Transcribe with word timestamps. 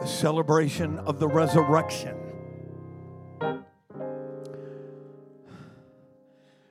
the 0.00 0.06
celebration 0.06 0.98
of 1.00 1.18
the 1.18 1.26
resurrection. 1.26 2.16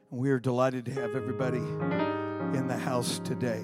We 0.10 0.29
are 0.29 0.39
delighted 0.39 0.86
to 0.86 0.92
have 0.94 1.15
everybody 1.15 1.58
in 1.58 2.68
the 2.68 2.78
house 2.78 3.20
today. 3.20 3.63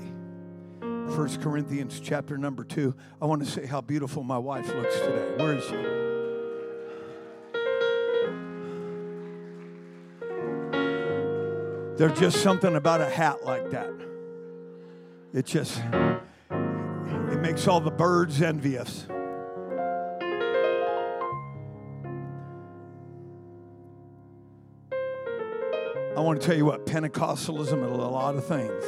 1 0.81 1.41
Corinthians 1.41 2.01
chapter 2.01 2.37
number 2.37 2.65
2. 2.65 2.93
I 3.21 3.25
want 3.25 3.43
to 3.45 3.49
say 3.49 3.65
how 3.65 3.79
beautiful 3.79 4.23
my 4.23 4.37
wife 4.37 4.67
looks 4.73 4.99
today. 4.99 5.35
Where 5.37 5.53
is 5.53 5.63
she? 5.63 6.03
There's 11.97 12.19
just 12.19 12.41
something 12.41 12.75
about 12.75 12.99
a 12.99 13.09
hat 13.09 13.45
like 13.45 13.69
that. 13.71 13.93
It 15.33 15.45
just 15.45 15.81
it 16.49 17.39
makes 17.39 17.67
all 17.67 17.79
the 17.79 17.91
birds 17.91 18.41
envious. 18.41 19.07
Want 26.23 26.39
to 26.39 26.47
tell 26.47 26.55
you 26.55 26.65
what 26.65 26.85
Pentecostalism 26.85 27.83
is 27.83 27.91
a 27.91 28.01
lot 28.01 28.35
of 28.35 28.45
things. 28.45 28.83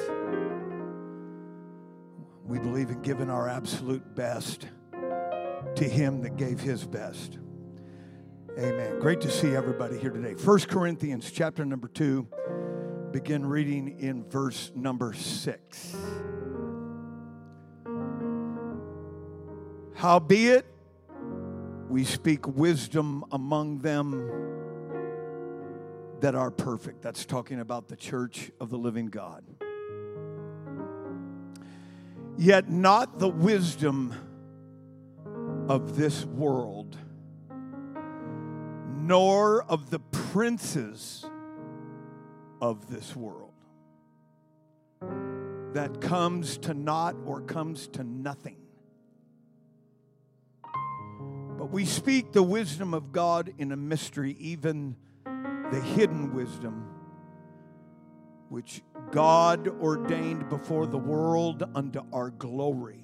We 2.46 2.60
believe 2.60 2.90
in 2.90 3.02
giving 3.02 3.30
our 3.30 3.50
absolute 3.50 4.16
best 4.16 4.68
to 5.76 5.84
Him 5.84 6.22
that 6.22 6.38
gave 6.38 6.62
His 6.62 6.86
best. 6.86 7.40
Amen. 8.58 9.00
Great 9.00 9.20
to 9.22 9.30
see 9.30 9.54
everybody 9.54 9.98
here 9.98 10.12
today. 10.12 10.36
First 10.36 10.70
Corinthians 10.70 11.30
chapter 11.30 11.66
number 11.66 11.90
2, 11.90 12.26
begin 13.12 13.46
reading 13.46 14.00
in 14.00 14.24
verse 14.30 14.72
number 14.74 15.14
6. 15.14 15.96
Howbeit, 19.96 20.66
we 21.90 22.06
speak 22.06 22.48
wisdom 22.48 23.26
among 23.32 23.80
them 23.80 24.55
that 26.22 26.36
are 26.36 26.52
perfect. 26.52 27.02
That's 27.02 27.26
talking 27.26 27.60
about 27.60 27.88
the 27.88 27.96
church 27.96 28.52
of 28.60 28.70
the 28.70 28.78
living 28.78 29.08
God. 29.08 29.44
Yet 32.38 32.70
not 32.70 33.20
the 33.20 33.30
wisdom 33.30 34.14
of 35.68 35.98
this 35.98 36.26
world, 36.26 36.98
nor 38.98 39.64
of 39.64 39.90
the 39.90 40.00
princes 40.00 41.26
of 42.62 42.90
this 42.90 43.16
world 43.16 43.54
that 45.74 46.00
comes 46.02 46.58
to 46.58 46.74
naught 46.74 47.16
or 47.26 47.42
comes 47.42 47.88
to 47.90 48.04
nothing. 48.04 48.58
But 51.58 51.72
we 51.72 51.86
speak 51.86 52.32
the 52.32 52.44
wisdom 52.44 52.94
of 52.94 53.12
God 53.12 53.54
in 53.58 53.72
a 53.72 53.78
mystery, 53.78 54.36
even 54.40 54.96
the 55.76 55.82
hidden 55.82 56.34
wisdom 56.34 56.88
which 58.48 58.82
God 59.12 59.68
ordained 59.68 60.48
before 60.48 60.88
the 60.88 60.98
world 60.98 61.70
unto 61.76 62.00
our 62.14 62.30
glory, 62.30 63.04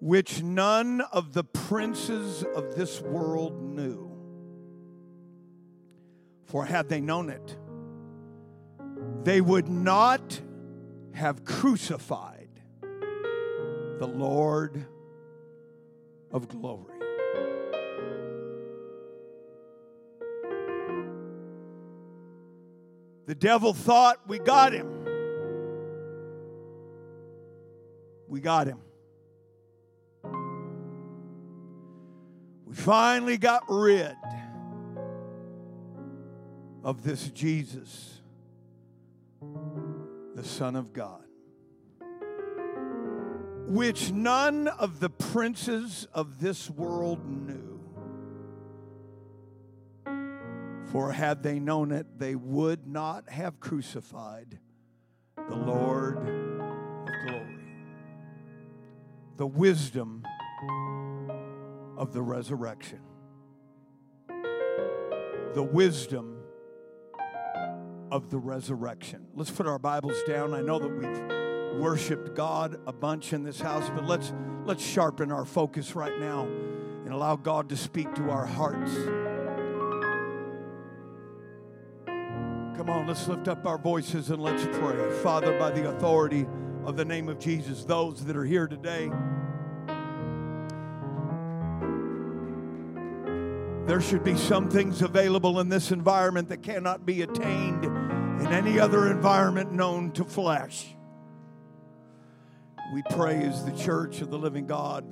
which 0.00 0.42
none 0.42 1.02
of 1.12 1.34
the 1.34 1.44
princes 1.44 2.44
of 2.54 2.76
this 2.76 3.02
world 3.02 3.62
knew. 3.62 4.10
For 6.46 6.64
had 6.64 6.88
they 6.88 7.02
known 7.02 7.28
it, 7.28 7.58
they 9.22 9.42
would 9.42 9.68
not 9.68 10.40
have 11.12 11.44
crucified 11.44 12.48
the 12.80 14.06
Lord 14.06 14.86
of 16.30 16.48
glory. 16.48 16.95
The 23.26 23.34
devil 23.34 23.72
thought 23.72 24.20
we 24.28 24.38
got 24.38 24.72
him. 24.72 24.88
We 28.28 28.40
got 28.40 28.68
him. 28.68 28.78
We 32.66 32.74
finally 32.74 33.36
got 33.36 33.64
rid 33.68 34.14
of 36.84 37.02
this 37.02 37.28
Jesus, 37.30 38.20
the 40.36 40.44
Son 40.44 40.76
of 40.76 40.92
God, 40.92 41.24
which 43.66 44.12
none 44.12 44.68
of 44.68 45.00
the 45.00 45.10
princes 45.10 46.06
of 46.14 46.40
this 46.40 46.70
world 46.70 47.26
knew. 47.28 47.65
For 50.96 51.12
had 51.12 51.42
they 51.42 51.58
known 51.58 51.92
it, 51.92 52.18
they 52.18 52.34
would 52.34 52.86
not 52.86 53.28
have 53.28 53.60
crucified 53.60 54.58
the 55.36 55.54
Lord 55.54 56.16
of 56.16 56.24
glory. 57.26 57.58
The 59.36 59.46
wisdom 59.46 60.26
of 61.98 62.14
the 62.14 62.22
resurrection. 62.22 63.00
The 65.52 65.62
wisdom 65.62 66.38
of 68.10 68.30
the 68.30 68.38
resurrection. 68.38 69.26
Let's 69.34 69.50
put 69.50 69.66
our 69.66 69.78
Bibles 69.78 70.16
down. 70.26 70.54
I 70.54 70.62
know 70.62 70.78
that 70.78 70.88
we've 70.88 71.78
worshiped 71.78 72.34
God 72.34 72.80
a 72.86 72.92
bunch 72.94 73.34
in 73.34 73.42
this 73.42 73.60
house, 73.60 73.90
but 73.90 74.06
let's 74.06 74.32
let's 74.64 74.82
sharpen 74.82 75.30
our 75.30 75.44
focus 75.44 75.94
right 75.94 76.18
now 76.18 76.44
and 76.44 77.12
allow 77.12 77.36
God 77.36 77.68
to 77.68 77.76
speak 77.76 78.14
to 78.14 78.30
our 78.30 78.46
hearts. 78.46 79.25
Come 82.76 82.90
on, 82.90 83.06
let's 83.06 83.26
lift 83.26 83.48
up 83.48 83.66
our 83.66 83.78
voices 83.78 84.28
and 84.28 84.42
let's 84.42 84.62
pray. 84.78 85.10
Father, 85.22 85.58
by 85.58 85.70
the 85.70 85.88
authority 85.88 86.46
of 86.84 86.94
the 86.94 87.06
name 87.06 87.30
of 87.30 87.38
Jesus, 87.38 87.84
those 87.84 88.22
that 88.26 88.36
are 88.36 88.44
here 88.44 88.66
today, 88.66 89.10
there 93.86 94.00
should 94.02 94.22
be 94.22 94.36
some 94.36 94.68
things 94.68 95.00
available 95.00 95.58
in 95.60 95.70
this 95.70 95.90
environment 95.90 96.50
that 96.50 96.62
cannot 96.62 97.06
be 97.06 97.22
attained 97.22 97.84
in 97.86 98.46
any 98.48 98.78
other 98.78 99.10
environment 99.10 99.72
known 99.72 100.12
to 100.12 100.24
flesh. 100.24 100.94
We 102.92 103.02
pray 103.08 103.42
as 103.42 103.64
the 103.64 103.72
church 103.72 104.20
of 104.20 104.30
the 104.30 104.38
living 104.38 104.66
God 104.66 105.04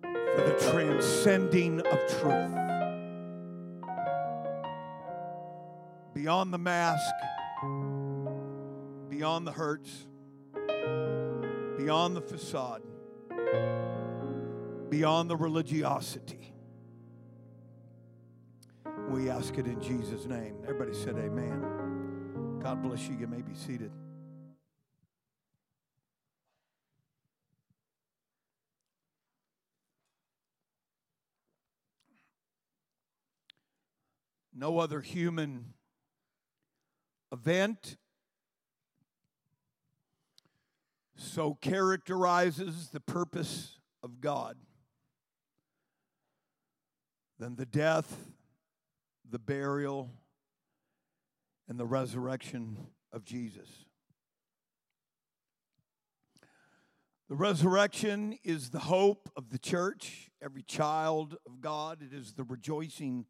for 0.00 0.42
the 0.46 0.70
transcending 0.70 1.80
of 1.80 2.20
truth. 2.20 2.65
Beyond 6.16 6.50
the 6.50 6.58
mask, 6.58 7.14
beyond 9.10 9.46
the 9.46 9.52
hurts, 9.52 10.06
beyond 11.76 12.16
the 12.16 12.22
facade, 12.22 12.80
beyond 14.88 15.28
the 15.28 15.36
religiosity. 15.36 16.54
We 19.10 19.28
ask 19.28 19.58
it 19.58 19.66
in 19.66 19.78
Jesus' 19.82 20.24
name. 20.24 20.56
Everybody 20.62 20.94
said, 20.94 21.16
Amen. 21.16 22.60
God 22.62 22.82
bless 22.82 23.06
you. 23.06 23.18
You 23.18 23.26
may 23.26 23.42
be 23.42 23.54
seated. 23.54 23.92
No 34.54 34.78
other 34.78 35.02
human 35.02 35.74
event 37.32 37.96
so 41.16 41.54
characterizes 41.54 42.90
the 42.90 43.00
purpose 43.00 43.78
of 44.02 44.20
God 44.20 44.56
than 47.38 47.56
the 47.56 47.66
death, 47.66 48.30
the 49.28 49.38
burial, 49.38 50.10
and 51.68 51.78
the 51.78 51.86
resurrection 51.86 52.76
of 53.12 53.24
Jesus. 53.24 53.68
The 57.28 57.34
resurrection 57.34 58.38
is 58.44 58.70
the 58.70 58.78
hope 58.78 59.28
of 59.36 59.50
the 59.50 59.58
church, 59.58 60.30
every 60.40 60.62
child 60.62 61.36
of 61.44 61.60
God. 61.60 62.00
It 62.00 62.16
is 62.16 62.34
the 62.34 62.44
rejoicing 62.44 63.26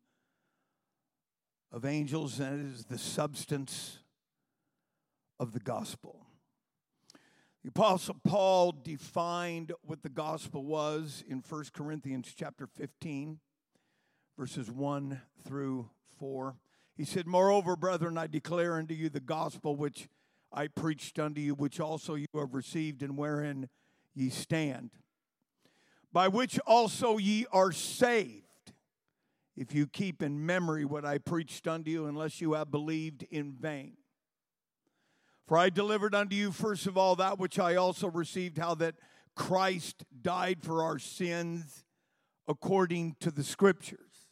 of 1.73 1.85
angels, 1.85 2.41
and 2.41 2.61
it 2.61 2.75
is 2.75 2.85
the 2.85 2.99
substance 2.99 3.99
of 5.39 5.53
the 5.53 5.61
gospel. 5.61 6.27
The 7.63 7.71
apostle 7.71 8.17
Paul 8.23 8.73
defined 8.73 9.73
what 9.83 10.03
the 10.03 10.09
gospel 10.09 10.65
was 10.65 11.25
in 11.27 11.43
1 11.47 11.65
Corinthians 11.75 12.33
chapter 12.37 12.67
15 12.67 13.41
verses 14.37 14.71
1 14.71 15.21
through 15.47 15.91
4. 16.19 16.57
He 16.95 17.05
said, 17.05 17.27
"Moreover, 17.27 17.77
brethren, 17.77 18.19
I 18.19 18.27
declare 18.27 18.75
unto 18.75 18.95
you 18.95 19.09
the 19.09 19.21
gospel 19.21 19.77
which 19.77 20.09
I 20.53 20.69
preached 20.69 21.19
unto 21.19 21.41
you, 21.41 21.55
which 21.55 21.81
also 21.81 22.15
you 22.15 22.27
have 22.35 22.55
received 22.55 23.03
and 23.03 23.17
wherein 23.17 23.69
ye 24.15 24.31
stand, 24.31 24.91
by 26.13 26.29
which 26.29 26.59
also 26.61 27.19
ye 27.19 27.47
are 27.53 27.73
saved, 27.73 28.45
if 29.56 29.75
you 29.75 29.87
keep 29.87 30.23
in 30.23 30.44
memory 30.44 30.85
what 30.85 31.05
I 31.05 31.19
preached 31.19 31.67
unto 31.67 31.91
you, 31.91 32.06
unless 32.06 32.41
you 32.41 32.53
have 32.53 32.70
believed 32.70 33.25
in 33.31 33.53
vain. 33.53 33.97
For 35.47 35.56
I 35.56 35.70
delivered 35.70 36.14
unto 36.14 36.35
you, 36.37 36.53
first 36.53 36.87
of 36.87 36.99
all, 36.99 37.17
that 37.17 37.38
which 37.38 37.58
I 37.58 37.76
also 37.76 38.08
received, 38.08 38.58
how 38.58 38.75
that 38.76 38.97
Christ 39.35 40.05
died 40.23 40.62
for 40.62 40.82
our 40.82 40.99
sins 40.99 41.85
according 42.49 43.17
to 43.20 43.31
the 43.31 43.44
scriptures, 43.44 44.29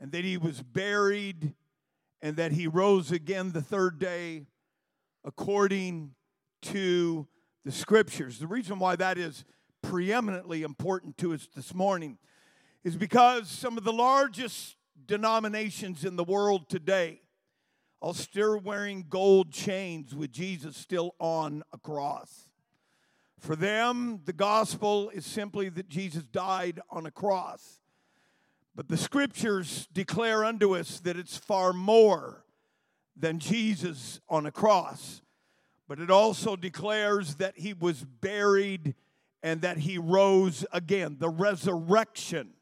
and 0.00 0.12
that 0.12 0.24
he 0.24 0.36
was 0.36 0.62
buried, 0.62 1.54
and 2.20 2.36
that 2.36 2.52
he 2.52 2.66
rose 2.66 3.12
again 3.12 3.52
the 3.52 3.62
third 3.62 3.98
day 3.98 4.46
according 5.24 6.14
to 6.62 7.26
the 7.64 7.72
scriptures. 7.72 8.38
The 8.38 8.46
reason 8.46 8.78
why 8.78 8.96
that 8.96 9.18
is 9.18 9.44
preeminently 9.82 10.62
important 10.62 11.16
to 11.18 11.32
us 11.32 11.48
this 11.54 11.74
morning 11.74 12.18
is 12.84 12.96
because 12.96 13.48
some 13.48 13.76
of 13.76 13.84
the 13.84 13.92
largest 13.92 14.76
denominations 15.06 16.04
in 16.04 16.16
the 16.16 16.24
world 16.24 16.68
today 16.68 17.20
are 18.00 18.14
still 18.14 18.58
wearing 18.60 19.06
gold 19.08 19.52
chains 19.52 20.14
with 20.14 20.30
Jesus 20.30 20.76
still 20.76 21.14
on 21.18 21.62
a 21.72 21.78
cross. 21.78 22.48
For 23.40 23.56
them, 23.56 24.20
the 24.24 24.32
gospel 24.32 25.10
is 25.10 25.26
simply 25.26 25.68
that 25.70 25.88
Jesus 25.88 26.24
died 26.24 26.80
on 26.90 27.06
a 27.06 27.10
cross. 27.10 27.80
But 28.74 28.88
the 28.88 28.96
scriptures 28.96 29.88
declare 29.92 30.44
unto 30.44 30.76
us 30.76 31.00
that 31.00 31.16
it's 31.16 31.36
far 31.36 31.72
more 31.72 32.44
than 33.16 33.40
Jesus 33.40 34.20
on 34.28 34.46
a 34.46 34.52
cross. 34.52 35.22
But 35.88 35.98
it 35.98 36.10
also 36.10 36.54
declares 36.54 37.36
that 37.36 37.58
he 37.58 37.72
was 37.72 38.04
buried 38.04 38.94
and 39.42 39.62
that 39.62 39.78
he 39.78 39.98
rose 39.98 40.64
again, 40.72 41.16
the 41.18 41.30
resurrection 41.30 42.54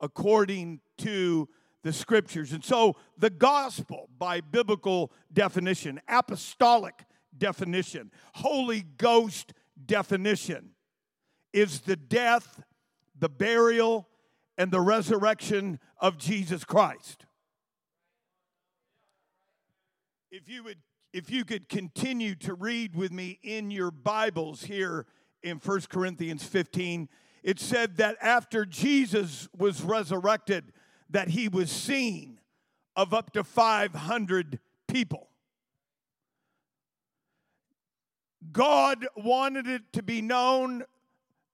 according 0.00 0.80
to 0.98 1.48
the 1.82 1.92
scriptures. 1.92 2.52
And 2.52 2.64
so 2.64 2.96
the 3.16 3.30
gospel, 3.30 4.08
by 4.18 4.40
biblical 4.40 5.12
definition, 5.32 6.00
apostolic 6.08 7.04
definition, 7.36 8.10
Holy 8.34 8.84
Ghost 8.98 9.52
definition, 9.86 10.70
is 11.52 11.80
the 11.80 11.96
death, 11.96 12.62
the 13.18 13.28
burial, 13.28 14.08
and 14.58 14.70
the 14.70 14.80
resurrection 14.80 15.80
of 15.98 16.18
Jesus 16.18 16.64
Christ. 16.64 17.24
If 20.30 20.48
you 20.48 20.62
would 20.64 20.78
if 21.12 21.28
you 21.28 21.44
could 21.44 21.68
continue 21.68 22.36
to 22.36 22.54
read 22.54 22.94
with 22.94 23.10
me 23.10 23.40
in 23.42 23.72
your 23.72 23.90
Bibles 23.90 24.62
here 24.62 25.06
in 25.42 25.56
1 25.56 25.80
Corinthians 25.88 26.44
15, 26.44 27.08
it 27.42 27.58
said 27.58 27.96
that 27.96 28.16
after 28.20 28.64
Jesus 28.64 29.48
was 29.56 29.82
resurrected, 29.82 30.72
that 31.10 31.28
he 31.28 31.48
was 31.48 31.70
seen 31.70 32.40
of 32.96 33.14
up 33.14 33.32
to 33.32 33.44
500 33.44 34.58
people. 34.88 35.28
God 38.52 39.06
wanted 39.16 39.66
it 39.66 39.82
to 39.92 40.02
be 40.02 40.22
known 40.22 40.84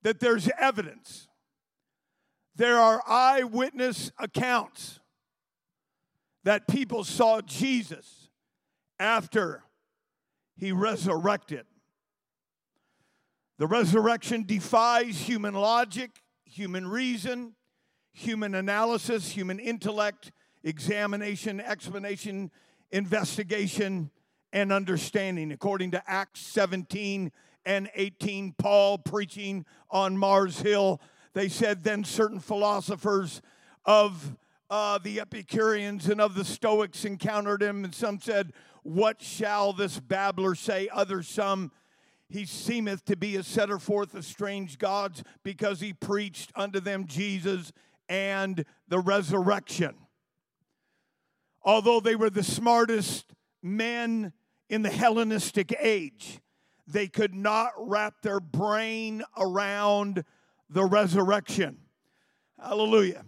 that 0.03 0.21
there's 0.21 0.49
evidence. 0.59 1.29
There 2.55 2.79
are 2.79 3.03
eyewitness 3.07 4.13
accounts 4.19 5.01
that 6.45 6.69
people 6.69 7.05
saw 7.05 7.41
Jesus 7.41 8.29
after 8.99 9.65
he 10.57 10.73
resurrected. 10.73 11.67
The 13.59 13.67
resurrection 13.67 14.45
defies 14.45 15.19
human 15.19 15.55
logic, 15.55 16.23
human 16.45 16.87
reason, 16.87 17.55
human 18.13 18.55
analysis, 18.55 19.31
human 19.31 19.59
intellect, 19.59 20.33
examination, 20.63 21.61
explanation, 21.61 22.51
investigation, 22.91 24.11
and 24.53 24.73
understanding. 24.73 25.53
According 25.53 25.93
to 25.93 26.03
Acts 26.07 26.41
17 26.41 27.33
and 27.65 27.91
18, 27.95 28.55
Paul 28.59 28.99
preaching 28.99 29.65
on 29.91 30.19
Mars 30.19 30.61
Hill, 30.61 31.01
they 31.33 31.49
said, 31.49 31.83
Then 31.83 32.05
certain 32.05 32.41
philosophers 32.41 33.41
of 33.87 34.37
uh, 34.69 34.99
the 34.99 35.21
Epicureans 35.21 36.09
and 36.09 36.21
of 36.21 36.35
the 36.35 36.45
Stoics 36.45 37.05
encountered 37.05 37.63
him, 37.63 37.85
and 37.85 37.95
some 37.95 38.21
said, 38.21 38.53
What 38.83 39.23
shall 39.23 39.73
this 39.73 39.99
babbler 39.99 40.55
say? 40.55 40.89
Others, 40.93 41.29
some, 41.29 41.71
he 42.29 42.45
seemeth 42.45 43.05
to 43.05 43.17
be 43.17 43.37
a 43.37 43.43
setter 43.43 43.79
forth 43.79 44.15
of 44.15 44.25
strange 44.25 44.79
gods 44.79 45.23
because 45.43 45.81
he 45.81 45.93
preached 45.93 46.51
unto 46.57 46.81
them 46.81 47.07
Jesus 47.07 47.73
and 48.09 48.65
the 48.89 48.99
resurrection. 48.99 49.95
Although 51.63 52.01
they 52.01 52.17
were 52.17 52.31
the 52.31 52.45
smartest 52.45 53.35
men 53.63 54.33
in 54.69 54.83
the 54.83 54.91
Hellenistic 54.91 55.75
age, 55.81 56.41
they 56.87 57.09
could 57.09 57.35
not 57.35 57.73
wrap 57.79 58.23
their 58.23 58.41
brain 58.41 59.23
around 59.37 60.25
the 60.71 60.85
resurrection. 60.85 61.79
Hallelujah. 62.61 63.25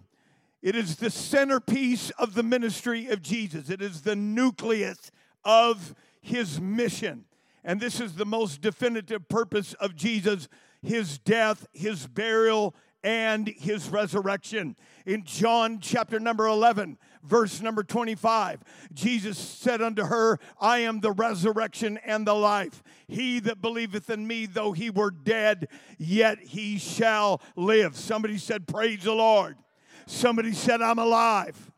It 0.63 0.75
is 0.75 0.97
the 0.97 1.11
centerpiece 1.11 2.11
of 2.11 2.35
the 2.35 2.43
ministry 2.43 3.09
of 3.09 3.23
Jesus, 3.23 3.71
it 3.71 3.83
is 3.83 4.03
the 4.03 4.17
nucleus 4.17 5.11
of 5.45 5.95
his 6.21 6.61
mission. 6.61 7.25
And 7.69 7.79
this 7.79 8.01
is 8.01 8.15
the 8.15 8.25
most 8.25 8.63
definitive 8.63 9.29
purpose 9.29 9.75
of 9.75 9.95
Jesus 9.95 10.49
his 10.81 11.19
death, 11.19 11.67
his 11.75 12.07
burial, 12.07 12.75
and 13.05 13.47
his 13.47 13.91
resurrection. 13.91 14.75
In 15.05 15.25
John 15.25 15.79
chapter 15.81 16.19
number 16.19 16.47
11, 16.47 16.97
verse 17.23 17.61
number 17.61 17.83
25, 17.83 18.63
Jesus 18.95 19.37
said 19.37 19.83
unto 19.83 20.05
her, 20.05 20.39
I 20.59 20.79
am 20.79 21.01
the 21.01 21.13
resurrection 21.13 21.99
and 22.07 22.27
the 22.27 22.35
life. 22.35 22.83
He 23.07 23.39
that 23.41 23.61
believeth 23.61 24.09
in 24.09 24.27
me, 24.27 24.47
though 24.47 24.73
he 24.73 24.89
were 24.89 25.11
dead, 25.11 25.69
yet 25.99 26.39
he 26.39 26.79
shall 26.79 27.43
live. 27.55 27.97
Somebody 27.97 28.39
said, 28.39 28.67
Praise 28.67 29.03
the 29.03 29.13
Lord. 29.13 29.59
Somebody 30.07 30.53
said, 30.53 30.81
I'm 30.81 30.99
alive. 30.99 31.71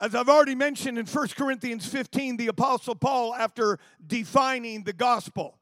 As 0.00 0.14
I've 0.14 0.28
already 0.28 0.54
mentioned 0.54 0.96
in 0.96 1.06
1 1.06 1.28
Corinthians 1.28 1.84
15, 1.86 2.36
the 2.36 2.46
Apostle 2.46 2.94
Paul, 2.94 3.34
after 3.34 3.78
defining 4.06 4.84
the 4.84 4.92
gospel, 4.92 5.58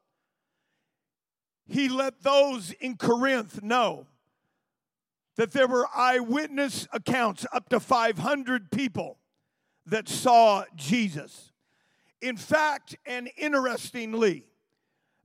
he 1.65 1.89
let 1.89 2.21
those 2.21 2.71
in 2.73 2.97
Corinth 2.97 3.63
know 3.63 4.05
that 5.37 5.51
there 5.53 5.67
were 5.67 5.87
eyewitness 5.95 6.87
accounts, 6.93 7.45
up 7.51 7.69
to 7.69 7.79
500 7.79 8.71
people 8.71 9.17
that 9.87 10.07
saw 10.07 10.65
Jesus. 10.75 11.51
In 12.21 12.37
fact, 12.37 12.95
and 13.05 13.29
interestingly, 13.37 14.45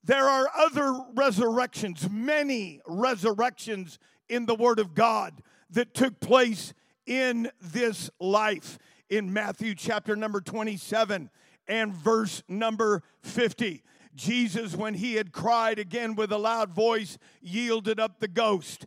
there 0.05 0.29
are 0.29 0.49
other 0.57 0.99
resurrections, 1.15 2.09
many 2.11 2.81
resurrections 2.87 3.99
in 4.29 4.47
the 4.47 4.55
Word 4.55 4.79
of 4.79 4.95
God 4.95 5.43
that 5.71 5.95
took 5.95 6.19
place 6.21 6.73
in 7.07 7.51
this 7.61 8.11
life 8.19 8.79
in 9.13 9.31
Matthew 9.31 9.75
chapter 9.75 10.17
number 10.17 10.41
27 10.41 11.29
and 11.69 11.93
verse 11.93 12.43
number 12.49 13.03
50. 13.21 13.83
Jesus, 14.15 14.75
when 14.75 14.95
he 14.95 15.17
had 15.17 15.33
cried 15.33 15.79
again 15.79 16.15
with 16.15 16.33
a 16.33 16.39
loud 16.39 16.71
voice, 16.75 17.19
yielded 17.43 18.01
up 18.01 18.21
the 18.21 18.29
ghost. 18.29 18.87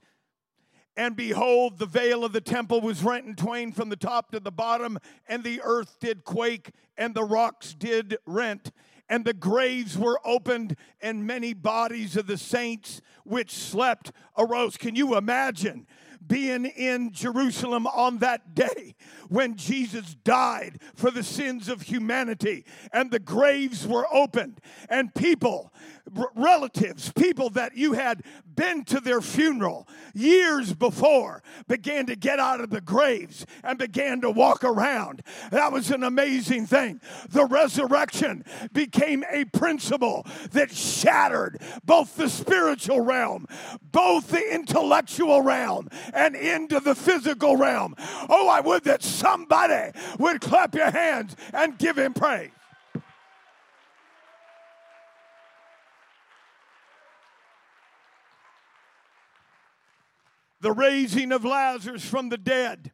And 0.97 1.15
behold, 1.15 1.77
the 1.77 1.85
veil 1.85 2.25
of 2.25 2.33
the 2.33 2.41
temple 2.41 2.81
was 2.81 3.03
rent 3.03 3.27
in 3.27 3.35
twain 3.35 3.71
from 3.71 3.89
the 3.89 3.95
top 3.95 4.31
to 4.31 4.39
the 4.39 4.51
bottom, 4.51 4.97
and 5.27 5.43
the 5.43 5.61
earth 5.63 5.97
did 5.99 6.23
quake, 6.23 6.71
and 6.97 7.13
the 7.13 7.23
rocks 7.23 7.75
did 7.75 8.17
rent, 8.25 8.71
and 9.07 9.25
the 9.25 9.33
graves 9.33 9.95
were 9.95 10.19
opened, 10.25 10.75
and 11.01 11.27
many 11.27 11.53
bodies 11.53 12.17
of 12.17 12.25
the 12.25 12.39
saints 12.39 12.99
which 13.25 13.51
slept 13.53 14.11
arose. 14.35 14.75
Can 14.75 14.95
you 14.95 15.15
imagine? 15.15 15.85
Being 16.25 16.65
in 16.65 17.11
Jerusalem 17.11 17.87
on 17.87 18.19
that 18.19 18.55
day 18.55 18.95
when 19.29 19.55
Jesus 19.55 20.15
died 20.15 20.79
for 20.95 21.11
the 21.11 21.23
sins 21.23 21.69
of 21.69 21.83
humanity 21.83 22.65
and 22.91 23.11
the 23.11 23.19
graves 23.19 23.87
were 23.87 24.07
opened 24.13 24.61
and 24.89 25.13
people 25.13 25.73
relatives, 26.35 27.11
people 27.13 27.49
that 27.51 27.75
you 27.75 27.93
had 27.93 28.23
been 28.55 28.85
to 28.85 28.99
their 28.99 29.21
funeral 29.21 29.87
years 30.13 30.73
before, 30.73 31.43
began 31.67 32.05
to 32.05 32.15
get 32.15 32.39
out 32.39 32.61
of 32.61 32.69
the 32.69 32.81
graves 32.81 33.45
and 33.63 33.77
began 33.77 34.21
to 34.21 34.29
walk 34.29 34.63
around. 34.63 35.21
That 35.51 35.71
was 35.71 35.91
an 35.91 36.03
amazing 36.03 36.67
thing. 36.67 37.01
The 37.29 37.45
resurrection 37.45 38.45
became 38.71 39.23
a 39.29 39.45
principle 39.45 40.25
that 40.51 40.71
shattered 40.71 41.61
both 41.83 42.15
the 42.15 42.29
spiritual 42.29 43.01
realm, 43.01 43.47
both 43.91 44.29
the 44.29 44.53
intellectual 44.53 45.41
realm, 45.41 45.89
and 46.13 46.35
into 46.35 46.79
the 46.79 46.95
physical 46.95 47.57
realm. 47.57 47.95
Oh, 48.29 48.47
I 48.47 48.61
would 48.61 48.83
that 48.85 49.03
somebody 49.03 49.91
would 50.19 50.41
clap 50.41 50.75
your 50.75 50.91
hands 50.91 51.35
and 51.53 51.77
give 51.77 51.97
him 51.97 52.13
praise. 52.13 52.51
The 60.65 60.71
raising 60.71 61.31
of 61.31 61.45
Lazarus 61.45 62.03
from 62.03 62.29
the 62.29 62.39
dead 62.39 62.91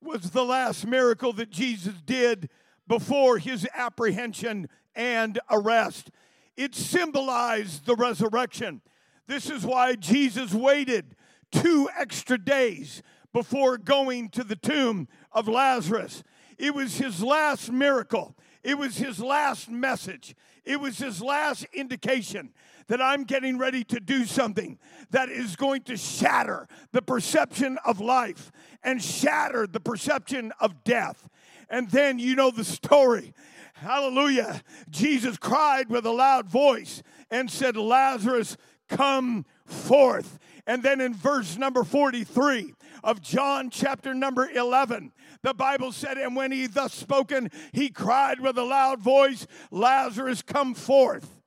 was 0.00 0.32
the 0.32 0.44
last 0.44 0.84
miracle 0.84 1.32
that 1.34 1.50
Jesus 1.50 1.94
did 2.04 2.48
before 2.88 3.38
his 3.38 3.64
apprehension 3.76 4.68
and 4.96 5.38
arrest. 5.48 6.10
It 6.56 6.74
symbolized 6.74 7.86
the 7.86 7.94
resurrection. 7.94 8.80
This 9.28 9.48
is 9.48 9.64
why 9.64 9.94
Jesus 9.94 10.52
waited 10.52 11.14
two 11.52 11.88
extra 11.96 12.36
days 12.36 13.04
before 13.32 13.78
going 13.78 14.28
to 14.30 14.42
the 14.42 14.56
tomb 14.56 15.06
of 15.30 15.46
Lazarus. 15.46 16.24
It 16.58 16.74
was 16.74 16.98
his 16.98 17.22
last 17.22 17.70
miracle, 17.70 18.36
it 18.64 18.76
was 18.76 18.96
his 18.96 19.20
last 19.20 19.70
message, 19.70 20.34
it 20.64 20.80
was 20.80 20.98
his 20.98 21.20
last 21.20 21.66
indication 21.72 22.52
that 22.88 23.00
I'm 23.00 23.24
getting 23.24 23.58
ready 23.58 23.84
to 23.84 24.00
do 24.00 24.24
something 24.24 24.78
that 25.10 25.28
is 25.28 25.56
going 25.56 25.82
to 25.82 25.96
shatter 25.96 26.66
the 26.92 27.02
perception 27.02 27.78
of 27.84 28.00
life 28.00 28.52
and 28.82 29.02
shatter 29.02 29.66
the 29.66 29.80
perception 29.80 30.52
of 30.60 30.84
death. 30.84 31.28
And 31.70 31.90
then 31.90 32.18
you 32.18 32.36
know 32.36 32.50
the 32.50 32.64
story. 32.64 33.34
Hallelujah. 33.74 34.62
Jesus 34.90 35.36
cried 35.38 35.88
with 35.88 36.06
a 36.06 36.10
loud 36.10 36.48
voice 36.48 37.02
and 37.30 37.50
said, 37.50 37.76
Lazarus, 37.76 38.56
come 38.88 39.46
forth. 39.64 40.38
And 40.66 40.82
then 40.82 41.00
in 41.00 41.14
verse 41.14 41.56
number 41.56 41.82
43 41.82 42.74
of 43.02 43.20
John 43.20 43.70
chapter 43.70 44.14
number 44.14 44.48
11, 44.48 45.12
the 45.42 45.54
Bible 45.54 45.92
said, 45.92 46.18
And 46.18 46.36
when 46.36 46.52
he 46.52 46.66
thus 46.66 46.94
spoken, 46.94 47.50
he 47.72 47.90
cried 47.90 48.40
with 48.40 48.56
a 48.56 48.64
loud 48.64 49.00
voice, 49.00 49.46
Lazarus, 49.70 50.42
come 50.42 50.74
forth. 50.74 51.40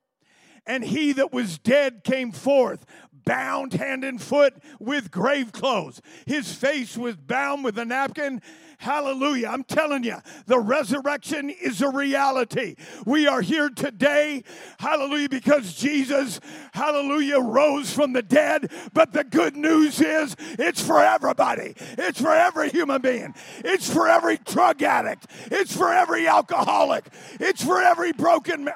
And 0.66 0.84
he 0.84 1.12
that 1.12 1.32
was 1.32 1.58
dead 1.58 2.02
came 2.04 2.32
forth, 2.32 2.84
bound 3.24 3.74
hand 3.74 4.04
and 4.04 4.20
foot 4.20 4.54
with 4.80 5.10
grave 5.10 5.52
clothes. 5.52 6.00
His 6.26 6.52
face 6.52 6.96
was 6.96 7.16
bound 7.16 7.64
with 7.64 7.78
a 7.78 7.84
napkin. 7.84 8.42
Hallelujah. 8.78 9.48
I'm 9.48 9.64
telling 9.64 10.04
you, 10.04 10.16
the 10.46 10.58
resurrection 10.58 11.50
is 11.50 11.80
a 11.80 11.88
reality. 11.90 12.76
We 13.06 13.26
are 13.26 13.40
here 13.40 13.70
today, 13.70 14.44
hallelujah, 14.78 15.28
because 15.28 15.74
Jesus, 15.74 16.40
hallelujah, 16.72 17.38
rose 17.38 17.92
from 17.92 18.12
the 18.12 18.22
dead. 18.22 18.70
But 18.92 19.12
the 19.12 19.24
good 19.24 19.56
news 19.56 20.00
is 20.00 20.36
it's 20.58 20.82
for 20.82 21.02
everybody, 21.02 21.74
it's 21.96 22.20
for 22.20 22.32
every 22.32 22.68
human 22.70 23.00
being, 23.00 23.34
it's 23.64 23.92
for 23.92 24.08
every 24.08 24.36
drug 24.38 24.82
addict, 24.82 25.26
it's 25.46 25.74
for 25.74 25.90
every 25.90 26.28
alcoholic, 26.28 27.06
it's 27.40 27.64
for 27.64 27.80
every 27.80 28.12
broken 28.12 28.64
man. 28.64 28.74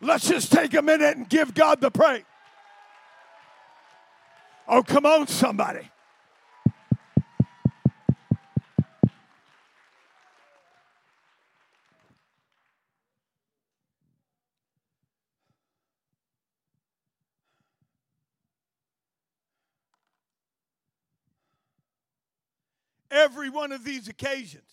Let's 0.00 0.28
just 0.28 0.52
take 0.52 0.74
a 0.74 0.82
minute 0.82 1.16
and 1.16 1.28
give 1.28 1.54
God 1.54 1.80
the 1.80 1.90
praise. 1.90 2.22
Oh, 4.68 4.82
come 4.82 5.06
on, 5.06 5.26
somebody. 5.26 5.90
Every 23.10 23.50
one 23.50 23.72
of 23.72 23.84
these 23.84 24.08
occasions 24.08 24.68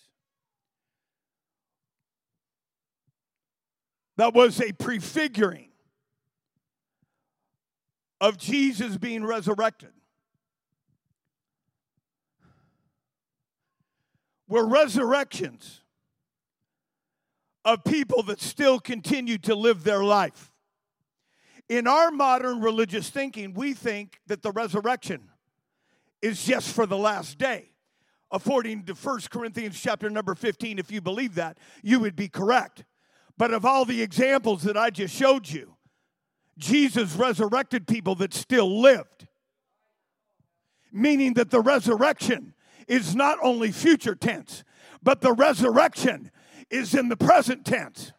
that 4.18 4.34
was 4.34 4.62
a 4.62 4.72
prefiguring 4.74 5.70
of 8.22 8.38
Jesus 8.38 8.98
being 8.98 9.26
resurrected. 9.26 9.92
Were 14.48 14.66
resurrections 14.66 15.82
of 17.66 17.84
people 17.84 18.22
that 18.24 18.40
still 18.40 18.80
continue 18.80 19.40
to 19.40 19.56
live 19.56 19.84
their 19.84 20.04
life. 20.04 20.52
In 21.68 21.88
our 21.88 22.12
modern 22.12 22.62
religious 22.62 23.10
thinking, 23.10 23.54
we 23.54 23.74
think 23.74 24.20
that 24.28 24.44
the 24.44 24.52
resurrection 24.52 25.30
is 26.22 26.46
just 26.46 26.74
for 26.74 26.86
the 26.86 26.98
last 26.98 27.40
day. 27.40 27.72
According 28.36 28.84
to 28.84 28.94
1 28.94 29.20
Corinthians 29.30 29.80
chapter 29.80 30.10
number 30.10 30.36
15, 30.36 30.78
if 30.78 30.92
you 30.92 31.00
believe 31.00 31.36
that, 31.36 31.58
you 31.82 32.02
would 32.02 32.18
be 32.18 32.28
correct. 32.28 32.84
But 33.38 33.54
of 33.54 33.64
all 33.64 33.86
the 33.86 34.02
examples 34.02 34.64
that 34.64 34.76
I 34.76 34.90
just 34.90 35.16
showed 35.16 35.48
you, 35.48 35.78
Jesus 36.58 37.16
resurrected 37.16 37.88
people 37.88 38.14
that 38.16 38.34
still 38.34 38.82
lived. 38.82 39.30
Meaning 40.92 41.36
that 41.36 41.50
the 41.50 41.62
resurrection 41.62 42.54
is 42.90 43.16
not 43.16 43.38
only 43.42 43.72
future 43.72 44.16
tense, 44.16 44.66
but 45.02 45.22
the 45.22 45.32
resurrection 45.32 46.30
is 46.70 46.94
in 46.94 47.08
the 47.08 47.18
present 47.18 47.66
tense. 47.66 48.12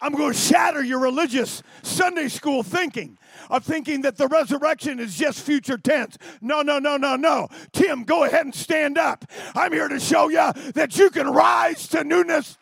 I'm 0.00 0.14
going 0.14 0.32
to 0.32 0.38
shatter 0.38 0.82
your 0.82 1.00
religious 1.00 1.62
Sunday 1.82 2.28
school 2.28 2.62
thinking 2.62 3.18
of 3.50 3.64
thinking 3.64 4.02
that 4.02 4.16
the 4.16 4.28
resurrection 4.28 5.00
is 5.00 5.16
just 5.16 5.40
future 5.40 5.78
tense. 5.78 6.18
No, 6.40 6.62
no, 6.62 6.78
no, 6.78 6.96
no, 6.96 7.16
no. 7.16 7.48
Tim, 7.72 8.04
go 8.04 8.24
ahead 8.24 8.44
and 8.44 8.54
stand 8.54 8.98
up. 8.98 9.24
I'm 9.54 9.72
here 9.72 9.88
to 9.88 9.98
show 9.98 10.28
you 10.28 10.52
that 10.74 10.96
you 10.96 11.10
can 11.10 11.28
rise 11.28 11.88
to 11.88 12.04
newness. 12.04 12.58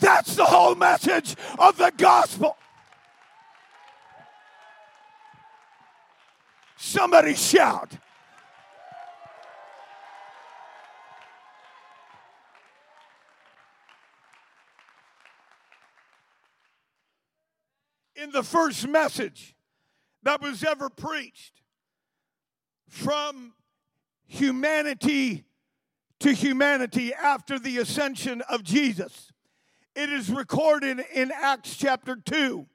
That's 0.00 0.36
the 0.36 0.44
whole 0.44 0.74
message 0.74 1.36
of 1.58 1.76
the 1.76 1.92
gospel. 1.96 2.56
Somebody 6.76 7.34
shout. 7.34 7.92
In 18.24 18.30
the 18.30 18.42
first 18.42 18.88
message 18.88 19.54
that 20.22 20.40
was 20.40 20.64
ever 20.64 20.88
preached 20.88 21.60
from 22.88 23.52
humanity 24.26 25.44
to 26.20 26.32
humanity 26.32 27.12
after 27.12 27.58
the 27.58 27.76
ascension 27.76 28.42
of 28.48 28.64
Jesus. 28.64 29.30
It 29.94 30.08
is 30.08 30.30
recorded 30.30 31.04
in 31.12 31.30
Acts 31.30 31.76
chapter 31.76 32.16
2 32.16 32.66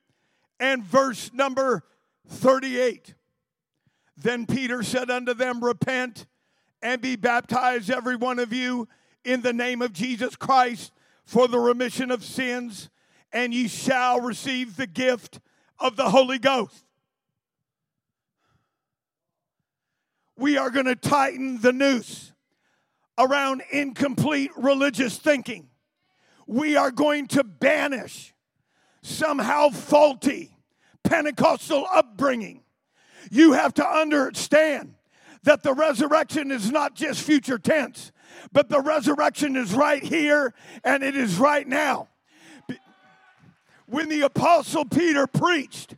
and 0.60 0.84
verse 0.84 1.32
number 1.34 1.84
38. 2.27 3.15
Then 4.18 4.46
Peter 4.46 4.84
said 4.84 5.10
unto 5.10 5.34
them, 5.34 5.63
Repent 5.63 6.27
and 6.84 7.01
be 7.01 7.15
baptized, 7.15 7.89
every 7.89 8.15
one 8.15 8.38
of 8.38 8.53
you, 8.53 8.88
in 9.25 9.41
the 9.41 9.53
name 9.53 9.82
of 9.82 9.94
Jesus 9.94 10.36
Christ 10.36 10.91
for 11.25 11.48
the 11.48 11.60
remission 11.60 12.12
of 12.12 12.24
sins 12.24 12.91
and 13.31 13.53
ye 13.53 13.67
shall 13.67 14.21
receive 14.21 14.75
the 14.75 14.88
gift 14.88 15.39
of 15.79 15.95
the 15.95 16.09
Holy 16.09 16.39
Ghost. 16.39 16.86
We 20.38 20.57
are 20.57 20.69
going 20.69 20.86
to 20.86 20.95
tighten 20.95 21.59
the 21.62 21.74
noose 21.74 22.31
around 23.17 23.62
incomplete 23.71 24.51
religious 24.55 25.17
thinking. 25.17 25.67
We 26.48 26.77
are 26.77 26.91
going 26.91 27.27
to 27.27 27.43
banish 27.43 28.33
somehow 29.01 29.69
faulty 29.69 30.55
Pentecostal 31.03 31.86
upbringing. 31.93 32.63
You 33.29 33.53
have 33.53 33.74
to 33.75 33.88
understand 33.88 34.95
that 35.43 35.63
the 35.63 35.74
resurrection 35.74 36.51
is 36.51 36.71
not 36.71 36.95
just 36.95 37.21
future 37.21 37.57
tense, 37.57 38.12
but 38.51 38.69
the 38.69 38.81
resurrection 38.81 39.55
is 39.55 39.74
right 39.74 40.03
here 40.03 40.53
and 40.83 41.03
it 41.03 41.15
is 41.15 41.38
right 41.38 41.67
now 41.67 42.07
when 43.89 44.10
the 44.10 44.22
Apostle 44.22 44.86
Peter 44.86 45.27
preached, 45.27 45.96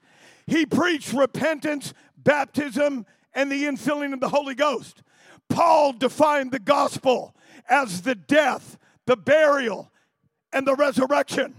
he 0.47 0.65
preached 0.65 1.13
repentance, 1.13 1.93
baptism, 2.17 3.05
and 3.33 3.51
the 3.51 3.63
infilling 3.63 4.13
of 4.13 4.19
the 4.19 4.29
Holy 4.29 4.55
Ghost. 4.55 5.03
Paul 5.49 5.93
defined 5.93 6.51
the 6.51 6.59
gospel 6.59 7.35
as 7.69 8.01
the 8.01 8.15
death, 8.15 8.77
the 9.05 9.17
burial, 9.17 9.91
and 10.53 10.65
the 10.65 10.75
resurrection. 10.75 11.55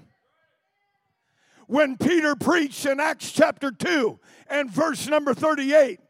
When 1.66 1.96
Peter 1.96 2.34
preached 2.34 2.84
in 2.86 3.00
Acts 3.00 3.30
chapter 3.30 3.70
2 3.70 4.18
and 4.48 4.70
verse 4.70 5.06
number 5.06 5.34
38 5.34 6.00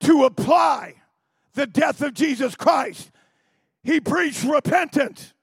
to 0.00 0.24
apply 0.24 0.94
the 1.54 1.66
death 1.66 2.02
of 2.02 2.14
Jesus 2.14 2.54
Christ, 2.56 3.10
he 3.82 4.00
preached 4.00 4.44
repentance, 4.44 5.33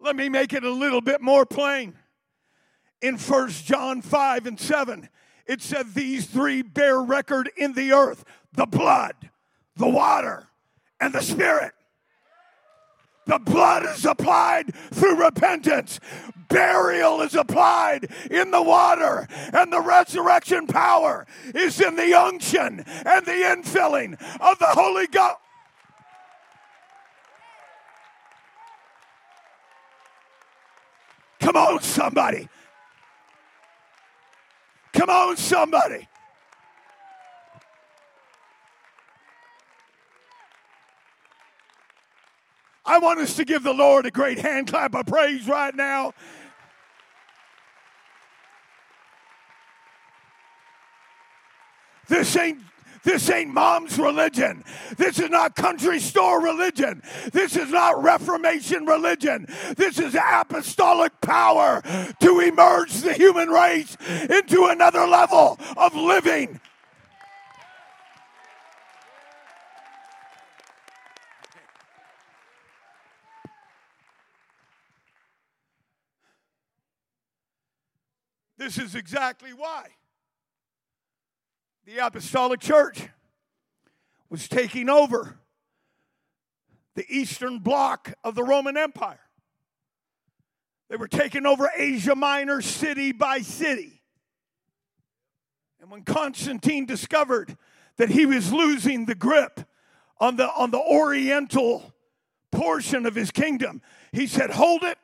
Let 0.00 0.16
me 0.16 0.28
make 0.28 0.52
it 0.52 0.64
a 0.64 0.70
little 0.70 1.00
bit 1.00 1.20
more 1.20 1.44
plain. 1.44 1.94
In 3.02 3.16
First 3.16 3.64
John 3.64 4.02
5 4.02 4.46
and 4.46 4.58
7, 4.58 5.08
it 5.46 5.62
said, 5.62 5.94
These 5.94 6.26
three 6.26 6.62
bear 6.62 7.00
record 7.00 7.50
in 7.56 7.72
the 7.72 7.92
earth 7.92 8.24
the 8.52 8.66
blood, 8.66 9.14
the 9.76 9.88
water, 9.88 10.48
and 11.00 11.12
the 11.12 11.22
Spirit. 11.22 11.72
The 13.26 13.38
blood 13.38 13.84
is 13.84 14.06
applied 14.06 14.74
through 14.74 15.22
repentance. 15.22 16.00
Burial 16.48 17.20
is 17.20 17.34
applied 17.34 18.08
in 18.30 18.50
the 18.50 18.62
water. 18.62 19.28
And 19.52 19.70
the 19.70 19.82
resurrection 19.82 20.66
power 20.66 21.26
is 21.54 21.78
in 21.78 21.94
the 21.94 22.14
unction 22.14 22.82
and 22.86 23.26
the 23.26 23.32
infilling 23.32 24.14
of 24.40 24.58
the 24.58 24.68
Holy 24.68 25.06
Ghost. 25.08 25.36
Come 31.48 31.56
on, 31.56 31.80
somebody. 31.80 32.46
Come 34.92 35.08
on, 35.08 35.34
somebody. 35.38 36.06
I 42.84 42.98
want 42.98 43.20
us 43.20 43.34
to 43.36 43.46
give 43.46 43.62
the 43.62 43.72
Lord 43.72 44.04
a 44.04 44.10
great 44.10 44.38
hand 44.38 44.66
clap 44.66 44.94
of 44.94 45.06
praise 45.06 45.48
right 45.48 45.74
now. 45.74 46.12
This 52.08 52.36
ain't 52.36 52.60
this 53.08 53.30
ain't 53.30 53.54
mom's 53.54 53.98
religion. 53.98 54.62
This 54.98 55.18
is 55.18 55.30
not 55.30 55.56
country 55.56 55.98
store 55.98 56.42
religion. 56.42 57.02
This 57.32 57.56
is 57.56 57.70
not 57.70 58.02
Reformation 58.02 58.84
religion. 58.84 59.46
This 59.78 59.98
is 59.98 60.14
apostolic 60.14 61.18
power 61.22 61.80
to 62.20 62.40
emerge 62.40 62.92
the 62.92 63.14
human 63.14 63.48
race 63.48 63.96
into 64.28 64.66
another 64.66 65.06
level 65.06 65.58
of 65.78 65.94
living. 65.94 66.60
This 78.58 78.76
is 78.76 78.94
exactly 78.94 79.54
why 79.54 79.86
the 81.88 82.06
apostolic 82.06 82.60
church 82.60 83.08
was 84.28 84.46
taking 84.46 84.90
over 84.90 85.38
the 86.94 87.06
eastern 87.08 87.60
bloc 87.60 88.12
of 88.22 88.34
the 88.34 88.44
Roman 88.44 88.76
Empire. 88.76 89.20
They 90.90 90.96
were 90.96 91.08
taking 91.08 91.46
over 91.46 91.70
Asia 91.74 92.14
Minor 92.14 92.60
city 92.60 93.12
by 93.12 93.38
city. 93.40 94.02
And 95.80 95.90
when 95.90 96.02
Constantine 96.02 96.84
discovered 96.84 97.56
that 97.96 98.10
he 98.10 98.26
was 98.26 98.52
losing 98.52 99.06
the 99.06 99.14
grip 99.14 99.60
on 100.20 100.36
the, 100.36 100.50
on 100.52 100.70
the 100.70 100.80
oriental 100.80 101.94
portion 102.52 103.06
of 103.06 103.14
his 103.14 103.30
kingdom, 103.30 103.80
he 104.12 104.26
said, 104.26 104.50
Hold 104.50 104.82
it, 104.82 104.98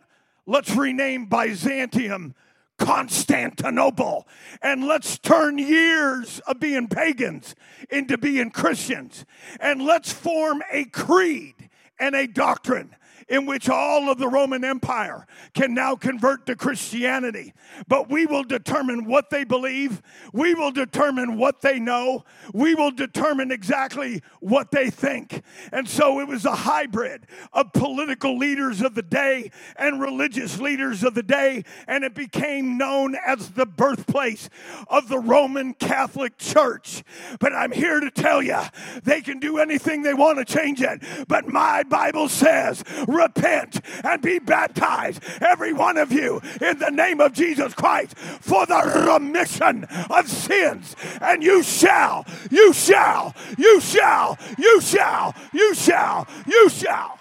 let's 0.45 0.77
rename 0.77 1.31
Byzantium 1.31 2.35
Constantinople. 2.79 4.27
And 4.63 4.87
let's 4.87 5.19
turn 5.19 5.59
years 5.59 6.41
of 6.47 6.61
being 6.61 6.89
pagans 6.89 7.55
into 7.91 8.19
being 8.19 8.51
Christians. 8.51 9.25
And 9.61 9.83
let's 9.83 10.13
form 10.13 10.63
a 10.73 10.85
creed 10.87 11.71
and 11.99 12.15
a 12.15 12.27
doctrine 12.27 12.95
in 13.29 13.47
which 13.47 13.69
all 13.69 14.11
of 14.11 14.19
the 14.19 14.29
Roman 14.29 14.65
Empire 14.65 15.27
can 15.55 15.75
now 15.75 15.97
convert 15.97 16.47
to 16.47 16.57
Christianity. 16.57 17.53
But 17.89 18.11
we 18.11 18.27
will 18.27 18.45
determine 18.45 19.05
what 19.07 19.31
they 19.31 19.45
believe, 19.45 20.03
we 20.33 20.55
will 20.55 20.71
determine 20.71 21.37
what 21.37 21.61
they 21.61 21.79
know, 21.79 22.25
we 22.53 22.75
will 22.75 22.91
determine 22.91 23.51
exactly 23.51 24.23
what 24.41 24.71
they 24.71 24.91
think. 24.91 25.43
And 25.73 25.89
so 25.89 26.21
it 26.21 26.29
was 26.29 26.45
a 26.45 26.55
hybrid 26.55 27.27
of 27.53 27.73
political 27.73 28.37
leaders 28.37 28.81
of 28.81 28.95
the 28.95 29.03
day 29.03 29.51
and 29.77 30.01
religious 30.01 30.61
leaders 30.61 31.03
of 31.03 31.15
the 31.15 31.23
day, 31.23 31.65
and 31.87 32.05
it 32.05 32.15
became 32.15 32.77
known 32.79 33.17
as 33.27 33.51
the 33.51 33.67
birthplace 33.67 34.49
of 34.89 35.09
the 35.09 35.19
Roman 35.19 35.75
Catholic 35.75 36.39
Church. 36.39 37.03
But 37.41 37.53
I'm 37.53 37.73
here 37.73 38.01
to 38.01 38.11
tell 38.11 38.43
you, 38.43 38.61
they 39.03 39.21
can 39.21 39.41
do 39.41 39.59
anything 39.59 40.03
they 40.03 40.15
want 40.15 40.39
to 40.39 40.45
change 40.45 40.83
it. 40.83 41.03
But 41.29 41.49
my 41.49 41.83
Bible 41.83 42.29
says, 42.29 42.85
repent 43.15 43.81
and 44.05 44.21
be 44.21 44.39
baptized, 44.39 45.23
every 45.41 45.73
one 45.73 45.97
of 45.97 46.13
you, 46.13 46.41
in 46.61 46.79
the 46.79 46.91
name 46.91 47.21
of 47.21 47.33
Jesus 47.33 47.73
Christ 47.75 48.17
for 48.17 48.67
the 48.67 49.09
remission 49.11 49.85
of 50.11 50.29
sins. 50.29 50.97
And 51.21 51.43
you 51.43 51.63
shall, 51.63 52.27
you 52.51 52.73
shall, 52.73 53.35
you 53.57 53.81
shall, 53.81 54.39
you 54.59 54.81
shall, 54.81 55.35
you 55.53 55.75
shall, 55.75 56.27
you 56.47 56.69
shall. 56.69 57.19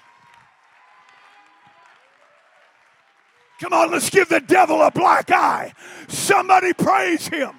Come 3.60 3.73
on, 3.73 3.91
let's 3.91 4.10
give 4.10 4.27
the 4.27 4.41
devil 4.41 4.82
a 4.82 4.91
black 4.91 5.32
eye. 5.32 5.73
Somebody 6.10 6.73
praise 6.73 7.27
him. 7.27 7.51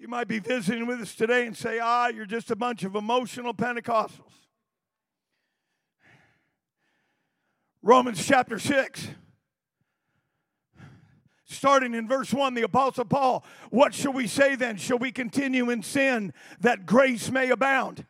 You 0.00 0.08
might 0.08 0.28
be 0.28 0.38
visiting 0.38 0.86
with 0.86 0.98
us 1.02 1.14
today 1.14 1.46
and 1.46 1.54
say, 1.54 1.78
ah, 1.78 2.08
you're 2.08 2.24
just 2.24 2.50
a 2.50 2.56
bunch 2.56 2.84
of 2.84 2.94
emotional 2.94 3.52
Pentecostals. 3.52 4.32
Romans 7.82 8.26
chapter 8.26 8.58
6, 8.58 9.08
starting 11.44 11.92
in 11.92 12.08
verse 12.08 12.32
1, 12.32 12.54
the 12.54 12.62
Apostle 12.62 13.04
Paul, 13.04 13.44
what 13.68 13.92
shall 13.92 14.14
we 14.14 14.26
say 14.26 14.54
then? 14.54 14.78
Shall 14.78 14.96
we 14.96 15.12
continue 15.12 15.68
in 15.68 15.82
sin 15.82 16.32
that 16.60 16.86
grace 16.86 17.30
may 17.30 17.50
abound? 17.50 18.06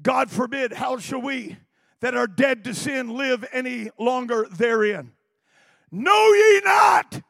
God 0.00 0.30
forbid, 0.30 0.74
how 0.74 0.98
shall 0.98 1.20
we 1.20 1.56
that 1.98 2.14
are 2.14 2.28
dead 2.28 2.62
to 2.62 2.74
sin 2.74 3.16
live 3.16 3.44
any 3.52 3.90
longer 3.98 4.46
therein? 4.48 5.10
Know 5.90 6.32
ye 6.32 6.60
not 6.64 7.22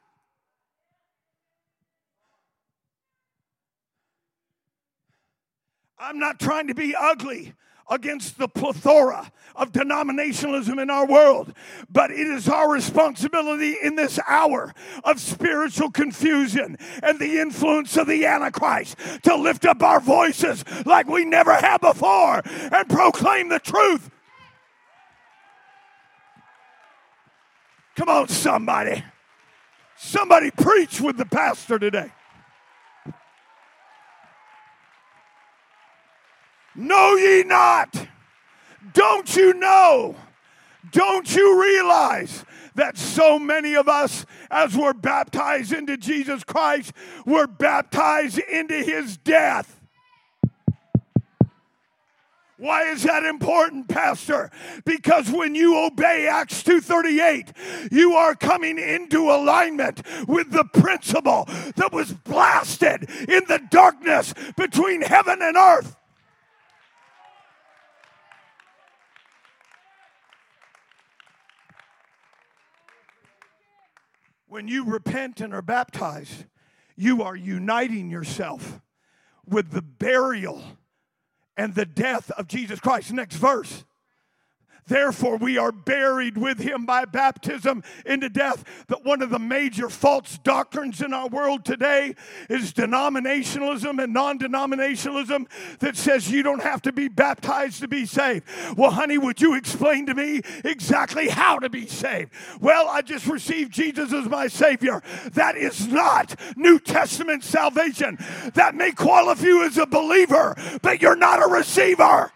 I'm 6.01 6.17
not 6.17 6.39
trying 6.39 6.67
to 6.67 6.73
be 6.73 6.95
ugly 6.95 7.53
against 7.87 8.39
the 8.39 8.47
plethora 8.47 9.31
of 9.55 9.71
denominationalism 9.71 10.81
in 10.81 10.89
our 10.89 11.05
world, 11.05 11.53
but 11.91 12.09
it 12.09 12.25
is 12.25 12.49
our 12.49 12.71
responsibility 12.71 13.75
in 13.83 13.95
this 13.95 14.19
hour 14.27 14.73
of 15.03 15.19
spiritual 15.19 15.91
confusion 15.91 16.77
and 17.03 17.19
the 17.19 17.39
influence 17.39 17.97
of 17.97 18.07
the 18.07 18.25
Antichrist 18.25 18.97
to 19.23 19.35
lift 19.35 19.65
up 19.65 19.83
our 19.83 19.99
voices 19.99 20.63
like 20.87 21.07
we 21.07 21.23
never 21.23 21.53
have 21.53 21.81
before 21.81 22.41
and 22.45 22.89
proclaim 22.89 23.49
the 23.49 23.59
truth. 23.59 24.09
Come 27.95 28.09
on, 28.09 28.27
somebody. 28.27 29.03
Somebody 29.97 30.49
preach 30.49 30.99
with 30.99 31.17
the 31.17 31.25
pastor 31.25 31.77
today. 31.77 32.11
Know 36.75 37.15
ye 37.15 37.43
not? 37.43 38.07
Don't 38.93 39.35
you 39.35 39.53
know? 39.53 40.15
Don't 40.91 41.33
you 41.35 41.61
realize 41.61 42.45
that 42.75 42.97
so 42.97 43.37
many 43.37 43.75
of 43.75 43.87
us, 43.87 44.25
as 44.49 44.75
we're 44.75 44.93
baptized 44.93 45.73
into 45.73 45.97
Jesus 45.97 46.43
Christ, 46.43 46.93
were 47.25 47.47
baptized 47.47 48.39
into 48.39 48.75
his 48.75 49.17
death? 49.17 49.79
Why 52.57 52.83
is 52.83 53.03
that 53.03 53.25
important, 53.25 53.87
pastor? 53.87 54.51
Because 54.85 55.31
when 55.31 55.55
you 55.55 55.77
obey 55.77 56.27
Acts 56.27 56.61
2:38, 56.61 57.51
you 57.91 58.13
are 58.13 58.35
coming 58.35 58.77
into 58.77 59.31
alignment 59.31 60.03
with 60.27 60.51
the 60.51 60.65
principle 60.65 61.45
that 61.75 61.91
was 61.91 62.13
blasted 62.13 63.09
in 63.27 63.45
the 63.47 63.59
darkness 63.71 64.35
between 64.55 65.01
heaven 65.01 65.41
and 65.41 65.57
earth. 65.57 65.95
When 74.51 74.67
you 74.67 74.83
repent 74.83 75.39
and 75.39 75.53
are 75.53 75.61
baptized, 75.61 76.43
you 76.97 77.23
are 77.23 77.37
uniting 77.37 78.09
yourself 78.09 78.81
with 79.45 79.71
the 79.71 79.81
burial 79.81 80.61
and 81.55 81.73
the 81.73 81.85
death 81.85 82.31
of 82.31 82.49
Jesus 82.49 82.81
Christ. 82.81 83.13
Next 83.13 83.37
verse. 83.37 83.85
Therefore, 84.87 85.37
we 85.37 85.57
are 85.57 85.71
buried 85.71 86.37
with 86.37 86.59
him 86.59 86.85
by 86.85 87.05
baptism 87.05 87.83
into 88.05 88.29
death. 88.29 88.63
That 88.87 89.05
one 89.05 89.21
of 89.21 89.29
the 89.29 89.39
major 89.39 89.89
false 89.89 90.37
doctrines 90.39 91.01
in 91.01 91.13
our 91.13 91.27
world 91.27 91.65
today 91.65 92.15
is 92.49 92.73
denominationalism 92.73 94.03
and 94.03 94.13
non 94.13 94.39
denominationalism 94.39 95.47
that 95.79 95.95
says 95.95 96.31
you 96.31 96.43
don't 96.43 96.63
have 96.63 96.81
to 96.83 96.91
be 96.91 97.07
baptized 97.07 97.81
to 97.81 97.87
be 97.87 98.05
saved. 98.05 98.45
Well, 98.77 98.91
honey, 98.91 99.17
would 99.17 99.41
you 99.41 99.55
explain 99.55 100.05
to 100.07 100.13
me 100.13 100.41
exactly 100.63 101.29
how 101.29 101.59
to 101.59 101.69
be 101.69 101.87
saved? 101.87 102.31
Well, 102.59 102.87
I 102.87 103.01
just 103.01 103.27
received 103.27 103.71
Jesus 103.71 104.13
as 104.13 104.25
my 104.25 104.47
Savior. 104.47 105.01
That 105.33 105.55
is 105.55 105.87
not 105.87 106.35
New 106.55 106.79
Testament 106.79 107.43
salvation. 107.43 108.17
That 108.53 108.75
may 108.75 108.91
qualify 108.91 109.31
you 109.43 109.63
as 109.63 109.77
a 109.77 109.85
believer, 109.85 110.55
but 110.81 111.01
you're 111.01 111.15
not 111.15 111.41
a 111.41 111.47
receiver. 111.47 112.31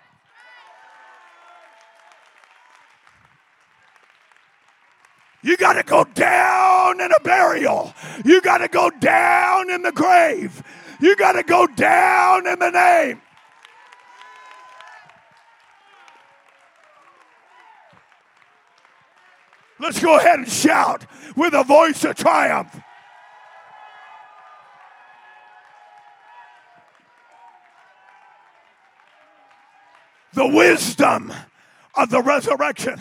You 5.45 5.57
got 5.57 5.73
to 5.73 5.83
go 5.83 6.03
down 6.03 6.99
in 6.99 7.11
a 7.11 7.19
burial. 7.19 7.93
You 8.25 8.41
got 8.41 8.57
to 8.57 8.67
go 8.67 8.89
down 8.89 9.69
in 9.69 9.83
the 9.83 9.91
grave. 9.91 10.63
You 10.99 11.15
got 11.15 11.33
to 11.33 11.43
go 11.43 11.67
down 11.67 12.47
in 12.47 12.57
the 12.57 12.71
name. 12.71 13.21
Let's 19.79 20.01
go 20.01 20.17
ahead 20.17 20.39
and 20.39 20.49
shout 20.49 21.05
with 21.35 21.53
a 21.53 21.63
voice 21.63 22.03
of 22.05 22.15
triumph. 22.15 22.81
The 30.33 30.47
wisdom 30.47 31.31
of 31.93 32.09
the 32.09 32.23
resurrection. 32.23 32.99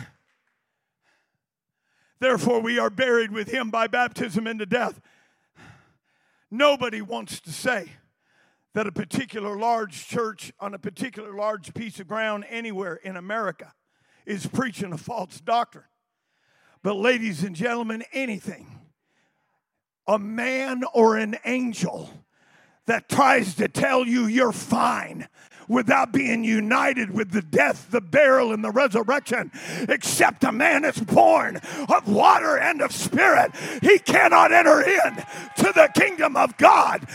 Therefore, 2.24 2.60
we 2.60 2.78
are 2.78 2.88
buried 2.88 3.32
with 3.32 3.50
him 3.50 3.68
by 3.68 3.86
baptism 3.86 4.46
into 4.46 4.64
death. 4.64 4.98
Nobody 6.50 7.02
wants 7.02 7.38
to 7.42 7.52
say 7.52 7.92
that 8.72 8.86
a 8.86 8.92
particular 8.92 9.58
large 9.58 10.06
church 10.06 10.50
on 10.58 10.72
a 10.72 10.78
particular 10.78 11.34
large 11.34 11.74
piece 11.74 12.00
of 12.00 12.08
ground 12.08 12.46
anywhere 12.48 12.94
in 12.94 13.18
America 13.18 13.74
is 14.24 14.46
preaching 14.46 14.94
a 14.94 14.96
false 14.96 15.38
doctrine. 15.38 15.84
But, 16.82 16.94
ladies 16.94 17.44
and 17.44 17.54
gentlemen, 17.54 18.02
anything, 18.10 18.80
a 20.06 20.18
man 20.18 20.82
or 20.94 21.18
an 21.18 21.36
angel 21.44 22.08
that 22.86 23.10
tries 23.10 23.54
to 23.56 23.68
tell 23.68 24.06
you 24.06 24.24
you're 24.24 24.50
fine 24.50 25.28
without 25.68 26.12
being 26.12 26.44
united 26.44 27.10
with 27.10 27.30
the 27.30 27.42
death, 27.42 27.88
the 27.90 28.00
burial, 28.00 28.52
and 28.52 28.64
the 28.64 28.70
resurrection, 28.70 29.50
except 29.88 30.44
a 30.44 30.52
man 30.52 30.84
is 30.84 30.98
born 30.98 31.56
of 31.88 32.08
water 32.08 32.58
and 32.58 32.80
of 32.80 32.92
spirit. 32.92 33.54
He 33.82 33.98
cannot 33.98 34.52
enter 34.52 34.80
in 34.80 35.16
to 35.56 35.72
the 35.74 35.90
kingdom 35.94 36.36
of 36.36 36.56
God. 36.56 37.06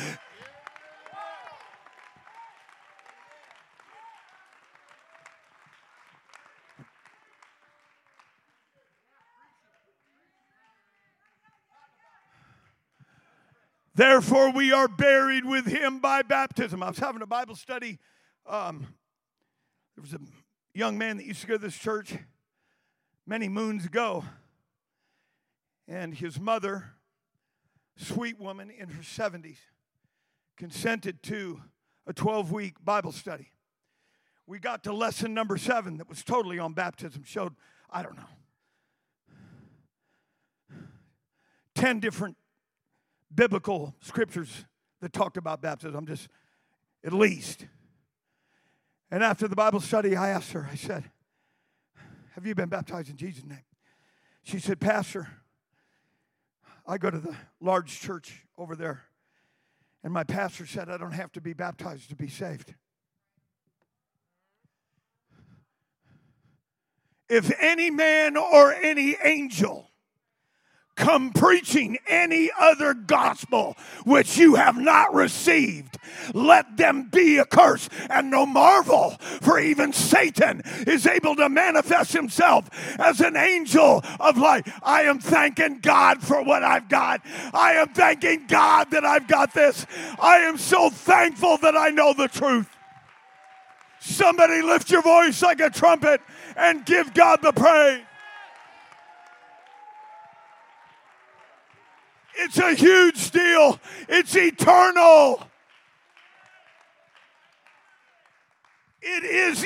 Therefore, 14.00 14.52
we 14.54 14.72
are 14.72 14.88
buried 14.88 15.44
with 15.44 15.66
him 15.66 16.00
by 16.00 16.22
baptism. 16.22 16.82
I 16.82 16.88
was 16.88 17.00
having 17.00 17.22
a 17.22 17.28
Bible 17.28 17.58
study 17.58 18.00
um, 18.50 18.88
there 19.96 20.02
was 20.02 20.14
a 20.14 20.20
young 20.74 20.98
man 20.98 21.18
that 21.18 21.26
used 21.26 21.42
to 21.42 21.48
go 21.48 21.54
to 21.54 21.62
this 21.62 21.78
church 21.78 22.16
many 23.26 23.48
moons 23.48 23.86
ago, 23.86 24.26
and 25.88 26.14
his 26.16 26.40
mother, 26.40 26.92
sweet 27.96 28.40
woman 28.40 28.72
in 28.72 28.90
her 28.90 29.04
70s, 29.04 29.58
consented 30.58 31.22
to 31.24 31.62
a 32.08 32.14
12 32.14 32.52
week 32.52 32.84
Bible 32.84 33.12
study. 33.12 33.52
We 34.48 34.58
got 34.58 34.84
to 34.86 34.94
lesson 34.94 35.36
number 35.36 35.58
seven 35.58 35.98
that 35.98 36.10
was 36.10 36.24
totally 36.24 36.58
on 36.58 36.74
baptism, 36.74 37.24
showed, 37.24 37.54
I 37.90 38.02
don't 38.02 38.18
know, 38.18 38.24
10 41.76 42.00
different 42.00 42.36
biblical 43.34 43.94
scriptures 44.02 44.66
that 45.02 45.14
talked 45.14 45.38
about 45.38 45.62
baptism. 45.62 45.96
I'm 45.96 46.08
just, 46.08 46.28
at 47.06 47.14
least. 47.14 47.68
And 49.12 49.24
after 49.24 49.48
the 49.48 49.56
Bible 49.56 49.80
study, 49.80 50.16
I 50.16 50.30
asked 50.30 50.52
her, 50.52 50.68
I 50.72 50.76
said, 50.76 51.10
Have 52.36 52.46
you 52.46 52.54
been 52.54 52.70
baptized 52.70 53.10
in 53.10 53.18
Jesus' 53.18 53.46
name? 53.46 53.64
She 54.44 54.60
said, 54.60 54.80
Pastor, 54.80 55.28
I 56.86 56.98
go 56.98 57.10
to 57.10 57.20
the 57.20 57.36
large 57.60 58.00
church 58.00 58.46
over 58.58 58.76
there, 58.76 59.04
and 60.04 60.14
my 60.14 60.24
pastor 60.24 60.66
said 60.66 60.90
I 60.90 60.98
don't 60.98 61.12
have 61.12 61.32
to 61.34 61.42
be 61.42 61.54
baptized 61.54 62.10
to 62.10 62.16
be 62.16 62.28
saved. 62.28 62.74
If 67.30 67.52
any 67.62 67.92
man 67.92 68.38
or 68.38 68.74
any 68.74 69.16
angel 69.24 69.89
come 71.00 71.32
preaching 71.32 71.98
any 72.08 72.52
other 72.60 72.94
gospel 72.94 73.76
which 74.06 74.38
you 74.38 74.56
have 74.56 74.78
not 74.78 75.14
received, 75.14 75.98
let 76.34 76.78
them 76.78 77.10
be 77.12 77.40
accursed. 77.40 77.90
And 78.10 78.30
no 78.30 78.46
marvel, 78.46 79.12
for 79.42 79.60
even 79.60 79.94
Satan 79.94 80.62
is 80.86 81.08
able 81.08 81.36
to 81.38 81.50
manifest 81.50 82.14
himself 82.14 82.70
as 83.00 83.22
an 83.22 83.36
angel 83.36 84.04
of 84.20 84.38
light. 84.38 84.68
I 84.84 85.04
am 85.04 85.20
thanking 85.20 85.80
God 85.80 86.22
for 86.22 86.44
what 86.44 86.64
I've 86.64 86.90
got. 86.90 87.22
I 87.54 87.74
am 87.74 87.90
thanking 87.90 88.46
God 88.48 88.92
that 88.92 89.06
I've 89.06 89.28
got 89.28 89.54
this. 89.54 89.86
I 90.20 90.40
am 90.40 90.58
so 90.58 90.90
thankful 90.90 91.58
that 91.60 91.78
I 91.78 91.90
know 91.90 92.14
the 92.14 92.28
truth. 92.28 92.68
Somebody 94.02 94.62
lift 94.62 94.92
your 94.92 95.02
voice 95.02 95.42
like 95.42 95.60
a 95.60 95.70
trumpet 95.70 96.22
and 96.56 96.86
give 96.86 97.14
God 97.14 97.42
the 97.42 97.54
praise. 97.54 98.04
It's 102.42 102.58
a 102.58 102.74
huge 102.74 103.32
deal, 103.32 103.78
it's 104.08 104.34
eternal. 104.34 105.46
It 109.02 109.24
is 109.24 109.66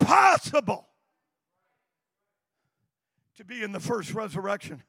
impossible 0.00 0.88
to 3.36 3.44
be 3.44 3.62
in 3.62 3.70
the 3.70 3.78
first 3.78 4.12
resurrection 4.12 4.82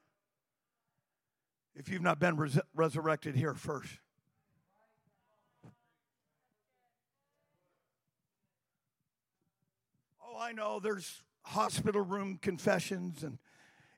if 1.76 1.90
you've 1.90 2.02
not 2.02 2.20
been 2.20 2.38
res- 2.38 2.60
resurrected 2.74 3.36
here 3.36 3.54
first. 3.54 4.00
Oh, 10.26 10.40
I 10.40 10.54
know 10.54 10.80
there's 10.80 11.22
hospital 11.44 12.02
room 12.02 12.40
confessions 12.42 13.24
and 13.24 13.38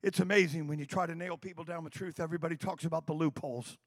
it's 0.03 0.19
amazing 0.19 0.67
when 0.67 0.79
you 0.79 0.85
try 0.85 1.05
to 1.05 1.15
nail 1.15 1.37
people 1.37 1.63
down 1.63 1.83
with 1.83 1.93
truth, 1.93 2.19
everybody 2.19 2.57
talks 2.57 2.83
about 2.83 3.07
the 3.07 3.13
loopholes 3.13 3.77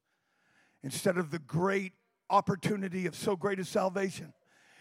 instead 0.82 1.18
of 1.18 1.30
the 1.30 1.38
great 1.38 1.92
opportunity 2.30 3.06
of 3.06 3.14
so 3.14 3.36
great 3.36 3.60
a 3.60 3.64
salvation. 3.64 4.32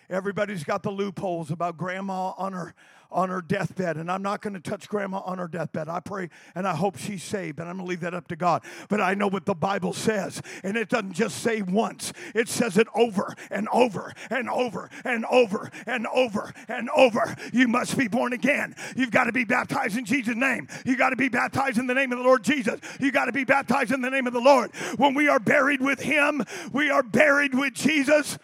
Everybody's 0.09 0.63
got 0.63 0.83
the 0.83 0.91
loopholes 0.91 1.51
about 1.51 1.77
grandma 1.77 2.33
on 2.37 2.53
her 2.53 2.75
on 3.11 3.29
her 3.29 3.41
deathbed, 3.41 3.97
and 3.97 4.11
I'm 4.11 4.21
not 4.21 4.41
going 4.41 4.53
to 4.53 4.59
touch 4.59 4.89
grandma 4.89 5.21
on 5.25 5.37
her 5.37 5.47
deathbed. 5.47 5.87
I 5.87 6.01
pray 6.01 6.29
and 6.53 6.67
I 6.67 6.75
hope 6.75 6.97
she's 6.97 7.23
saved, 7.23 7.59
and 7.59 7.69
I'm 7.69 7.77
going 7.77 7.85
to 7.85 7.89
leave 7.89 8.01
that 8.01 8.13
up 8.13 8.27
to 8.27 8.35
God. 8.35 8.61
But 8.89 8.99
I 8.99 9.13
know 9.13 9.27
what 9.27 9.45
the 9.45 9.55
Bible 9.55 9.93
says, 9.93 10.41
and 10.63 10.75
it 10.75 10.89
doesn't 10.89 11.13
just 11.13 11.37
say 11.37 11.61
once, 11.61 12.11
it 12.33 12.49
says 12.49 12.77
it 12.77 12.87
over 12.93 13.33
and 13.49 13.69
over 13.69 14.13
and 14.29 14.49
over 14.49 14.89
and 15.03 15.25
over 15.25 15.71
and 15.85 16.07
over 16.07 16.53
and 16.67 16.89
over. 16.95 17.35
You 17.53 17.67
must 17.67 17.97
be 17.97 18.07
born 18.07 18.33
again. 18.33 18.75
You've 18.95 19.11
got 19.11 19.25
to 19.25 19.31
be 19.31 19.45
baptized 19.45 19.97
in 19.97 20.05
Jesus' 20.05 20.35
name. 20.35 20.67
You 20.85 20.97
got 20.97 21.11
to 21.11 21.15
be 21.15 21.29
baptized 21.29 21.77
in 21.77 21.87
the 21.87 21.93
name 21.93 22.11
of 22.11 22.17
the 22.17 22.23
Lord 22.23 22.43
Jesus. 22.43 22.79
You 22.99 23.11
got 23.11 23.25
to 23.25 23.31
be 23.31 23.45
baptized 23.45 23.91
in 23.91 24.01
the 24.01 24.09
name 24.09 24.27
of 24.27 24.33
the 24.33 24.41
Lord. 24.41 24.75
When 24.97 25.13
we 25.13 25.29
are 25.29 25.39
buried 25.39 25.81
with 25.81 26.01
Him, 26.01 26.43
we 26.73 26.89
are 26.89 27.03
buried 27.03 27.55
with 27.55 27.73
Jesus. 27.73 28.37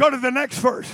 Go 0.00 0.08
to 0.08 0.16
the 0.16 0.30
next 0.30 0.58
verse. 0.60 0.90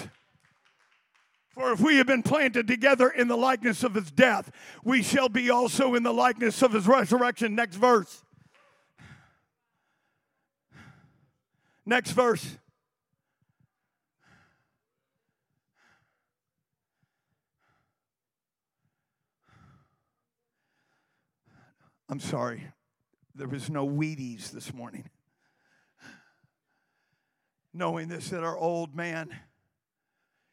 For 1.51 1.71
if 1.71 1.79
we 1.79 1.99
have 1.99 2.09
been 2.09 2.25
planted 2.25 2.66
together 2.66 3.09
in 3.09 3.29
the 3.29 3.37
likeness 3.37 3.85
of 3.85 3.95
his 3.95 4.11
death, 4.11 4.51
we 4.83 5.01
shall 5.01 5.29
be 5.29 5.49
also 5.49 5.95
in 5.95 6.03
the 6.03 6.12
likeness 6.12 6.61
of 6.61 6.73
his 6.73 6.88
resurrection. 6.88 7.55
Next 7.55 7.77
verse. 7.77 8.25
Next 11.87 12.11
verse. 12.11 12.59
I'm 22.09 22.19
sorry, 22.19 22.66
there 23.37 23.47
was 23.47 23.71
no 23.71 23.87
Wheaties 23.87 24.51
this 24.51 24.75
morning 24.75 25.09
knowing 27.77 28.09
this 28.09 28.31
that 28.31 28.43
our 28.43 28.57
old 28.57 28.95
man 28.95 29.31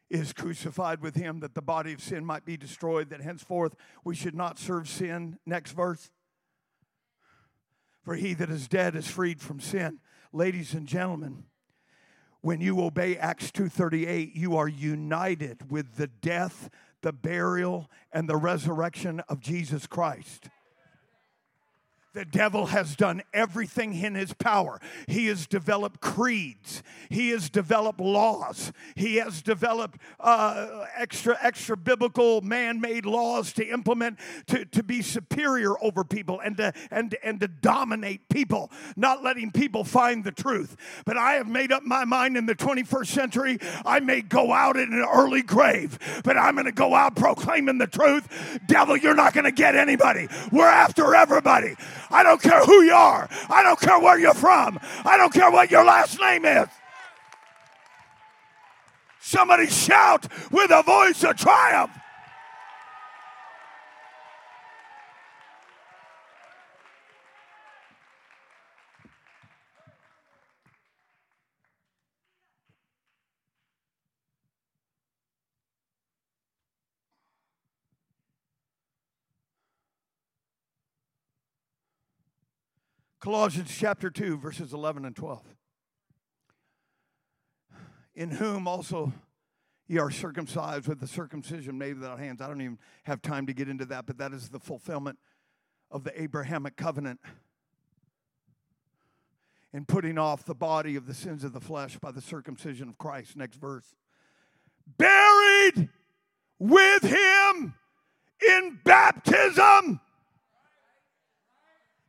is 0.09 0.31
crucified 0.31 1.01
with 1.01 1.15
him 1.15 1.39
that 1.39 1.55
the 1.55 1.62
body 1.62 1.91
of 1.91 2.01
sin 2.01 2.23
might 2.23 2.45
be 2.45 2.55
destroyed, 2.55 3.09
that 3.09 3.21
henceforth 3.21 3.75
we 4.03 4.13
should 4.13 4.36
not 4.36 4.59
serve 4.59 4.88
sin. 4.88 5.39
Next 5.45 5.71
verse. 5.71 6.12
For 8.03 8.15
he 8.15 8.33
that 8.36 8.49
is 8.49 8.67
dead 8.67 8.95
is 8.95 9.07
freed 9.07 9.41
from 9.41 9.59
sin. 9.59 9.99
Ladies 10.31 10.73
and 10.73 10.88
gentlemen, 10.88 11.45
when 12.41 12.59
you 12.59 12.81
obey 12.81 13.17
Acts 13.17 13.51
2:38, 13.51 14.36
you 14.36 14.57
are 14.57 14.67
united 14.67 15.71
with 15.71 15.95
the 15.95 16.07
death, 16.07 16.69
the 17.01 17.13
burial, 17.13 17.89
and 18.12 18.27
the 18.27 18.36
resurrection 18.36 19.21
of 19.21 19.39
Jesus 19.39 19.88
Christ. 19.88 20.49
The 22.13 22.26
devil 22.26 22.67
has 22.67 22.95
done 22.95 23.23
everything 23.34 23.95
in 23.95 24.13
his 24.13 24.34
power. 24.34 24.80
He 25.08 25.26
has 25.28 25.47
developed 25.47 25.99
creeds. 25.99 26.84
He 27.10 27.30
has 27.30 27.49
developed 27.49 27.99
laws. 27.99 28.71
He 28.95 29.15
has 29.15 29.41
developed 29.41 29.97
uh, 30.19 30.86
extra, 30.95 31.36
extra 31.41 31.76
biblical 31.76 32.41
man 32.41 32.80
made 32.80 33.08
laws 33.08 33.52
to 33.54 33.67
implement 33.67 34.19
to, 34.47 34.63
to 34.65 34.84
be 34.84 35.02
superior 35.02 35.73
over 35.84 36.04
people 36.04 36.39
and 36.39 36.56
to, 36.58 36.71
and, 36.91 37.15
and 37.23 37.39
to 37.39 37.47
dominate 37.47 38.30
people, 38.30 38.69
not 38.95 39.23
letting 39.23 39.52
people 39.52 39.84
find 39.84 40.23
the 40.23 40.32
truth. 40.32 40.76
But 41.06 41.17
I 41.17 41.34
have 41.34 41.47
made 41.47 41.71
up 41.71 41.82
my 41.82 42.06
mind 42.06 42.38
in 42.38 42.45
the 42.45 42.56
21st 42.56 43.08
century, 43.08 43.58
I 43.86 43.99
may 44.02 44.21
go 44.21 44.54
out 44.54 44.78
in 44.78 44.93
an 44.93 45.06
early 45.12 45.41
grave, 45.41 45.97
but 46.23 46.38
I'm 46.38 46.54
going 46.54 46.65
to 46.65 46.71
go 46.71 46.93
out 46.93 47.15
proclaiming 47.15 47.80
the 47.80 47.88
truth. 47.88 48.60
Devil, 48.67 48.97
you're 48.97 49.15
not 49.15 49.34
going 49.34 49.45
to 49.45 49.52
get 49.52 49.76
anybody. 49.76 50.28
We're 50.52 50.67
after 50.67 51.15
everybody. 51.15 51.76
I 52.13 52.21
don't 52.21 52.41
care 52.41 52.63
who 52.63 52.84
you 52.84 52.93
are. 52.93 53.28
I 53.49 53.63
don't 53.63 53.80
care 53.80 53.99
where 53.99 54.19
you're 54.19 54.36
from. 54.36 54.80
I 55.04 55.17
don't 55.17 55.34
care 55.34 55.49
what 55.49 55.71
your 55.71 55.84
last 55.84 56.19
name 56.19 56.45
is. 56.45 56.67
Somebody 59.19 59.65
shout 59.67 60.28
with 60.52 60.69
a 60.71 60.84
voice 60.84 61.23
of 61.23 61.36
triumph. 61.38 61.91
Colossians 83.23 83.73
chapter 83.73 84.09
2, 84.09 84.36
verses 84.36 84.73
11 84.73 85.05
and 85.05 85.15
12. 85.15 85.41
In 88.15 88.31
whom 88.31 88.67
also 88.67 89.13
ye 89.88 89.97
are 89.97 90.12
circumcised 90.12 90.89
with 90.89 90.99
the 90.99 91.07
circumcision 91.07 91.77
made 91.77 91.95
without 91.95 92.19
hands. 92.19 92.41
I 92.41 92.47
don't 92.47 92.59
even 92.59 92.79
have 93.03 93.21
time 93.21 93.45
to 93.45 93.53
get 93.53 93.69
into 93.69 93.86
that, 93.86 94.07
but 94.07 94.17
that 94.17 94.33
is 94.33 94.49
the 94.49 94.59
fulfillment 94.59 95.19
of 95.89 96.03
the 96.03 96.21
Abrahamic 96.21 96.75
covenant 96.75 97.21
in 99.71 99.86
putting 99.86 100.17
off 100.17 100.43
the 100.43 100.53
body 100.53 100.97
of 100.97 101.07
the 101.07 101.13
sins 101.13 101.45
of 101.45 101.53
the 101.53 101.62
flesh 101.62 101.97
by 101.97 102.12
the 102.12 102.21
circumcision 102.21 102.89
of 102.89 102.97
Christ. 102.97 103.38
Next 103.38 103.55
verse. 103.55 103.95
Buried 104.97 105.88
with 106.59 107.03
him 107.03 107.73
in 108.45 108.81
baptism 108.83 110.01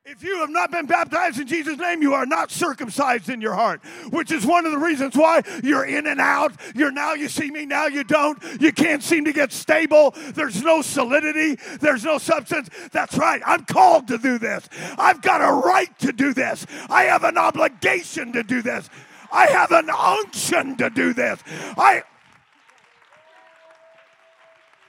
if 0.07 0.23
you 0.23 0.39
have 0.41 0.51
not 0.51 0.71
been 0.71 0.85
baptized 0.85 1.41
in 1.41 1.47
Jesus' 1.47 1.79
name, 1.79 2.03
you 2.03 2.13
are 2.13 2.27
not 2.27 2.51
circumcised 2.51 3.31
in 3.31 3.41
your 3.41 3.55
heart, 3.55 3.83
which 4.11 4.31
is 4.31 4.45
one 4.45 4.67
of 4.67 4.73
the 4.73 4.79
reasons 4.79 5.17
why 5.17 5.41
you're 5.63 5.87
in 5.87 6.07
and 6.07 6.21
out. 6.21 6.53
You're 6.75 6.93
now 6.93 7.15
you 7.15 7.29
see 7.29 7.51
me, 7.51 7.65
now 7.65 7.87
you 7.87 8.05
don't. 8.05 8.39
You 8.61 8.71
can't 8.71 9.03
seem 9.03 9.25
to 9.25 9.33
get 9.33 9.51
stable. 9.51 10.15
There's 10.35 10.63
no 10.63 10.83
solidity, 10.83 11.55
there's 11.81 12.05
no 12.05 12.19
substance. 12.19 12.69
That's 12.93 13.17
right. 13.17 13.41
I'm 13.47 13.65
called 13.65 14.09
to 14.09 14.19
do 14.19 14.39
this. 14.39 14.69
I've 14.99 15.23
got 15.23 15.41
a 15.41 15.67
right 15.67 15.99
to 16.01 16.13
do 16.13 16.35
this. 16.35 16.67
I 16.91 17.05
have 17.05 17.25
an 17.25 17.39
obligation 17.39 18.33
to 18.35 18.43
do 18.43 18.61
this. 18.61 18.91
I 19.33 19.47
have 19.47 19.73
an 19.73 19.89
unction 19.89 20.77
to 20.77 20.91
do 20.91 21.15
this. 21.15 21.41
I 21.79 22.03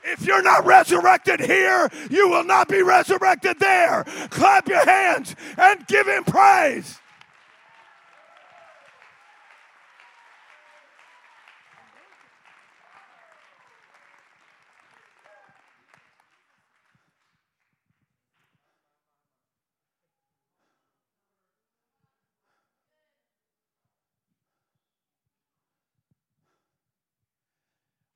if 0.05 0.25
you're 0.25 0.43
not 0.43 0.65
resurrected 0.65 1.39
here, 1.39 1.89
you 2.09 2.29
will 2.29 2.43
not 2.43 2.67
be 2.67 2.81
resurrected 2.81 3.59
there. 3.59 4.03
Clap 4.29 4.67
your 4.67 4.85
hands 4.85 5.35
and 5.57 5.85
give 5.87 6.07
him 6.07 6.23
praise. 6.23 6.99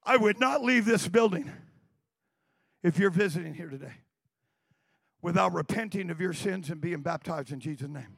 I 0.09 0.17
would 0.17 0.39
not 0.39 0.63
leave 0.63 0.85
this 0.85 1.07
building 1.07 1.51
if 2.83 2.97
you're 2.97 3.09
visiting 3.09 3.53
here 3.53 3.69
today 3.69 3.93
without 5.21 5.53
repenting 5.53 6.09
of 6.09 6.21
your 6.21 6.33
sins 6.33 6.69
and 6.69 6.79
being 6.79 7.01
baptized 7.01 7.51
in 7.51 7.59
Jesus' 7.59 7.89
name. 7.89 8.17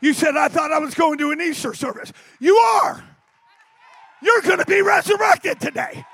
You 0.00 0.12
said, 0.12 0.36
I 0.36 0.48
thought 0.48 0.72
I 0.72 0.78
was 0.78 0.94
going 0.94 1.18
to 1.18 1.30
an 1.30 1.40
Easter 1.40 1.74
service. 1.74 2.12
You 2.40 2.56
are. 2.56 3.04
You're 4.20 4.40
going 4.42 4.58
to 4.58 4.66
be 4.66 4.82
resurrected 4.82 5.60
today. 5.60 6.04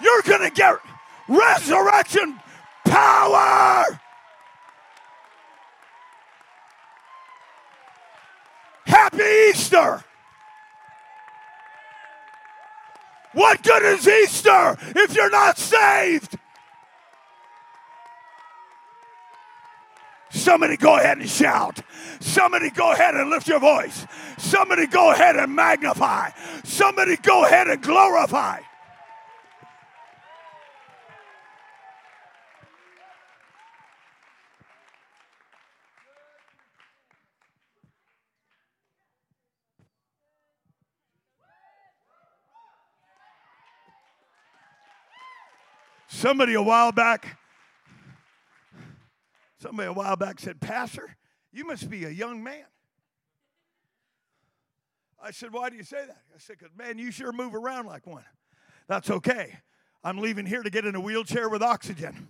You're 0.00 0.22
going 0.22 0.48
to 0.48 0.50
get 0.50 0.76
resurrection 1.28 2.38
power. 2.86 3.84
Happy 8.86 9.50
Easter. 9.50 10.02
What 13.36 13.62
good 13.62 13.82
is 13.82 14.08
Easter 14.08 14.78
if 14.96 15.14
you're 15.14 15.28
not 15.28 15.58
saved? 15.58 16.38
Somebody 20.30 20.78
go 20.78 20.96
ahead 20.96 21.18
and 21.18 21.28
shout. 21.28 21.82
Somebody 22.18 22.70
go 22.70 22.92
ahead 22.92 23.14
and 23.14 23.28
lift 23.28 23.46
your 23.46 23.60
voice. 23.60 24.06
Somebody 24.38 24.86
go 24.86 25.12
ahead 25.12 25.36
and 25.36 25.54
magnify. 25.54 26.30
Somebody 26.64 27.18
go 27.18 27.44
ahead 27.44 27.68
and 27.68 27.82
glorify. 27.82 28.60
Somebody 46.16 46.54
a 46.54 46.62
while 46.62 46.92
back, 46.92 47.36
somebody 49.58 49.86
a 49.86 49.92
while 49.92 50.16
back 50.16 50.40
said, 50.40 50.58
Pastor, 50.62 51.14
you 51.52 51.66
must 51.66 51.90
be 51.90 52.06
a 52.06 52.08
young 52.08 52.42
man. 52.42 52.64
I 55.22 55.30
said, 55.30 55.52
Why 55.52 55.68
do 55.68 55.76
you 55.76 55.82
say 55.82 56.06
that? 56.06 56.22
I 56.34 56.38
said, 56.38 56.56
Because, 56.58 56.74
man, 56.74 56.98
you 56.98 57.10
sure 57.10 57.32
move 57.32 57.54
around 57.54 57.84
like 57.84 58.06
one. 58.06 58.24
That's 58.88 59.10
okay. 59.10 59.58
I'm 60.02 60.16
leaving 60.16 60.46
here 60.46 60.62
to 60.62 60.70
get 60.70 60.86
in 60.86 60.94
a 60.94 61.00
wheelchair 61.00 61.50
with 61.50 61.62
oxygen. 61.62 62.28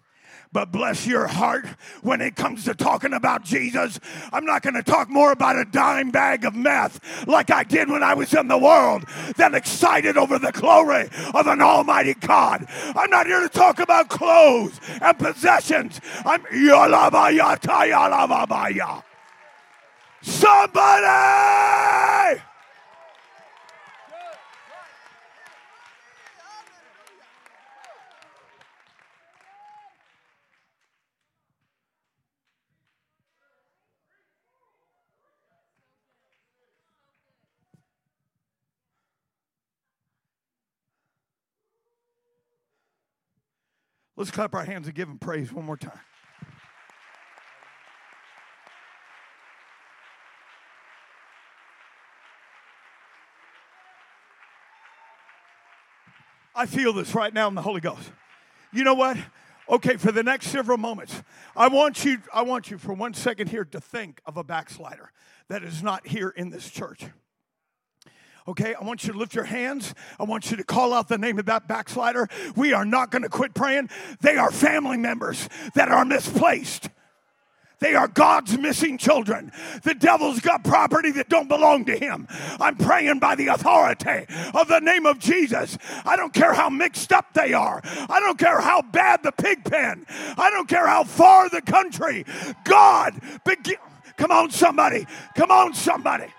But 0.53 0.73
bless 0.73 1.07
your 1.07 1.27
heart 1.27 1.67
when 2.03 2.21
it 2.21 2.37
comes 2.37 2.65
to 2.65 2.75
talking 2.75 3.12
about 3.12 3.45
Jesus. 3.45 4.01
I'm 4.33 4.47
not 4.47 4.62
going 4.62 4.75
to 4.75 4.83
talk 4.83 5.11
more 5.11 5.33
about 5.33 5.59
a 5.59 5.65
dime 5.65 6.11
bag 6.11 6.45
of 6.45 6.55
meth 6.55 7.27
like 7.27 7.51
I 7.51 7.62
did 7.62 7.91
when 7.91 8.03
I 8.03 8.15
was 8.15 8.33
in 8.33 8.49
the 8.49 8.57
world 8.57 9.05
than 9.37 9.55
excited 9.55 10.17
over 10.17 10.39
the 10.39 10.53
glory 10.53 11.09
of 11.35 11.47
an 11.47 11.61
almighty 11.61 12.15
God. 12.15 12.67
I'm 12.95 13.11
not 13.11 13.27
here 13.27 13.41
to 13.41 13.49
talk 13.49 13.81
about 13.81 14.09
clothes 14.09 14.81
and 15.03 15.19
possessions. 15.19 16.01
I'm 16.25 16.45
Somebody! 20.23 22.41
Let's 44.16 44.31
clap 44.31 44.55
our 44.55 44.64
hands 44.64 44.87
and 44.87 44.94
give 44.94 45.09
him 45.09 45.18
praise 45.18 45.52
one 45.52 45.66
more 45.66 45.76
time. 45.76 46.00
I 56.55 56.64
feel 56.64 56.94
this 56.94 57.14
right 57.14 57.35
now 57.35 57.48
in 57.48 57.55
the 57.55 57.61
Holy 57.61 57.83
Ghost. 57.83 58.11
You 58.72 58.83
know 58.83 58.94
what? 58.94 59.18
Okay, 59.68 59.98
for 59.98 60.11
the 60.11 60.22
next 60.22 60.46
several 60.46 60.79
moments, 60.79 61.22
I 61.55 61.68
want 61.68 62.02
you 62.02 62.18
I 62.33 62.42
want 62.42 62.70
you 62.70 62.79
for 62.79 62.94
one 62.94 63.12
second 63.12 63.50
here 63.50 63.64
to 63.66 63.81
think 63.81 64.22
of 64.24 64.38
a 64.38 64.44
backslider 64.44 65.12
that 65.48 65.62
is 65.62 65.83
not 65.83 66.07
here 66.07 66.31
in 66.31 66.48
this 66.48 66.70
church. 66.70 67.05
Okay, 68.48 68.74
I 68.74 68.85
want 68.85 69.04
you 69.04 69.12
to 69.12 69.18
lift 69.18 69.35
your 69.35 69.44
hands. 69.44 69.92
I 70.20 70.24
want 70.24 70.50
you 70.50 70.56
to 70.56 70.64
call 70.64 70.92
out 70.92 71.09
the 71.09 71.18
name 71.18 71.38
of 71.38 71.46
that 71.46 71.66
backslider. 71.66 72.28
We 72.54 72.72
are 72.72 72.85
not 72.85 73.11
going 73.11 73.22
to 73.22 73.28
quit 73.28 73.54
praying. 73.54 73.90
They 74.20 74.37
are 74.37 74.52
family 74.52 74.96
members 74.96 75.48
that 75.74 75.88
are 75.88 76.04
misplaced. 76.04 76.88
They 77.78 77.94
are 77.94 78.09
God's 78.09 78.56
missing 78.56 78.96
children. 78.98 79.52
The 79.82 79.94
devil's 79.94 80.40
got 80.40 80.64
property 80.64 81.11
that 81.12 81.28
don't 81.28 81.48
belong 81.48 81.85
to 81.87 81.98
him. 81.98 82.26
I'm 82.59 82.76
praying 82.76 83.18
by 83.18 83.35
the 83.35 83.48
authority 83.48 84.26
of 84.54 84.68
the 84.68 84.80
name 84.80 85.04
of 85.04 85.18
Jesus. 85.18 85.76
I 86.04 86.16
don't 86.16 86.32
care 86.32 86.54
how 86.54 86.70
mixed 86.70 87.12
up 87.12 87.35
they 87.35 87.52
are. 87.52 87.82
I 87.85 88.20
don't 88.20 88.38
care 88.38 88.61
how 88.61 88.80
bad 88.80 89.22
the 89.22 89.32
pig 89.32 89.64
pen. 89.64 90.06
I 90.09 90.50
don't 90.50 90.68
care 90.68 90.87
how 90.87 91.04
far 91.04 91.50
the 91.50 91.61
country. 91.61 92.24
God, 92.64 93.20
begin. 93.44 93.76
Come 94.16 94.30
on, 94.30 94.50
somebody. 94.50 95.06
Come 95.35 95.50
on, 95.50 95.74
somebody. 95.74 96.32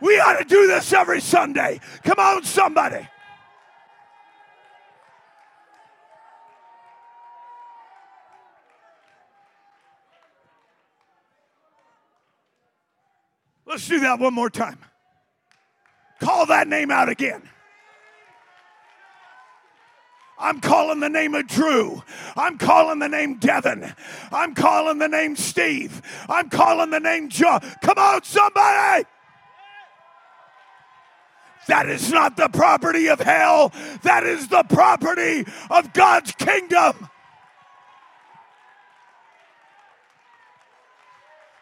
We 0.00 0.20
ought 0.20 0.38
to 0.38 0.44
do 0.44 0.66
this 0.66 0.92
every 0.92 1.20
Sunday. 1.20 1.80
Come 2.04 2.18
on, 2.18 2.44
somebody. 2.44 3.08
Let's 13.66 13.88
do 13.88 14.00
that 14.00 14.20
one 14.20 14.32
more 14.32 14.50
time. 14.50 14.78
Call 16.20 16.46
that 16.46 16.68
name 16.68 16.90
out 16.90 17.08
again. 17.08 17.42
I'm 20.38 20.60
calling 20.60 21.00
the 21.00 21.08
name 21.08 21.34
of 21.34 21.46
Drew. 21.46 22.02
I'm 22.36 22.58
calling 22.58 22.98
the 22.98 23.08
name 23.08 23.38
Devin. 23.38 23.94
I'm 24.30 24.54
calling 24.54 24.98
the 24.98 25.08
name 25.08 25.34
Steve. 25.34 26.02
I'm 26.28 26.50
calling 26.50 26.90
the 26.90 27.00
name 27.00 27.30
John. 27.30 27.60
Come 27.82 27.98
on, 27.98 28.22
somebody! 28.22 29.06
That 31.68 31.88
is 31.88 32.12
not 32.12 32.36
the 32.36 32.48
property 32.48 33.08
of 33.08 33.20
hell. 33.20 33.72
That 34.02 34.24
is 34.24 34.48
the 34.48 34.64
property 34.68 35.44
of 35.70 35.92
God's 35.92 36.32
kingdom. 36.32 37.08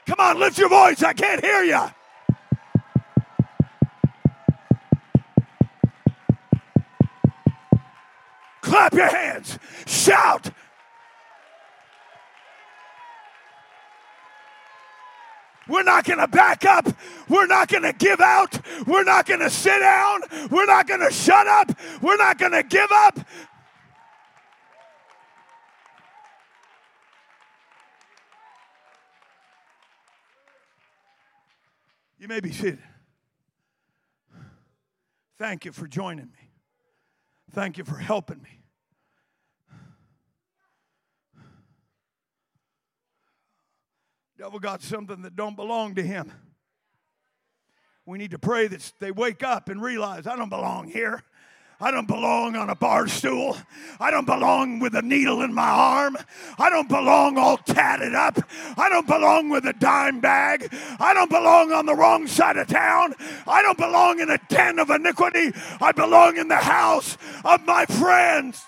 Come 0.07 0.17
on, 0.19 0.39
lift 0.39 0.59
your 0.59 0.69
voice. 0.69 1.03
I 1.03 1.15
can't 1.15 1.43
hear 1.43 1.63
you. 1.63 1.81
Clap 8.61 8.95
your 8.95 9.09
hands. 9.09 9.59
Shout. 9.87 10.51
We're 15.69 15.83
not 15.83 16.05
going 16.05 16.19
to 16.19 16.29
back 16.29 16.65
up. 16.65 16.87
We're 17.29 17.47
not 17.47 17.69
going 17.69 17.85
to 17.85 17.93
give 17.93 18.21
out. 18.21 18.59
We're 18.87 19.05
not 19.05 19.27
going 19.27 19.41
to 19.41 19.51
sit 19.51 19.81
down. 19.81 20.21
We're 20.51 20.67
not 20.67 20.87
going 20.87 21.01
to 21.01 21.11
shut 21.11 21.47
up. 21.47 21.73
We're 22.03 22.17
not 22.17 22.39
going 22.39 22.53
to 22.53 22.63
give 22.63 22.91
up. 22.91 23.19
You 32.19 32.29
may 32.29 32.41
be 32.41 32.53
seated. 32.53 32.79
Thank 35.39 35.65
you 35.65 35.73
for 35.73 35.87
joining 35.87 36.27
me. 36.27 36.51
Thank 37.53 37.77
you 37.77 37.85
for 37.85 37.97
helping 37.97 38.41
me. 38.41 38.64
Devil 44.37 44.59
got 44.59 44.83
something 44.83 45.23
that 45.23 45.37
don't 45.37 45.55
belong 45.55 45.95
to 45.95 46.03
him. 46.03 46.33
We 48.05 48.19
need 48.19 48.33
to 48.33 48.39
pray 48.39 48.67
that 48.67 48.93
they 48.99 49.11
wake 49.11 49.43
up 49.43 49.69
and 49.69 49.81
realize 49.81 50.27
I 50.27 50.37
don't 50.37 50.49
belong 50.49 50.89
here. 50.89 51.23
I 51.81 51.91
don't 51.91 52.07
belong 52.07 52.57
on 52.57 52.71
a 52.71 52.75
bar 52.75 53.09
stool. 53.09 53.57
I 53.99 54.11
don't 54.11 54.27
belong 54.27 54.79
with 54.79 54.95
a 54.95 55.03
needle 55.03 55.43
in 55.43 55.53
my 55.53 55.69
arm. 55.69 56.17
I 56.59 56.71
don't 56.71 56.89
belong 56.89 57.37
all 57.37 57.57
tatted 57.59 58.15
up. 58.15 58.39
I 58.77 58.89
don't 58.89 59.07
belong 59.07 59.51
with 59.51 59.67
a 59.67 59.73
dime 59.73 60.21
bag. 60.21 60.69
I 60.99 61.15
don't 61.15 61.31
belong 61.31 61.73
on 61.73 61.87
the 61.87 61.95
wrong 61.95 62.27
side 62.27 62.57
of 62.57 62.69
town. 62.69 63.15
I 63.47 63.63
don't 63.63 63.79
belong 63.79 64.21
in 64.21 64.31
a 64.31 64.39
den 64.49 64.79
of 64.79 64.91
iniquity. 64.91 65.53
I 65.81 65.93
belong 65.93 66.37
in 66.37 66.49
the 66.49 66.57
house 66.57 67.19
of 67.45 67.65
my 67.67 67.87
friends. 67.87 68.65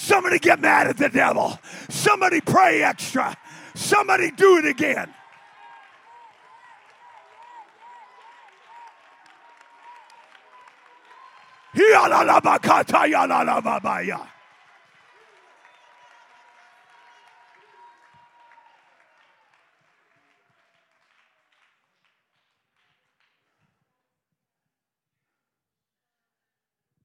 Somebody 0.00 0.38
get 0.38 0.60
mad 0.60 0.86
at 0.86 0.96
the 0.96 1.10
devil. 1.10 1.58
Somebody 1.90 2.40
pray 2.40 2.82
extra. 2.82 3.36
Somebody 3.74 4.30
do 4.30 4.56
it 4.56 4.64
again. 4.64 5.12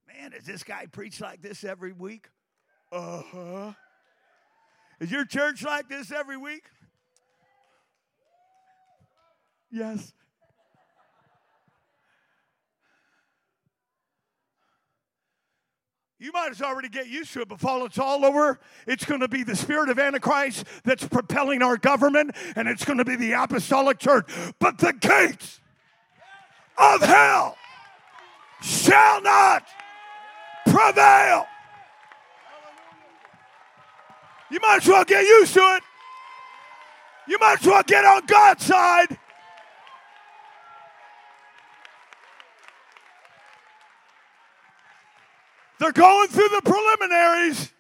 Man, 0.08 0.32
does 0.32 0.46
this 0.46 0.64
guy 0.64 0.86
preach 0.86 1.20
like 1.20 1.42
this 1.42 1.66
every 1.66 1.92
week? 1.92 2.30
Uh 2.96 3.22
huh. 3.34 3.74
Is 5.02 5.12
your 5.12 5.26
church 5.26 5.64
like 5.64 5.90
this 5.90 6.14
every 6.14 6.38
week? 6.38 6.64
Yes. 9.70 10.14
You 16.18 16.32
might 16.32 16.52
as 16.52 16.62
already 16.62 16.88
get 16.88 17.10
used 17.10 17.34
to 17.34 17.42
it 17.42 17.50
before 17.50 17.86
it's 17.86 18.00
all 18.00 18.24
over. 18.24 18.62
It's 18.88 19.04
going 19.04 19.20
to 19.20 19.28
be 19.28 19.44
the 19.44 19.58
spirit 19.58 19.90
of 19.90 20.00
Antichrist 20.00 20.66
that's 20.86 21.06
propelling 21.06 21.62
our 21.62 21.76
government, 21.76 22.34
and 22.56 22.70
it's 22.70 22.86
going 22.86 23.00
to 23.00 23.06
be 23.06 23.18
the 23.18 23.34
apostolic 23.34 24.00
church. 24.00 24.32
But 24.58 24.78
the 24.78 24.94
gates 24.94 25.60
of 26.78 27.02
hell 27.02 27.58
shall 28.62 29.22
not 29.22 29.68
prevail. 30.66 31.46
You 34.52 34.60
might 34.62 34.78
as 34.84 34.88
well 34.88 35.04
get 35.04 35.24
used 35.24 35.54
to 35.54 35.60
it. 35.60 35.84
You 37.28 37.38
might 37.40 37.60
as 37.60 37.68
well 37.68 37.84
get 37.84 38.06
on 38.06 38.26
God's 38.26 38.66
side. 38.66 39.18
They're 45.80 45.92
going 45.92 46.28
through 46.30 46.50
the 46.50 46.62
preliminaries. 46.64 47.72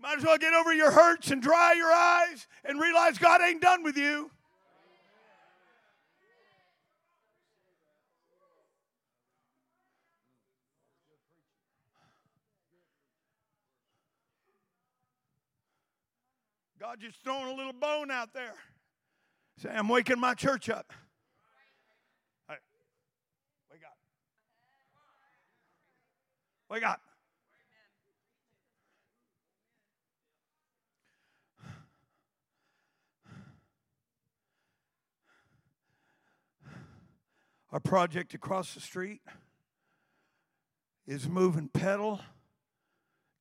Might 0.00 0.18
as 0.18 0.24
well 0.24 0.38
get 0.38 0.54
over 0.54 0.72
your 0.72 0.90
hurts 0.90 1.30
and 1.30 1.42
dry 1.42 1.74
your 1.76 1.92
eyes 1.92 2.46
and 2.64 2.80
realize 2.80 3.18
God 3.18 3.42
ain't 3.42 3.60
done 3.60 3.82
with 3.82 3.98
you. 3.98 4.30
God 16.80 16.98
just 16.98 17.22
throwing 17.22 17.52
a 17.52 17.54
little 17.54 17.74
bone 17.74 18.10
out 18.10 18.32
there. 18.32 18.54
Say, 19.58 19.68
I'm 19.68 19.86
waking 19.86 20.18
my 20.18 20.32
church 20.32 20.70
up. 20.70 20.94
Hey, 22.48 22.54
wake 23.70 23.82
up. 23.84 23.98
Wake 26.70 26.82
up. 26.82 27.02
Our 37.72 37.80
project 37.80 38.32
across 38.32 38.72
the 38.72 38.80
street 38.80 39.20
is 41.06 41.28
moving 41.28 41.68
pedal 41.68 42.20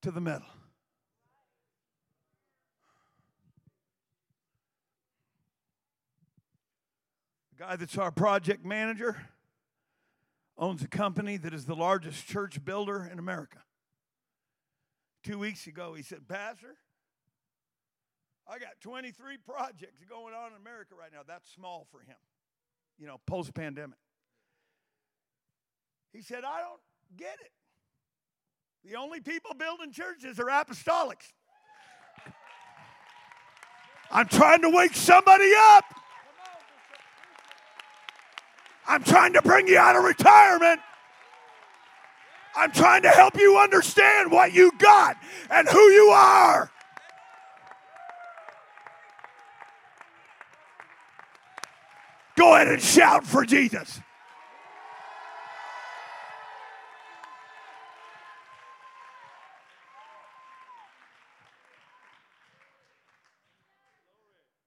to 0.01 0.11
the 0.11 0.19
metal. 0.19 0.45
Guy 7.59 7.75
that's 7.75 7.97
our 7.97 8.09
project 8.09 8.63
manager 8.63 9.17
owns 10.57 10.81
a 10.81 10.87
company 10.87 11.35
that 11.35 11.53
is 11.53 11.65
the 11.65 11.75
largest 11.75 12.25
church 12.25 12.63
builder 12.63 13.09
in 13.11 13.19
America. 13.19 13.57
Two 15.25 15.39
weeks 15.39 15.67
ago, 15.67 15.93
he 15.93 16.01
said, 16.01 16.25
Pastor, 16.29 16.77
I 18.47 18.59
got 18.59 18.79
23 18.79 19.37
projects 19.45 20.05
going 20.09 20.33
on 20.33 20.51
in 20.51 20.57
America 20.61 20.95
right 20.97 21.11
now. 21.11 21.19
That's 21.27 21.51
small 21.51 21.85
for 21.91 21.99
him, 21.99 22.15
you 22.97 23.07
know, 23.07 23.19
post 23.27 23.53
pandemic. 23.53 23.99
He 26.13 26.21
said, 26.21 26.45
I 26.45 26.61
don't 26.61 26.81
get 27.17 27.35
it. 27.41 27.51
The 28.89 28.95
only 28.95 29.19
people 29.19 29.53
building 29.53 29.91
churches 29.91 30.39
are 30.39 30.45
apostolics. 30.45 31.33
I'm 34.11 34.29
trying 34.29 34.61
to 34.61 34.69
wake 34.69 34.95
somebody 34.95 35.51
up. 35.57 35.98
I'm 38.89 39.03
trying 39.03 39.33
to 39.33 39.41
bring 39.43 39.67
you 39.67 39.77
out 39.77 39.95
of 39.95 40.03
retirement. 40.03 40.81
I'm 42.55 42.71
trying 42.71 43.03
to 43.03 43.09
help 43.09 43.37
you 43.37 43.59
understand 43.59 44.31
what 44.31 44.51
you 44.51 44.71
got 44.79 45.15
and 45.51 45.69
who 45.69 45.79
you 45.79 46.09
are. 46.09 46.71
Go 52.35 52.55
ahead 52.55 52.67
and 52.69 52.81
shout 52.81 53.27
for 53.27 53.45
Jesus. 53.45 54.01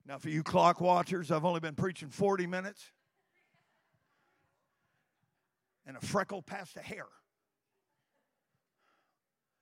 Now, 0.06 0.18
for 0.18 0.28
you 0.28 0.44
clock 0.44 0.80
watchers, 0.80 1.32
I've 1.32 1.44
only 1.44 1.58
been 1.58 1.74
preaching 1.74 2.08
40 2.08 2.46
minutes 2.46 2.92
and 5.86 5.96
a 5.96 6.00
freckle 6.00 6.42
past 6.42 6.76
a 6.76 6.80
hair. 6.80 7.06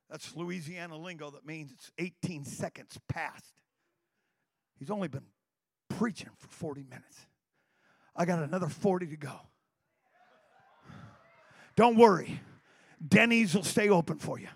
That's 0.09 0.35
Louisiana 0.35 0.97
lingo 0.97 1.31
that 1.31 1.45
means 1.45 1.71
it's 1.71 1.91
18 1.97 2.43
seconds 2.43 2.97
past. 3.07 3.53
He's 4.77 4.91
only 4.91 5.07
been 5.07 5.25
preaching 5.89 6.29
for 6.37 6.47
40 6.47 6.83
minutes. 6.83 7.25
I 8.15 8.25
got 8.25 8.39
another 8.39 8.67
40 8.67 9.07
to 9.07 9.17
go. 9.17 9.39
Don't 11.75 11.95
worry, 11.95 12.41
Denny's 13.05 13.55
will 13.55 13.63
stay 13.63 13.89
open 13.89 14.17
for 14.17 14.37
you. 14.37 14.49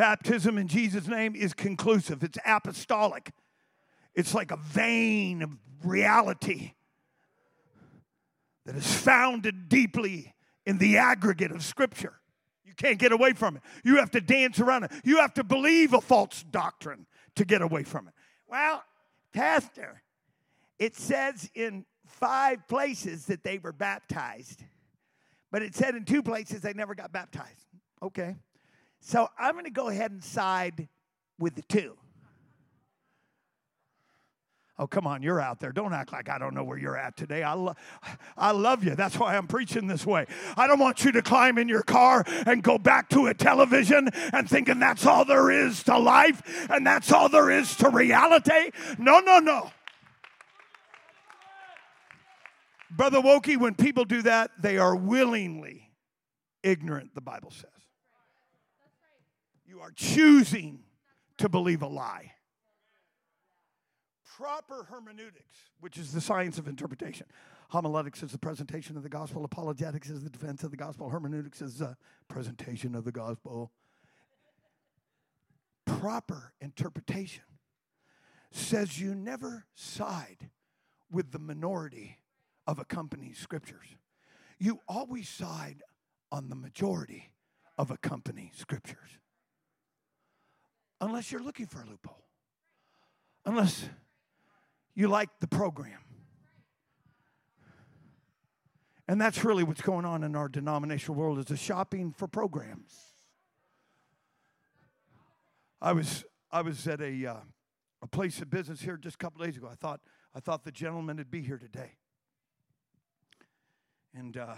Baptism 0.00 0.56
in 0.56 0.66
Jesus' 0.66 1.06
name 1.08 1.36
is 1.36 1.52
conclusive, 1.52 2.22
it's 2.22 2.38
apostolic. 2.46 3.32
It's 4.14 4.32
like 4.32 4.50
a 4.50 4.56
vein 4.56 5.42
of 5.42 5.50
reality 5.84 6.72
that 8.64 8.76
is 8.76 8.90
founded 8.90 9.68
deeply 9.68 10.34
in 10.64 10.78
the 10.78 10.96
aggregate 10.96 11.50
of 11.50 11.62
Scripture. 11.62 12.14
You 12.64 12.72
can't 12.74 12.98
get 12.98 13.12
away 13.12 13.34
from 13.34 13.56
it. 13.56 13.62
You 13.84 13.98
have 13.98 14.10
to 14.12 14.22
dance 14.22 14.58
around 14.58 14.84
it. 14.84 14.92
You 15.04 15.18
have 15.18 15.34
to 15.34 15.44
believe 15.44 15.92
a 15.92 16.00
false 16.00 16.46
doctrine 16.50 17.06
to 17.34 17.44
get 17.44 17.60
away 17.60 17.82
from 17.82 18.08
it. 18.08 18.14
Well, 18.48 18.82
Pastor, 19.34 20.00
it 20.78 20.96
says 20.96 21.50
in 21.54 21.84
five 22.06 22.66
places 22.68 23.26
that 23.26 23.44
they 23.44 23.58
were 23.58 23.74
baptized, 23.74 24.64
but 25.52 25.60
it 25.60 25.74
said 25.74 25.94
in 25.94 26.06
two 26.06 26.22
places 26.22 26.62
they 26.62 26.72
never 26.72 26.94
got 26.94 27.12
baptized. 27.12 27.66
Okay. 28.02 28.36
So 29.00 29.28
I'm 29.38 29.52
going 29.54 29.64
to 29.64 29.70
go 29.70 29.88
ahead 29.88 30.10
and 30.10 30.22
side 30.22 30.88
with 31.38 31.54
the 31.54 31.62
two. 31.62 31.96
Oh, 34.80 34.86
come 34.86 35.06
on, 35.06 35.22
you're 35.22 35.42
out 35.42 35.60
there. 35.60 35.72
Don't 35.72 35.92
act 35.92 36.10
like 36.10 36.30
I 36.30 36.38
don't 36.38 36.54
know 36.54 36.64
where 36.64 36.78
you're 36.78 36.96
at 36.96 37.14
today. 37.14 37.42
I, 37.42 37.52
lo- 37.52 37.74
I 38.38 38.52
love 38.52 38.82
you. 38.82 38.94
That's 38.94 39.18
why 39.18 39.36
I'm 39.36 39.46
preaching 39.46 39.86
this 39.86 40.06
way. 40.06 40.24
I 40.56 40.66
don't 40.66 40.78
want 40.78 41.04
you 41.04 41.12
to 41.12 41.20
climb 41.20 41.58
in 41.58 41.68
your 41.68 41.82
car 41.82 42.24
and 42.46 42.62
go 42.62 42.78
back 42.78 43.10
to 43.10 43.26
a 43.26 43.34
television 43.34 44.08
and 44.32 44.48
thinking 44.48 44.78
that's 44.78 45.04
all 45.04 45.26
there 45.26 45.50
is 45.50 45.82
to 45.82 45.98
life 45.98 46.66
and 46.70 46.86
that's 46.86 47.12
all 47.12 47.28
there 47.28 47.50
is 47.50 47.76
to 47.76 47.90
reality. 47.90 48.70
No, 48.96 49.20
no, 49.20 49.38
no. 49.38 49.70
Brother 52.90 53.20
Wokey, 53.20 53.58
when 53.58 53.74
people 53.74 54.06
do 54.06 54.22
that, 54.22 54.50
they 54.58 54.78
are 54.78 54.96
willingly 54.96 55.90
ignorant, 56.62 57.14
the 57.14 57.20
Bible 57.20 57.50
says. 57.50 57.79
You 59.80 59.86
are 59.86 59.92
choosing 59.92 60.80
to 61.38 61.48
believe 61.48 61.80
a 61.80 61.86
lie. 61.86 62.32
Proper 64.36 64.84
hermeneutics, 64.90 65.56
which 65.80 65.96
is 65.96 66.12
the 66.12 66.20
science 66.20 66.58
of 66.58 66.68
interpretation. 66.68 67.26
Homiletics 67.70 68.22
is 68.22 68.32
the 68.32 68.38
presentation 68.38 68.98
of 68.98 69.02
the 69.02 69.08
gospel. 69.08 69.42
Apologetics 69.42 70.10
is 70.10 70.22
the 70.22 70.28
defense 70.28 70.64
of 70.64 70.70
the 70.70 70.76
gospel. 70.76 71.08
Hermeneutics 71.08 71.62
is 71.62 71.78
the 71.78 71.96
presentation 72.28 72.94
of 72.94 73.04
the 73.04 73.12
gospel. 73.12 73.72
Proper 75.86 76.52
interpretation 76.60 77.44
says 78.50 79.00
you 79.00 79.14
never 79.14 79.64
side 79.74 80.50
with 81.10 81.32
the 81.32 81.38
minority 81.38 82.18
of 82.66 82.78
a 82.78 82.84
company's 82.84 83.38
scriptures. 83.38 83.96
You 84.58 84.80
always 84.86 85.30
side 85.30 85.82
on 86.30 86.50
the 86.50 86.56
majority 86.56 87.32
of 87.78 87.90
a 87.90 87.96
company's 87.96 88.56
scriptures 88.56 89.19
unless 91.00 91.32
you're 91.32 91.42
looking 91.42 91.66
for 91.66 91.80
a 91.80 91.86
loophole, 91.86 92.24
unless 93.44 93.88
you 94.94 95.08
like 95.08 95.30
the 95.40 95.46
program. 95.46 95.98
And 99.08 99.20
that's 99.20 99.44
really 99.44 99.64
what's 99.64 99.82
going 99.82 100.04
on 100.04 100.22
in 100.22 100.36
our 100.36 100.48
denominational 100.48 101.16
world 101.16 101.38
is 101.38 101.50
a 101.50 101.56
shopping 101.56 102.12
for 102.12 102.28
programs. 102.28 102.94
I 105.82 105.92
was 105.92 106.24
I 106.52 106.62
was 106.62 106.86
at 106.86 107.00
a 107.00 107.26
uh, 107.26 107.36
a 108.02 108.06
place 108.06 108.40
of 108.40 108.50
business 108.50 108.80
here 108.80 108.96
just 108.96 109.16
a 109.16 109.18
couple 109.18 109.44
days 109.44 109.56
ago. 109.56 109.68
I 109.70 109.74
thought 109.74 110.00
I 110.34 110.40
thought 110.40 110.64
the 110.64 110.70
gentleman 110.70 111.16
would 111.16 111.30
be 111.30 111.40
here 111.40 111.58
today, 111.58 111.92
and 114.14 114.36
uh, 114.36 114.54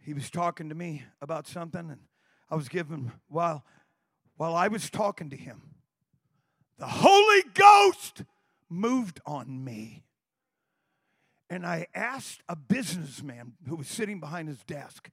he 0.00 0.12
was 0.12 0.30
talking 0.30 0.68
to 0.68 0.74
me 0.74 1.04
about 1.20 1.46
something, 1.46 1.90
and 1.90 2.00
I 2.50 2.56
was 2.56 2.68
giving 2.68 3.12
while 3.28 3.64
while 4.40 4.56
I 4.56 4.68
was 4.68 4.88
talking 4.88 5.28
to 5.28 5.36
him, 5.36 5.60
the 6.78 6.86
Holy 6.86 7.42
Ghost 7.52 8.24
moved 8.70 9.20
on 9.26 9.62
me. 9.62 10.06
And 11.50 11.66
I 11.66 11.88
asked 11.94 12.40
a 12.48 12.56
businessman 12.56 13.52
who 13.68 13.76
was 13.76 13.86
sitting 13.86 14.18
behind 14.18 14.48
his 14.48 14.64
desk, 14.64 15.10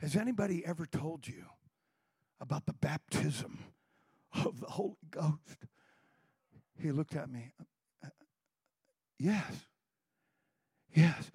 Has 0.00 0.14
anybody 0.14 0.62
ever 0.66 0.84
told 0.84 1.26
you 1.26 1.46
about 2.38 2.66
the 2.66 2.74
baptism 2.74 3.60
of 4.44 4.60
the 4.60 4.66
Holy 4.66 4.98
Ghost? 5.10 5.64
He 6.78 6.92
looked 6.92 7.16
at 7.16 7.30
me. 7.30 7.54
Uh, 7.58 8.08
uh, 8.08 8.10
yes. 9.18 9.54
Yes. 10.94 11.30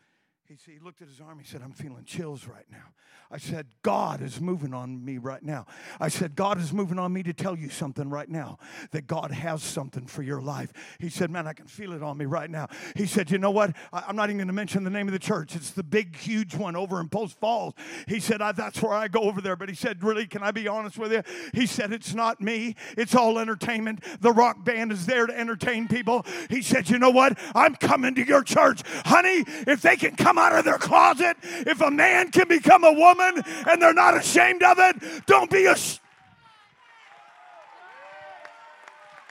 He, 0.63 0.73
he 0.73 0.79
looked 0.79 1.01
at 1.01 1.07
his 1.07 1.19
arm. 1.19 1.39
He 1.39 1.45
said, 1.45 1.61
I'm 1.63 1.73
feeling 1.73 2.03
chills 2.05 2.47
right 2.47 2.65
now. 2.71 2.93
I 3.31 3.37
said, 3.37 3.65
God 3.81 4.21
is 4.21 4.39
moving 4.39 4.73
on 4.73 5.03
me 5.03 5.17
right 5.17 5.41
now. 5.41 5.65
I 5.99 6.09
said, 6.09 6.35
God 6.35 6.59
is 6.59 6.71
moving 6.71 6.99
on 6.99 7.11
me 7.11 7.23
to 7.23 7.33
tell 7.33 7.57
you 7.57 7.69
something 7.69 8.09
right 8.09 8.29
now 8.29 8.59
that 8.91 9.07
God 9.07 9.31
has 9.31 9.63
something 9.63 10.05
for 10.05 10.21
your 10.21 10.41
life. 10.41 10.71
He 10.99 11.09
said, 11.09 11.31
Man, 11.31 11.47
I 11.47 11.53
can 11.53 11.65
feel 11.65 11.93
it 11.93 12.03
on 12.03 12.17
me 12.17 12.25
right 12.25 12.49
now. 12.49 12.67
He 12.95 13.07
said, 13.07 13.31
You 13.31 13.39
know 13.39 13.51
what? 13.51 13.75
I, 13.91 14.09
am 14.09 14.15
not 14.15 14.29
even 14.29 14.37
going 14.37 14.47
to 14.47 14.53
mention 14.53 14.83
the 14.83 14.91
name 14.91 15.07
of 15.07 15.13
the 15.13 15.19
church. 15.19 15.55
It's 15.55 15.71
the 15.71 15.83
big, 15.83 16.15
huge 16.15 16.55
one 16.55 16.75
over 16.75 17.01
in 17.01 17.09
Post 17.09 17.39
Falls. 17.39 17.73
He 18.07 18.19
said, 18.19 18.41
That's 18.55 18.81
where 18.81 18.93
I 18.93 19.07
go 19.07 19.21
over 19.21 19.41
there. 19.41 19.55
But 19.55 19.69
he 19.69 19.75
said, 19.75 20.03
Really, 20.03 20.27
can 20.27 20.43
I 20.43 20.51
be 20.51 20.67
honest 20.67 20.99
with 20.99 21.11
you? 21.11 21.23
He 21.53 21.65
said, 21.65 21.91
It's 21.91 22.13
not 22.13 22.41
me. 22.41 22.75
It's 22.95 23.15
all 23.15 23.39
entertainment. 23.39 24.03
The 24.21 24.31
rock 24.31 24.63
band 24.63 24.91
is 24.91 25.07
there 25.07 25.25
to 25.25 25.37
entertain 25.37 25.87
people. 25.87 26.25
He 26.49 26.61
said, 26.61 26.89
You 26.89 26.99
know 26.99 27.09
what? 27.09 27.39
I'm 27.55 27.75
coming 27.75 28.13
to 28.15 28.25
your 28.25 28.43
church. 28.43 28.83
Honey, 29.05 29.43
if 29.65 29.81
they 29.81 29.95
can 29.95 30.15
come 30.15 30.37
out 30.45 30.59
of 30.59 30.65
their 30.65 30.77
closet, 30.77 31.37
if 31.41 31.81
a 31.81 31.89
man 31.89 32.31
can 32.31 32.47
become 32.47 32.83
a 32.83 32.91
woman 32.91 33.41
and 33.69 33.81
they're 33.81 33.93
not 33.93 34.15
ashamed 34.15 34.63
of 34.63 34.77
it, 34.79 35.25
don't 35.25 35.49
be 35.49 35.65
a. 35.65 35.75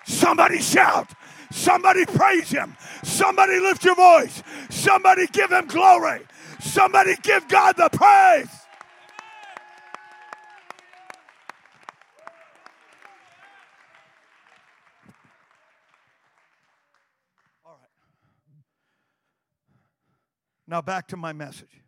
Somebody 0.06 0.60
shout. 0.60 1.10
Somebody 1.50 2.04
praise 2.04 2.50
him. 2.50 2.76
Somebody 3.04 3.60
lift 3.60 3.84
your 3.84 3.94
voice. 3.94 4.42
Somebody 4.70 5.26
give 5.28 5.52
him 5.52 5.66
glory. 5.66 6.20
Somebody 6.60 7.14
give 7.22 7.46
God 7.48 7.76
the 7.76 7.88
praise. 7.90 8.63
Now, 20.66 20.80
back 20.80 21.08
to 21.08 21.16
my 21.16 21.32
message. 21.32 21.82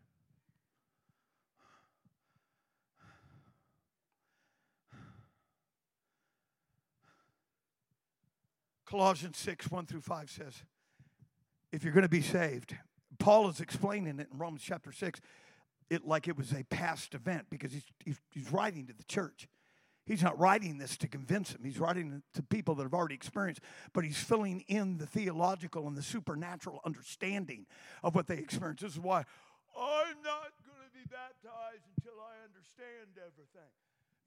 Colossians 8.84 9.36
6, 9.38 9.70
1 9.70 9.86
through 9.86 10.00
5 10.00 10.30
says, 10.30 10.62
if 11.72 11.82
you're 11.82 11.92
going 11.92 12.02
to 12.02 12.08
be 12.08 12.22
saved, 12.22 12.76
Paul 13.18 13.48
is 13.48 13.60
explaining 13.60 14.20
it 14.20 14.28
in 14.32 14.38
Romans 14.38 14.62
chapter 14.62 14.92
6, 14.92 15.20
it 15.90 16.06
like 16.06 16.28
it 16.28 16.36
was 16.36 16.52
a 16.52 16.62
past 16.64 17.14
event 17.14 17.46
because 17.50 17.72
he's, 17.72 17.84
he's, 18.04 18.20
he's 18.30 18.52
writing 18.52 18.86
to 18.86 18.92
the 18.92 19.04
church. 19.04 19.48
He's 20.06 20.22
not 20.22 20.38
writing 20.38 20.78
this 20.78 20.96
to 20.98 21.08
convince 21.08 21.52
them. 21.52 21.64
He's 21.64 21.78
writing 21.78 22.12
it 22.12 22.36
to 22.36 22.42
people 22.42 22.76
that 22.76 22.84
have 22.84 22.94
already 22.94 23.16
experienced, 23.16 23.60
but 23.92 24.04
he's 24.04 24.16
filling 24.16 24.60
in 24.68 24.98
the 24.98 25.06
theological 25.06 25.88
and 25.88 25.96
the 25.96 26.02
supernatural 26.02 26.80
understanding 26.84 27.66
of 28.02 28.14
what 28.14 28.28
they 28.28 28.36
experienced. 28.38 28.82
This 28.82 28.92
is 28.92 29.00
why 29.00 29.24
I'm 29.76 30.22
not 30.22 30.52
going 30.64 30.86
to 30.86 30.94
be 30.94 31.04
baptized 31.10 31.84
until 31.98 32.14
I 32.22 32.44
understand 32.46 33.18
everything. 33.18 33.72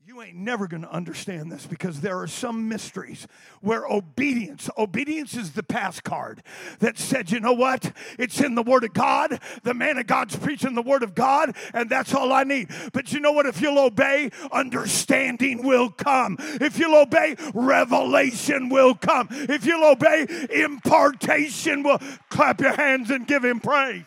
You 0.06 0.22
ain't 0.22 0.38
never 0.38 0.68
going 0.68 0.82
to 0.84 0.92
understand 0.92 1.52
this 1.52 1.66
because 1.66 2.02
there 2.02 2.20
are 2.20 2.28
some 2.28 2.70
mysteries 2.70 3.28
where 3.62 3.86
obedience, 3.86 4.70
obedience 4.78 5.36
is 5.36 5.52
the 5.52 5.62
pass 5.62 6.00
card 6.00 6.42
that 6.80 6.98
said, 6.98 7.32
you 7.32 7.40
know 7.40 7.54
what? 7.54 7.92
It's 8.18 8.40
in 8.40 8.56
the 8.56 8.64
Word 8.64 8.86
of 8.86 8.94
God. 8.94 9.40
The 9.64 9.74
man 9.74 9.98
of 9.98 10.08
God's 10.08 10.36
preaching 10.36 10.74
the 10.74 10.82
Word 10.82 11.04
of 11.04 11.16
God, 11.16 11.56
and 11.74 11.90
that's 11.90 12.14
all 12.14 12.32
I 12.32 12.44
need. 12.44 12.70
But 12.94 13.12
you 13.12 13.20
know 13.20 13.34
what? 13.34 13.46
If 13.46 13.62
you'll 13.62 13.78
obey, 13.78 14.32
understanding 14.52 15.68
will 15.68 15.90
come. 15.90 16.38
If 16.40 16.80
you'll 16.80 17.00
obey, 17.00 17.36
revelation 17.54 18.70
will 18.70 18.96
come. 18.96 19.28
If 19.32 19.66
you'll 19.66 19.92
obey, 19.92 20.26
impartation 20.50 21.84
will. 21.84 22.00
Clap 22.30 22.62
your 22.62 22.74
hands 22.74 23.12
and 23.12 23.28
give 23.28 23.44
Him 23.44 23.60
praise. 23.60 24.06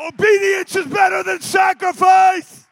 Obedience 0.00 0.76
is 0.76 0.86
better 0.86 1.22
than 1.24 1.40
sacrifice. 1.40 2.66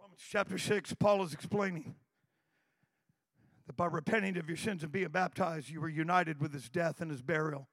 Romans 0.00 0.20
chapter 0.28 0.58
6, 0.58 0.94
Paul 0.94 1.22
is 1.22 1.32
explaining 1.32 1.94
that 3.66 3.76
by 3.76 3.86
repenting 3.86 4.36
of 4.36 4.48
your 4.48 4.56
sins 4.56 4.82
and 4.82 4.90
being 4.90 5.08
baptized, 5.08 5.70
you 5.70 5.80
were 5.80 5.88
united 5.88 6.40
with 6.40 6.52
his 6.52 6.68
death 6.68 7.00
and 7.00 7.10
his 7.10 7.22
burial. 7.22 7.68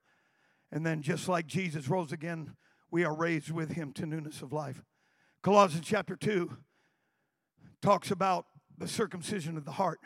And 0.72 0.86
then, 0.86 1.01
just 1.01 1.28
like 1.28 1.47
Jesus 1.47 1.89
rose 1.89 2.11
again, 2.11 2.55
we 2.91 3.03
are 3.03 3.15
raised 3.15 3.51
with 3.51 3.72
him 3.72 3.91
to 3.93 4.05
newness 4.05 4.41
of 4.41 4.53
life. 4.53 4.84
Colossians 5.41 5.88
chapter 5.88 6.15
2 6.15 6.55
talks 7.82 8.11
about 8.11 8.45
the 8.78 8.88
circumcision 8.88 9.57
of 9.57 9.65
the 9.65 9.72
heart. 9.72 9.99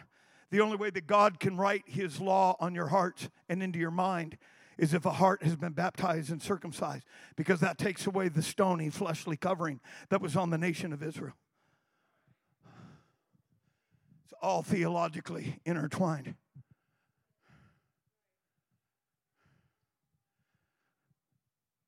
The 0.51 0.61
only 0.61 0.77
way 0.77 0.89
that 0.91 1.07
God 1.07 1.39
can 1.39 1.57
write 1.57 1.83
His 1.85 2.21
law 2.21 2.55
on 2.59 2.75
your 2.75 2.87
heart 2.87 3.29
and 3.49 3.61
into 3.63 3.79
your 3.79 3.91
mind 3.91 4.37
is 4.77 4.93
if 4.93 5.05
a 5.05 5.11
heart 5.11 5.43
has 5.43 5.55
been 5.55 5.73
baptized 5.73 6.31
and 6.31 6.41
circumcised, 6.41 7.05
because 7.35 7.59
that 7.61 7.77
takes 7.77 8.05
away 8.05 8.27
the 8.27 8.41
stony, 8.41 8.89
fleshly 8.89 9.37
covering 9.37 9.79
that 10.09 10.21
was 10.21 10.35
on 10.35 10.49
the 10.49 10.57
nation 10.57 10.91
of 10.93 11.01
Israel. 11.01 11.35
It's 14.25 14.33
all 14.41 14.63
theologically 14.63 15.59
intertwined. 15.65 16.35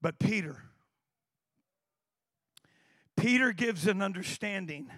But 0.01 0.19
Peter, 0.19 0.63
Peter 3.17 3.51
gives 3.51 3.87
an 3.87 4.01
understanding 4.01 4.89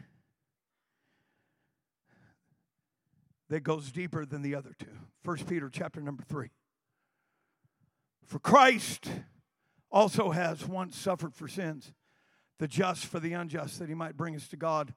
that 3.50 3.62
goes 3.62 3.92
deeper 3.92 4.26
than 4.26 4.42
the 4.42 4.56
other 4.56 4.76
two. 4.78 4.98
First 5.24 5.48
Peter 5.48 5.70
chapter 5.70 6.02
number 6.02 6.24
3. 6.24 6.50
For 8.26 8.40
Christ 8.40 9.10
also 9.92 10.30
has 10.32 10.68
once 10.68 10.96
suffered 10.96 11.34
for 11.34 11.48
sins, 11.48 11.94
the 12.60 12.68
just 12.68 13.08
for 13.08 13.20
the 13.20 13.34
unjust, 13.34 13.80
that 13.80 13.90
he 13.90 13.96
might 13.96 14.16
bring 14.16 14.36
us 14.36 14.48
to 14.50 14.58
God, 14.58 14.94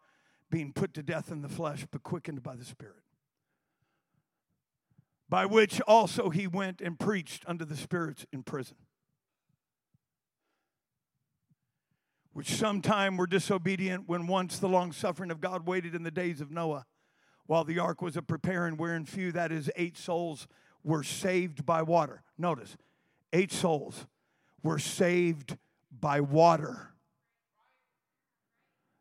being 0.51 0.73
put 0.73 0.93
to 0.95 1.03
death 1.03 1.33
in 1.33 1.41
the 1.41 1.49
flesh, 1.49 1.87
but 1.91 2.03
quickened 2.03 2.43
by 2.43 2.55
the 2.55 2.65
Spirit. 2.65 2.97
By 5.31 5.47
which 5.47 5.81
also 5.83 6.29
he 6.29 6.47
went 6.47 6.83
and 6.83 6.99
preached 6.99 7.45
unto 7.47 7.65
the 7.65 7.77
spirits 7.77 8.27
in 8.35 8.43
prison, 8.43 8.77
which 12.35 12.55
sometime 12.55 13.17
were 13.17 13.27
disobedient 13.27 14.07
when 14.07 14.27
once 14.27 14.59
the 14.59 14.69
long 14.69 14.93
suffering 14.93 15.31
of 15.31 15.41
God 15.41 15.67
waited 15.67 15.95
in 15.95 16.03
the 16.03 16.11
days 16.11 16.43
of 16.43 16.51
Noah 16.51 16.85
while 17.47 17.65
the 17.65 17.79
ark 17.79 18.03
was 18.03 18.17
a 18.17 18.23
preparing, 18.23 18.77
wherein 18.77 19.05
few, 19.05 19.33
that 19.33 19.53
is, 19.53 19.71
eight 19.77 19.97
souls, 19.97 20.47
were 20.85 21.03
saved 21.03 21.65
by 21.65 21.83
water. 21.83 22.23
Notice, 22.39 22.77
eight 23.33 23.53
souls 23.53 24.07
were 24.63 24.79
saved 24.79 25.57
by 25.91 26.21
water. 26.21 26.93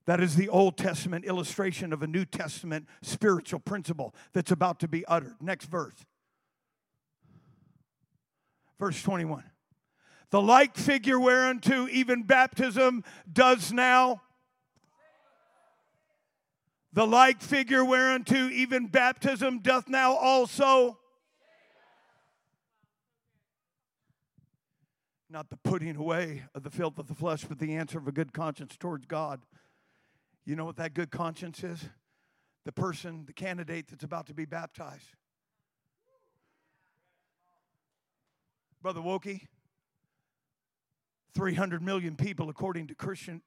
That 0.05 0.19
is 0.19 0.35
the 0.35 0.49
Old 0.49 0.77
Testament 0.77 1.25
illustration 1.25 1.93
of 1.93 2.01
a 2.01 2.07
New 2.07 2.25
Testament 2.25 2.87
spiritual 3.01 3.59
principle 3.59 4.15
that's 4.33 4.51
about 4.51 4.79
to 4.79 4.87
be 4.87 5.05
uttered. 5.05 5.35
Next 5.39 5.65
verse. 5.65 5.93
Verse 8.79 9.01
21. 9.03 9.43
The 10.31 10.41
like 10.41 10.75
figure 10.75 11.19
whereunto 11.19 11.87
even 11.89 12.23
baptism 12.23 13.03
does 13.31 13.71
now 13.71 14.21
the 16.93 17.05
like 17.05 17.41
figure 17.41 17.85
whereunto 17.85 18.49
even 18.49 18.87
baptism 18.87 19.59
doth 19.59 19.87
now 19.87 20.13
also. 20.13 20.97
Not 25.29 25.49
the 25.49 25.57
putting 25.57 25.95
away 25.95 26.43
of 26.53 26.63
the 26.63 26.69
filth 26.69 26.97
of 26.97 27.07
the 27.07 27.15
flesh, 27.15 27.45
but 27.45 27.59
the 27.59 27.75
answer 27.75 27.97
of 27.97 28.07
a 28.07 28.11
good 28.11 28.33
conscience 28.33 28.75
towards 28.77 29.05
God. 29.05 29.41
You 30.45 30.57
know 30.57 30.65
what 30.65 30.75
that 30.75 30.93
good 30.93 31.11
conscience 31.11 31.63
is? 31.63 31.87
The 32.65 32.73
person, 32.73 33.23
the 33.25 33.33
candidate 33.33 33.87
that's 33.87 34.03
about 34.03 34.27
to 34.27 34.33
be 34.33 34.45
baptized. 34.45 35.15
Brother 38.81 38.99
Wokey, 38.99 39.47
300 41.33 41.81
million 41.81 42.15
people, 42.15 42.49
according 42.49 42.87
to 42.87 42.95
Christian 42.95 43.41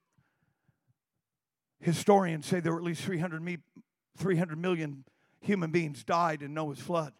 historians 1.84 2.46
say 2.46 2.60
there 2.60 2.72
were 2.72 2.78
at 2.78 2.84
least 2.84 3.02
300, 3.02 3.42
me, 3.42 3.58
300 4.16 4.58
million 4.58 5.04
human 5.40 5.70
beings 5.70 6.02
died 6.02 6.42
in 6.42 6.54
Noah's 6.54 6.78
flood. 6.78 7.12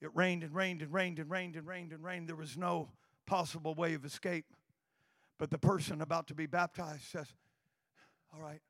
It 0.00 0.10
rained 0.14 0.42
and 0.42 0.54
rained 0.54 0.82
and 0.82 0.92
rained 0.92 1.18
and 1.20 1.30
rained 1.30 1.56
and 1.56 1.66
rained 1.66 1.92
and 1.92 2.02
rained. 2.02 2.28
There 2.28 2.36
was 2.36 2.56
no 2.56 2.90
possible 3.24 3.74
way 3.74 3.94
of 3.94 4.04
escape. 4.04 4.46
But 5.38 5.50
the 5.50 5.58
person 5.58 6.00
about 6.00 6.26
to 6.28 6.34
be 6.34 6.46
baptized 6.46 7.04
says, 7.04 7.28
All 8.32 8.40
right, 8.40 8.60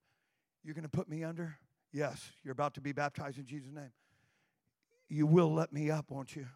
you're 0.63 0.75
going 0.75 0.85
to 0.85 0.91
put 0.91 1.09
me 1.09 1.25
under? 1.25 1.57
Yes, 1.93 2.31
you're 2.43 2.53
about 2.53 2.75
to 2.75 2.81
be 2.81 2.93
baptized 2.93 3.39
in 3.39 3.47
Jesus' 3.47 3.73
name. 3.73 3.93
You 5.09 5.27
will 5.27 5.53
let 5.53 5.73
me 5.73 5.91
up, 5.91 6.11
won't 6.11 6.37
you? 6.37 6.47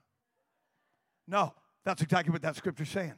No, 1.26 1.54
that's 1.84 2.02
exactly 2.02 2.32
what 2.32 2.42
that 2.42 2.56
scripture's 2.56 2.90
saying. 2.90 3.14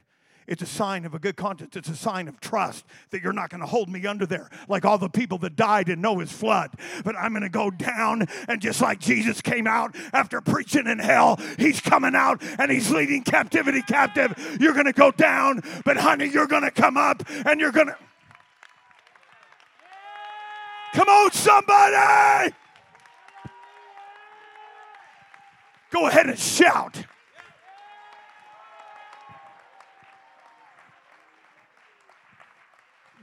It's 0.51 0.63
a 0.63 0.67
sign 0.67 1.05
of 1.05 1.15
a 1.15 1.21
good 1.21 1.37
conscience. 1.37 1.77
It's 1.77 1.89
a 1.89 1.95
sign 1.95 2.27
of 2.27 2.41
trust 2.41 2.85
that 3.11 3.23
you're 3.23 3.33
not 3.33 3.51
going 3.51 3.61
to 3.61 3.69
hold 3.69 3.89
me 3.89 4.05
under 4.05 4.27
there 4.27 4.51
like 4.69 4.85
all 4.85 4.99
the 4.99 5.09
people 5.09 5.39
that 5.39 5.55
died 5.55 5.89
in 5.89 6.01
Noah's 6.01 6.33
flood. 6.33 6.73
But 7.05 7.15
I'm 7.15 7.31
going 7.31 7.45
to 7.45 7.49
go 7.49 7.71
down, 7.71 8.27
and 8.49 8.61
just 8.61 8.81
like 8.81 8.99
Jesus 8.99 9.41
came 9.41 9.69
out 9.69 9.95
after 10.13 10.41
preaching 10.41 10.89
in 10.89 10.99
hell, 10.99 11.39
he's 11.57 11.81
coming 11.81 12.17
out 12.17 12.43
and 12.59 12.69
he's 12.69 12.91
leading 12.91 13.23
captivity 13.23 13.81
captive. 13.83 14.59
You're 14.61 14.73
going 14.73 14.87
to 14.87 14.93
go 14.93 15.13
down, 15.13 15.63
but 15.85 15.97
honey, 15.97 16.27
you're 16.27 16.49
going 16.49 16.65
to 16.65 16.73
come 16.73 16.97
up 16.97 17.23
and 17.47 17.61
you're 17.61 17.71
going 17.71 17.87
to. 17.87 17.97
Come 20.95 21.09
on, 21.09 21.31
somebody! 21.31 22.53
Go 25.93 26.09
ahead 26.09 26.27
and 26.27 26.37
shout. 26.37 27.05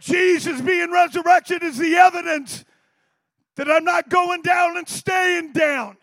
Jesus 0.07 0.61
being 0.61 0.91
resurrected 0.91 1.63
is 1.63 1.77
the 1.77 1.95
evidence 1.95 2.63
that 3.55 3.69
I'm 3.69 3.83
not 3.83 4.09
going 4.09 4.41
down 4.41 4.77
and 4.77 4.87
staying 4.87 5.51
down. 5.51 5.97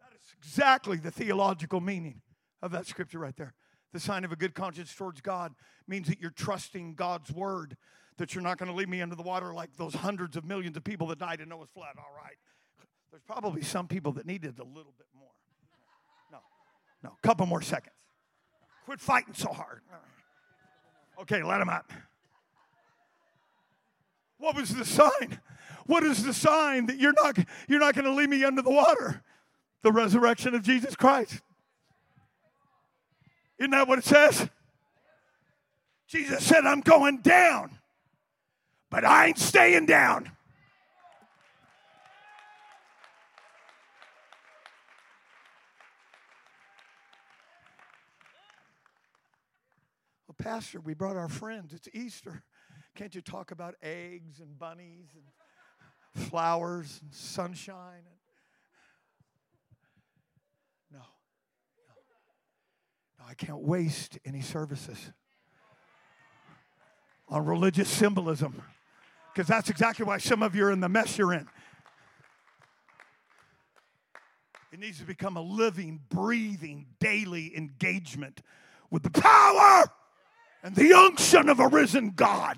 That 0.00 0.12
is 0.14 0.34
exactly 0.38 0.98
the 0.98 1.10
theological 1.10 1.80
meaning 1.80 2.20
of 2.62 2.70
that 2.72 2.86
scripture 2.86 3.18
right 3.18 3.36
there. 3.36 3.54
The 3.92 4.00
sign 4.00 4.24
of 4.24 4.32
a 4.32 4.36
good 4.36 4.54
conscience 4.54 4.94
towards 4.94 5.20
God 5.20 5.54
means 5.88 6.08
that 6.08 6.20
you're 6.20 6.30
trusting 6.30 6.94
God's 6.94 7.32
word, 7.32 7.76
that 8.18 8.34
you're 8.34 8.42
not 8.42 8.58
going 8.58 8.70
to 8.70 8.76
leave 8.76 8.88
me 8.88 9.00
under 9.02 9.16
the 9.16 9.22
water 9.22 9.52
like 9.54 9.76
those 9.76 9.94
hundreds 9.94 10.36
of 10.36 10.44
millions 10.44 10.76
of 10.76 10.84
people 10.84 11.06
that 11.08 11.18
died 11.18 11.40
in 11.40 11.48
Noah's 11.48 11.70
flood. 11.70 11.96
All 11.98 12.14
right. 12.16 12.36
There's 13.10 13.22
probably 13.22 13.62
some 13.62 13.86
people 13.86 14.12
that 14.12 14.26
needed 14.26 14.58
a 14.58 14.64
little 14.64 14.92
bit. 14.96 15.06
No, 17.04 17.10
a 17.22 17.26
couple 17.26 17.44
more 17.44 17.60
seconds. 17.60 17.94
Quit 18.86 18.98
fighting 18.98 19.34
so 19.34 19.52
hard. 19.52 19.82
Okay, 21.20 21.42
let 21.42 21.60
him 21.60 21.68
up. 21.68 21.92
What 24.38 24.56
was 24.56 24.74
the 24.74 24.84
sign? 24.84 25.38
What 25.86 26.02
is 26.02 26.24
the 26.24 26.32
sign 26.32 26.86
that 26.86 26.98
you're 26.98 27.12
not, 27.12 27.38
you're 27.68 27.78
not 27.78 27.94
going 27.94 28.06
to 28.06 28.10
leave 28.10 28.30
me 28.30 28.42
under 28.42 28.62
the 28.62 28.70
water? 28.70 29.22
The 29.82 29.92
resurrection 29.92 30.54
of 30.54 30.62
Jesus 30.62 30.96
Christ. 30.96 31.42
Isn't 33.58 33.70
that 33.72 33.86
what 33.86 33.98
it 33.98 34.04
says? 34.04 34.48
Jesus 36.06 36.42
said, 36.44 36.64
I'm 36.64 36.80
going 36.80 37.18
down, 37.18 37.78
but 38.90 39.04
I 39.04 39.26
ain't 39.26 39.38
staying 39.38 39.86
down. 39.86 40.33
Pastor, 50.44 50.78
we 50.78 50.92
brought 50.92 51.16
our 51.16 51.30
friends. 51.30 51.72
It's 51.72 51.88
Easter. 51.94 52.42
Can't 52.94 53.14
you 53.14 53.22
talk 53.22 53.50
about 53.50 53.76
eggs 53.82 54.40
and 54.40 54.58
bunnies 54.58 55.08
and 55.14 56.26
flowers 56.26 57.00
and 57.00 57.14
sunshine? 57.14 58.02
No. 60.92 60.98
No. 63.18 63.24
I 63.26 63.32
can't 63.32 63.60
waste 63.60 64.18
any 64.26 64.42
services 64.42 65.12
on 67.30 67.46
religious 67.46 67.88
symbolism 67.88 68.60
because 69.32 69.48
that's 69.48 69.70
exactly 69.70 70.04
why 70.04 70.18
some 70.18 70.42
of 70.42 70.54
you 70.54 70.66
are 70.66 70.70
in 70.70 70.80
the 70.80 70.90
mess 70.90 71.16
you're 71.16 71.32
in. 71.32 71.48
It 74.74 74.78
needs 74.78 74.98
to 74.98 75.06
become 75.06 75.38
a 75.38 75.42
living, 75.42 76.02
breathing, 76.10 76.84
daily 77.00 77.56
engagement 77.56 78.42
with 78.90 79.04
the 79.04 79.10
power 79.10 79.84
and 80.64 80.74
the 80.74 80.94
unction 80.94 81.50
of 81.50 81.60
a 81.60 81.68
risen 81.68 82.12
God. 82.16 82.56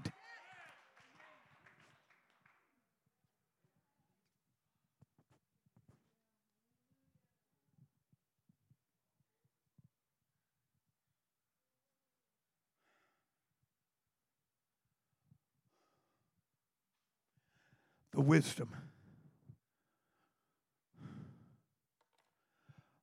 The 18.13 18.21
wisdom 18.23 18.71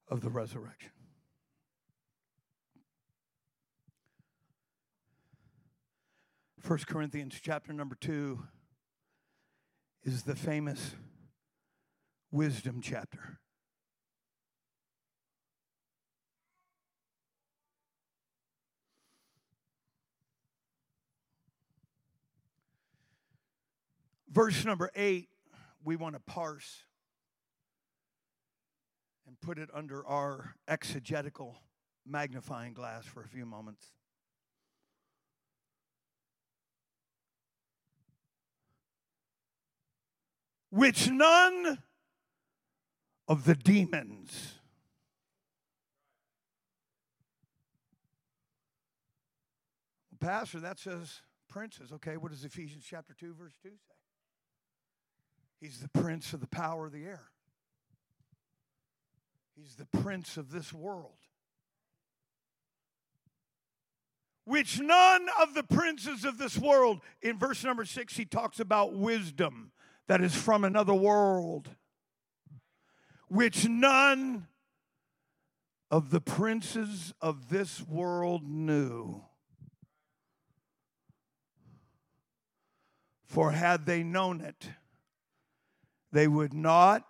of 0.08 0.22
the 0.22 0.30
resurrection. 0.30 0.93
1 6.66 6.80
Corinthians 6.88 7.38
chapter 7.42 7.74
number 7.74 7.96
2 8.00 8.42
is 10.04 10.24
the 10.24 10.34
famous 10.34 10.96
wisdom 12.32 12.80
chapter. 12.82 13.40
Verse 24.32 24.64
number 24.64 24.90
8, 24.96 25.28
we 25.84 25.98
want 25.98 26.16
to 26.16 26.22
parse 26.22 26.84
and 29.28 29.38
put 29.42 29.58
it 29.58 29.68
under 29.74 30.08
our 30.08 30.56
exegetical 30.66 31.58
magnifying 32.06 32.74
glass 32.74 33.04
for 33.04 33.22
a 33.22 33.28
few 33.28 33.46
moments. 33.46 33.88
Which 40.74 41.08
none 41.12 41.78
of 43.28 43.46
the 43.46 43.54
demons 43.54 44.56
Pastor, 50.20 50.62
that 50.62 50.80
says 50.80 51.20
princes. 51.50 51.92
Okay, 51.92 52.16
what 52.16 52.32
does 52.32 52.46
Ephesians 52.46 52.86
chapter 52.88 53.14
2, 53.14 53.34
verse 53.34 53.52
2 53.62 53.68
say? 53.68 53.96
He's 55.60 55.80
the 55.80 55.90
prince 55.90 56.32
of 56.32 56.40
the 56.40 56.48
power 56.48 56.86
of 56.86 56.94
the 56.94 57.04
air. 57.04 57.24
He's 59.54 59.76
the 59.76 59.86
prince 60.02 60.38
of 60.38 60.52
this 60.52 60.72
world. 60.72 61.18
Which 64.46 64.80
none 64.80 65.28
of 65.42 65.56
the 65.56 65.64
princes 65.64 66.24
of 66.24 66.38
this 66.38 66.58
world, 66.58 67.02
in 67.22 67.38
verse 67.38 67.62
number 67.66 67.84
six, 67.84 68.16
he 68.16 68.24
talks 68.24 68.62
about 68.62 68.94
wisdom 68.94 69.74
that 70.08 70.22
is 70.22 70.36
from 70.36 70.64
another 70.64 70.94
world, 70.94 71.70
which 73.28 73.68
none 73.68 74.48
of 75.90 76.10
the 76.10 76.22
princes 76.22 77.14
of 77.22 77.50
this 77.50 77.82
world 77.82 78.48
knew. 78.48 79.24
For 83.26 83.52
had 83.52 83.86
they 83.86 84.04
known 84.04 84.42
it, 84.42 84.70
they 86.12 86.28
would 86.28 86.54
not 86.54 87.06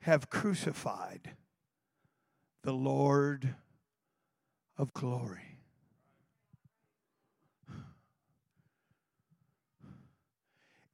have 0.00 0.30
crucified 0.30 1.34
the 2.62 2.72
Lord 2.72 3.54
of 4.78 4.92
glory. 4.94 5.53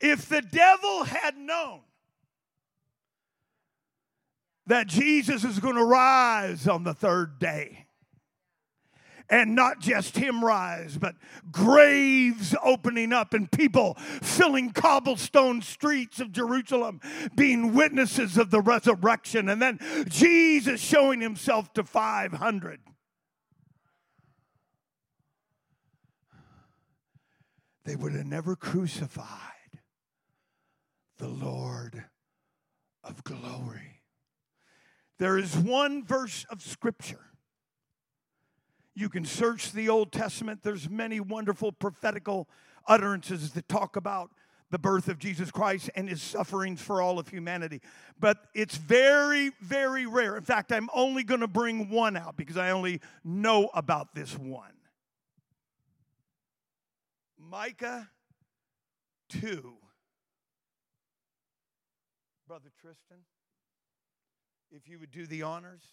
If 0.01 0.29
the 0.29 0.41
devil 0.41 1.05
had 1.05 1.37
known 1.37 1.81
that 4.67 4.87
Jesus 4.87 5.45
is 5.45 5.59
going 5.59 5.75
to 5.75 5.85
rise 5.85 6.67
on 6.67 6.85
the 6.85 6.95
third 6.95 7.39
day, 7.39 7.87
and 9.29 9.55
not 9.55 9.79
just 9.79 10.17
him 10.17 10.45
rise, 10.45 10.99
but 10.99 11.15
graves 11.53 12.55
opening 12.65 13.13
up 13.13 13.33
and 13.33 13.51
people 13.51 13.95
filling 14.23 14.73
cobblestone 14.73 15.63
streets 15.63 16.19
of 16.19 16.33
Jerusalem, 16.33 17.01
being 17.37 17.75
witnesses 17.75 18.37
of 18.37 18.51
the 18.51 18.61
resurrection, 18.61 19.49
and 19.49 19.63
then 19.63 19.79
Jesus 20.09 20.81
showing 20.81 21.21
himself 21.21 21.73
to 21.75 21.85
500. 21.85 22.81
They 27.85 27.97
would 27.97 28.13
have 28.15 28.27
never 28.27 28.57
crucified 28.57 29.60
the 31.21 31.29
Lord 31.29 32.03
of 33.05 33.23
glory. 33.25 34.01
There 35.19 35.37
is 35.37 35.55
one 35.55 36.03
verse 36.03 36.47
of 36.51 36.63
Scripture. 36.63 37.21
You 38.95 39.11
can 39.11 39.27
search 39.27 39.73
the 39.73 39.91
Old 39.91 40.13
Testament. 40.13 40.63
There's 40.63 40.89
many 40.89 41.21
wonderful 41.21 41.73
prophetical 41.73 42.49
utterances 42.89 43.53
that 43.53 43.69
talk 43.69 43.97
about 43.97 44.31
the 44.71 44.79
birth 44.79 45.09
of 45.09 45.19
Jesus 45.19 45.51
Christ 45.51 45.91
and 45.95 46.09
his 46.09 46.23
sufferings 46.23 46.81
for 46.81 47.03
all 47.03 47.19
of 47.19 47.29
humanity. 47.29 47.83
But 48.19 48.39
it's 48.55 48.77
very, 48.77 49.51
very 49.61 50.07
rare. 50.07 50.39
In 50.39 50.45
fact, 50.45 50.73
I'm 50.73 50.89
only 50.95 51.23
going 51.23 51.41
to 51.41 51.49
bring 51.49 51.91
one 51.91 52.17
out 52.17 52.39
because 52.39 52.57
I 52.57 52.71
only 52.71 53.03
know 53.25 53.69
about 53.75 54.15
this 54.15 54.39
one. 54.39 54.73
Micah 57.39 58.09
2 59.29 59.80
Brother 62.51 62.73
Tristan, 62.81 63.19
if 64.73 64.89
you 64.89 64.99
would 64.99 65.13
do 65.13 65.25
the 65.25 65.43
honors. 65.43 65.85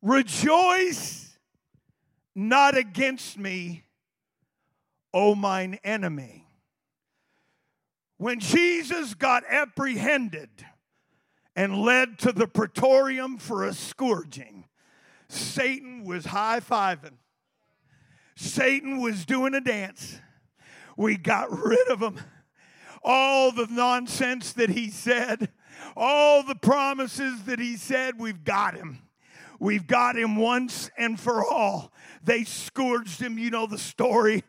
Rejoice 0.00 1.36
not 2.34 2.78
against 2.78 3.36
me, 3.36 3.84
O 5.12 5.34
mine 5.34 5.78
enemy. 5.84 6.46
When 8.16 8.40
Jesus 8.40 9.12
got 9.12 9.44
apprehended 9.50 10.48
and 11.54 11.76
led 11.76 12.18
to 12.20 12.32
the 12.32 12.46
praetorium 12.46 13.36
for 13.36 13.64
a 13.64 13.74
scourging, 13.74 14.64
Satan 15.28 16.04
was 16.04 16.24
high 16.24 16.60
fiving. 16.60 17.18
Satan 18.34 18.98
was 18.98 19.26
doing 19.26 19.52
a 19.52 19.60
dance. 19.60 20.18
We 20.96 21.18
got 21.18 21.50
rid 21.50 21.86
of 21.88 22.00
him 22.00 22.18
all 23.02 23.52
the 23.52 23.66
nonsense 23.70 24.52
that 24.54 24.70
he 24.70 24.90
said, 24.90 25.50
all 25.96 26.42
the 26.42 26.54
promises 26.54 27.42
that 27.44 27.58
he 27.58 27.76
said, 27.76 28.18
we've 28.18 28.44
got 28.44 28.74
him. 28.74 29.02
We've 29.58 29.86
got 29.86 30.16
him 30.16 30.36
once 30.36 30.90
and 30.96 31.20
for 31.20 31.44
all. 31.44 31.92
They 32.24 32.44
scourged 32.44 33.20
him, 33.20 33.38
you 33.38 33.50
know 33.50 33.66
the 33.66 33.78
story. 33.78 34.42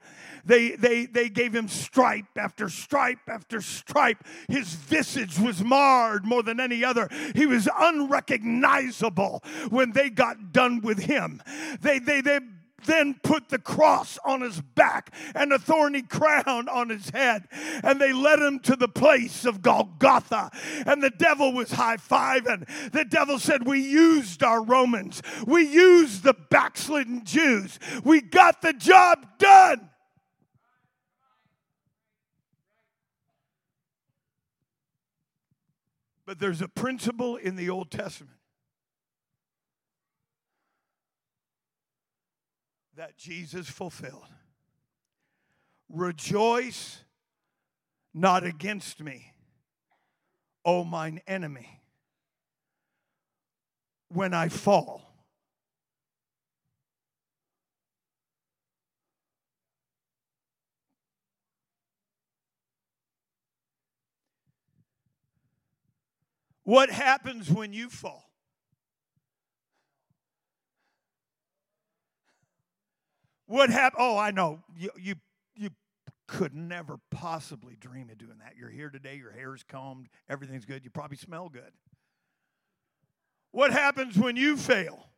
They, 0.45 0.71
they, 0.71 1.05
they 1.05 1.29
gave 1.29 1.53
him 1.53 1.67
stripe 1.67 2.25
after 2.37 2.69
stripe 2.69 3.19
after 3.27 3.61
stripe. 3.61 4.23
His 4.47 4.73
visage 4.73 5.37
was 5.37 5.63
marred 5.63 6.25
more 6.25 6.43
than 6.43 6.59
any 6.59 6.83
other. 6.83 7.09
He 7.35 7.45
was 7.45 7.69
unrecognizable 7.77 9.43
when 9.69 9.91
they 9.91 10.09
got 10.09 10.51
done 10.51 10.81
with 10.81 10.99
him. 10.99 11.43
They, 11.81 11.99
they, 11.99 12.21
they 12.21 12.39
then 12.85 13.15
put 13.23 13.49
the 13.49 13.59
cross 13.59 14.17
on 14.25 14.41
his 14.41 14.61
back 14.61 15.13
and 15.35 15.51
a 15.51 15.59
thorny 15.59 16.01
crown 16.01 16.67
on 16.69 16.89
his 16.89 17.09
head. 17.09 17.47
And 17.83 17.99
they 17.99 18.13
led 18.13 18.39
him 18.39 18.59
to 18.61 18.75
the 18.75 18.87
place 18.87 19.45
of 19.45 19.61
Golgotha. 19.61 20.51
And 20.85 21.01
the 21.01 21.09
devil 21.09 21.53
was 21.53 21.71
high 21.71 21.97
fiving. 21.97 22.67
The 22.91 23.05
devil 23.05 23.39
said, 23.39 23.65
We 23.65 23.81
used 23.81 24.43
our 24.43 24.63
Romans, 24.63 25.21
we 25.45 25.67
used 25.67 26.23
the 26.23 26.35
backslidden 26.49 27.25
Jews, 27.25 27.79
we 28.03 28.21
got 28.21 28.61
the 28.61 28.73
job 28.73 29.25
done. 29.37 29.89
But 36.25 36.39
there's 36.39 36.61
a 36.61 36.67
principle 36.67 37.35
in 37.35 37.55
the 37.57 37.69
Old 37.69 37.91
Testament 37.91 38.40
that 43.01 43.17
Jesus 43.17 43.67
fulfilled. 43.67 44.27
Rejoice 45.89 46.99
not 48.13 48.43
against 48.43 49.01
me, 49.01 49.33
O 50.63 50.83
mine 50.83 51.19
enemy, 51.25 51.81
when 54.09 54.35
I 54.35 54.49
fall. 54.49 55.01
What 66.61 66.91
happens 66.91 67.49
when 67.49 67.73
you 67.73 67.89
fall? 67.89 68.30
What 73.51 73.69
happened? 73.69 74.01
Oh, 74.01 74.17
I 74.17 74.31
know. 74.31 74.63
You, 74.77 74.91
you, 74.97 75.15
you 75.55 75.71
could 76.25 76.55
never 76.55 76.97
possibly 77.09 77.75
dream 77.75 78.09
of 78.09 78.17
doing 78.17 78.37
that. 78.39 78.53
You're 78.57 78.69
here 78.69 78.89
today, 78.89 79.17
your 79.17 79.31
hair's 79.31 79.61
combed, 79.67 80.07
everything's 80.29 80.63
good, 80.63 80.85
you 80.85 80.89
probably 80.89 81.17
smell 81.17 81.49
good. 81.49 81.73
What 83.51 83.73
happens 83.73 84.17
when 84.17 84.37
you 84.37 84.55
fail? 84.55 85.09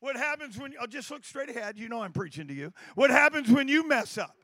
What 0.00 0.16
happens 0.16 0.58
when, 0.58 0.74
I'll 0.78 0.84
oh, 0.84 0.86
just 0.86 1.10
look 1.10 1.24
straight 1.24 1.48
ahead. 1.48 1.78
You 1.78 1.88
know 1.88 2.02
I'm 2.02 2.12
preaching 2.12 2.46
to 2.48 2.54
you. 2.54 2.74
What 2.94 3.08
happens 3.08 3.50
when 3.50 3.68
you 3.68 3.88
mess 3.88 4.18
up? 4.18 4.36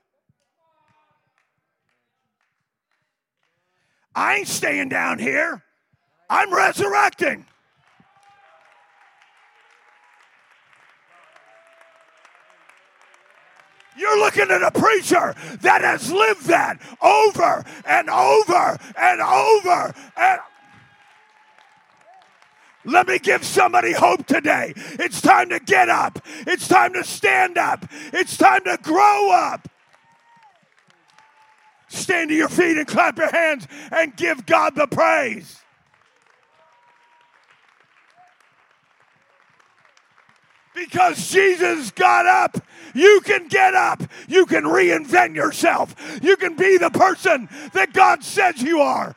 I 4.15 4.37
ain't 4.37 4.49
staying 4.49 4.89
down 4.89 5.19
here. 5.19 5.63
I'm 6.31 6.53
resurrecting. 6.53 7.45
You're 13.97 14.19
looking 14.19 14.51
at 14.51 14.63
a 14.63 14.71
preacher 14.71 15.35
that 15.61 15.83
has 15.83 16.11
lived 16.11 16.47
that 16.47 16.81
over 17.01 17.65
and 17.87 18.11
over 18.11 18.79
and 18.97 19.21
over 19.21 19.95
and 20.17 20.41
let 22.85 23.09
me 23.09 23.19
give 23.19 23.45
somebody 23.45 23.93
hope 23.93 24.27
today. 24.27 24.75
It's 24.77 25.21
time 25.21 25.49
to 25.51 25.59
get 25.59 25.89
up. 25.89 26.19
It's 26.47 26.69
time 26.69 26.93
to 26.95 27.05
stand 27.05 27.57
up. 27.57 27.87
It's 28.13 28.37
time 28.37 28.63
to 28.65 28.79
grow 28.83 29.31
up. 29.31 29.69
Stand 31.89 32.29
to 32.29 32.35
your 32.35 32.49
feet 32.49 32.77
and 32.77 32.87
clap 32.87 33.17
your 33.17 33.31
hands 33.31 33.67
and 33.91 34.15
give 34.17 34.45
God 34.45 34.75
the 34.75 34.87
praise. 34.87 35.64
Because 40.75 41.31
Jesus 41.31 41.91
got 41.93 42.27
up, 42.27 42.59
you 42.95 43.21
can 43.25 43.49
get 43.49 43.75
up. 43.75 44.03
You 44.29 44.47
can 44.47 44.65
reinvent 44.65 45.35
yourself. 45.35 45.95
You 46.23 46.37
can 46.37 46.57
be 46.57 46.79
the 46.79 46.91
person 46.91 47.49
that 47.73 47.93
God 47.93 48.25
says 48.25 48.61
you 48.63 48.81
are. 48.81 49.15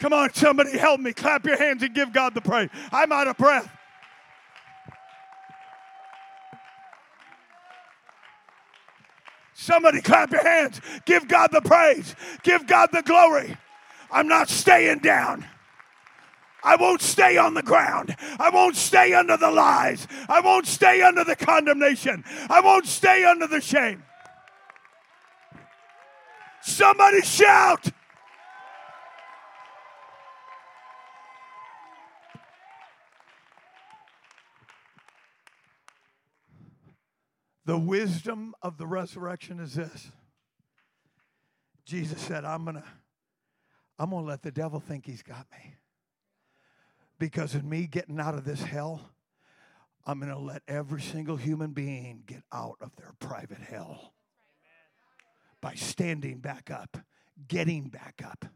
Come 0.00 0.12
on, 0.12 0.32
somebody 0.32 0.76
help 0.78 1.00
me. 1.00 1.12
Clap 1.12 1.44
your 1.44 1.56
hands 1.56 1.82
and 1.82 1.94
give 1.94 2.12
God 2.12 2.34
the 2.34 2.40
praise. 2.40 2.70
I'm 2.92 3.10
out 3.12 3.26
of 3.26 3.36
breath. 3.36 3.68
Somebody 9.54 10.00
clap 10.00 10.30
your 10.30 10.44
hands. 10.44 10.80
Give 11.04 11.26
God 11.26 11.50
the 11.52 11.60
praise. 11.60 12.14
Give 12.44 12.64
God 12.66 12.90
the 12.92 13.02
glory. 13.02 13.56
I'm 14.10 14.28
not 14.28 14.48
staying 14.48 15.00
down. 15.00 15.44
I 16.62 16.76
won't 16.76 17.00
stay 17.00 17.36
on 17.36 17.54
the 17.54 17.62
ground. 17.62 18.16
I 18.38 18.50
won't 18.50 18.76
stay 18.76 19.14
under 19.14 19.36
the 19.36 19.50
lies. 19.50 20.06
I 20.28 20.40
won't 20.40 20.66
stay 20.66 21.02
under 21.02 21.24
the 21.24 21.36
condemnation. 21.36 22.24
I 22.50 22.60
won't 22.60 22.86
stay 22.86 23.24
under 23.24 23.46
the 23.46 23.60
shame. 23.60 24.02
Somebody 26.60 27.22
shout. 27.22 27.88
The 37.64 37.78
wisdom 37.78 38.54
of 38.62 38.78
the 38.78 38.86
resurrection 38.86 39.60
is 39.60 39.74
this. 39.74 40.10
Jesus 41.84 42.20
said, 42.20 42.44
I'm 42.44 42.64
going 42.64 42.76
to 42.76 42.84
I'm 43.98 44.10
going 44.10 44.24
to 44.24 44.28
let 44.28 44.42
the 44.42 44.50
devil 44.50 44.78
think 44.78 45.06
he's 45.06 45.22
got 45.22 45.46
me. 45.50 45.74
Because 47.18 47.54
in 47.54 47.68
me 47.68 47.86
getting 47.86 48.20
out 48.20 48.34
of 48.34 48.44
this 48.44 48.62
hell, 48.62 49.10
I'm 50.06 50.20
going 50.20 50.32
to 50.32 50.38
let 50.38 50.62
every 50.68 51.02
single 51.02 51.36
human 51.36 51.72
being 51.72 52.22
get 52.26 52.42
out 52.52 52.76
of 52.80 52.94
their 52.96 53.12
private 53.20 53.58
hell 53.58 54.14
by 55.60 55.74
standing 55.74 56.38
back 56.38 56.70
up, 56.70 56.96
getting 57.48 57.88
back 57.88 58.22
up. 58.24 58.46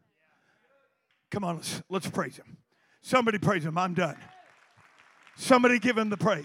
Come 1.31 1.45
on, 1.45 1.57
let's, 1.57 1.83
let's 1.89 2.11
praise 2.11 2.37
him. 2.37 2.59
Somebody 3.01 3.39
praise 3.39 3.65
him. 3.65 3.77
I'm 3.77 3.95
done. 3.95 4.17
Somebody 5.37 5.79
give 5.79 5.99
him 5.99 6.09
the 6.11 6.17
praise. 6.17 6.45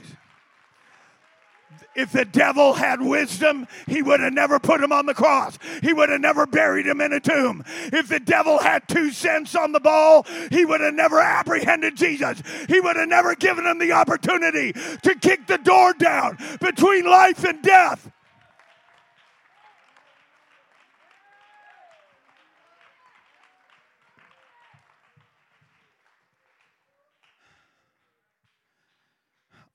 If 1.98 2.12
the 2.12 2.26
devil 2.26 2.74
had 2.74 3.02
wisdom, 3.02 3.68
he 3.88 4.04
would 4.04 4.20
have 4.20 4.32
never 4.32 4.60
put 4.60 4.84
him 4.84 4.92
on 4.92 5.08
the 5.08 5.16
cross. 5.16 5.58
He 5.82 5.94
would 5.94 6.10
have 6.10 6.22
never 6.22 6.46
buried 6.46 6.86
him 6.86 7.02
in 7.02 7.12
a 7.12 7.20
tomb. 7.20 7.64
If 7.92 8.08
the 8.08 8.20
devil 8.20 8.60
had 8.60 8.88
two 8.88 9.12
cents 9.12 9.56
on 9.56 9.72
the 9.72 9.80
ball, 9.80 10.28
he 10.52 10.64
would 10.64 10.80
have 10.80 10.94
never 10.94 11.20
apprehended 11.20 11.98
Jesus. 11.98 12.44
He 12.68 12.80
would 12.80 12.98
have 12.98 13.10
never 13.10 13.34
given 13.34 13.66
him 13.66 13.80
the 13.80 13.94
opportunity 13.94 14.74
to 14.74 15.16
kick 15.16 15.48
the 15.48 15.58
door 15.58 15.94
down 15.94 16.38
between 16.62 17.06
life 17.06 17.44
and 17.44 17.64
death. 17.64 18.12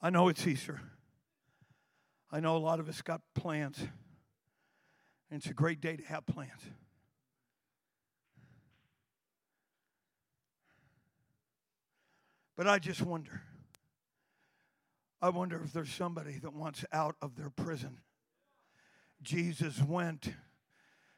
I 0.01 0.11
know 0.11 0.29
it's 0.29 0.47
Easter. 0.47 0.81
I 2.35 2.41
know 2.41 2.57
a 2.57 2.59
lot 2.59 2.81
of 2.81 2.89
us 2.89 3.03
got 3.03 3.21
plans, 3.35 3.79
and 3.79 5.39
it's 5.39 5.51
a 5.51 5.53
great 5.53 5.83
day 5.83 5.97
to 5.97 6.05
have 6.05 6.25
plans. 6.25 6.63
But 12.57 12.67
I 12.67 12.79
just 12.79 13.03
wonder. 13.03 13.43
I 15.21 15.29
wonder 15.29 15.61
if 15.63 15.75
there's 15.75 15.93
somebody 15.93 16.39
that 16.39 16.55
wants 16.55 16.87
out 16.91 17.17
of 17.21 17.37
their 17.37 17.51
prison. 17.51 17.99
Jesus 19.21 19.83
went 19.83 20.33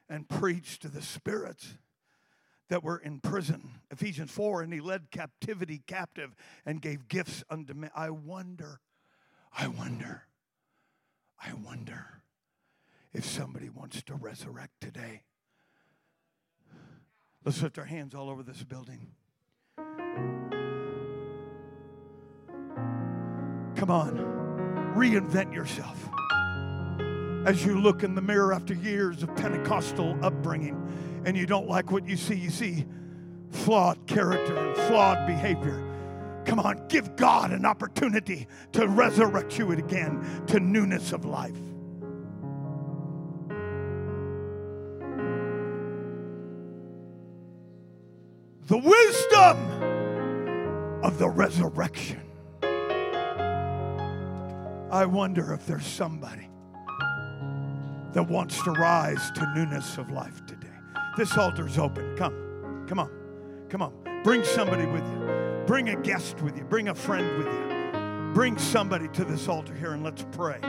and 0.09 0.27
preached 0.27 0.81
to 0.81 0.89
the 0.89 1.01
spirits 1.01 1.75
that 2.67 2.83
were 2.83 2.97
in 2.97 3.21
prison. 3.21 3.79
Ephesians 3.89 4.31
4, 4.31 4.63
and 4.63 4.73
he 4.73 4.81
led 4.81 5.11
captivity 5.11 5.81
captive 5.87 6.35
and 6.65 6.81
gave 6.81 7.07
gifts 7.07 7.41
unto 7.49 7.73
men. 7.73 7.91
I 7.95 8.09
wonder, 8.09 8.81
I 9.57 9.67
wonder 9.67 10.23
I 11.47 11.53
wonder 11.53 12.21
if 13.13 13.25
somebody 13.25 13.69
wants 13.69 14.01
to 14.03 14.15
resurrect 14.15 14.81
today. 14.81 15.23
Let's 17.43 17.61
lift 17.61 17.77
our 17.77 17.85
hands 17.85 18.15
all 18.15 18.29
over 18.29 18.41
this 18.41 18.63
building. 18.63 19.11
Come 23.75 23.91
on, 23.91 24.93
reinvent 24.95 25.53
yourself. 25.53 26.09
As 27.45 27.63
you 27.63 27.79
look 27.79 28.01
in 28.01 28.15
the 28.15 28.21
mirror 28.21 28.51
after 28.51 28.73
years 28.73 29.21
of 29.21 29.35
Pentecostal 29.35 30.17
upbringing 30.23 30.81
and 31.25 31.37
you 31.37 31.45
don't 31.45 31.69
like 31.69 31.91
what 31.91 32.07
you 32.07 32.17
see, 32.17 32.35
you 32.35 32.49
see 32.49 32.85
flawed 33.51 34.07
character 34.07 34.57
and 34.57 34.75
flawed 34.87 35.27
behavior. 35.27 35.94
Come 36.45 36.59
on, 36.59 36.87
give 36.87 37.15
God 37.15 37.51
an 37.51 37.65
opportunity 37.65 38.47
to 38.73 38.87
resurrect 38.87 39.57
you 39.57 39.71
again 39.71 40.43
to 40.47 40.59
newness 40.59 41.11
of 41.11 41.25
life. 41.25 41.57
The 48.67 48.77
wisdom 48.77 49.57
of 51.03 51.19
the 51.19 51.29
resurrection. 51.29 52.21
I 54.91 55.05
wonder 55.05 55.53
if 55.53 55.65
there's 55.65 55.85
somebody 55.85 56.49
that 58.13 58.27
wants 58.27 58.63
to 58.63 58.71
rise 58.71 59.29
to 59.31 59.53
newness 59.53 59.97
of 59.97 60.09
life 60.09 60.45
today. 60.45 60.67
This 61.17 61.37
altar's 61.37 61.77
open. 61.77 62.15
Come, 62.15 62.85
come 62.87 62.99
on, 62.99 63.11
come 63.69 63.81
on. 63.81 64.21
Bring 64.23 64.43
somebody 64.43 64.85
with 64.85 65.03
you. 65.03 65.54
Bring 65.67 65.89
a 65.89 65.95
guest 65.95 66.41
with 66.43 66.55
you. 66.57 66.63
Bring 66.63 66.89
a 66.89 66.95
friend 66.95 67.37
with 67.39 67.47
you. 67.47 68.33
Bring 68.35 68.55
somebody 68.59 69.07
to 69.09 69.25
this 69.25 69.47
altar 69.47 69.73
here 69.73 69.93
and 69.93 70.03
let's 70.03 70.23
pray. 70.31 70.59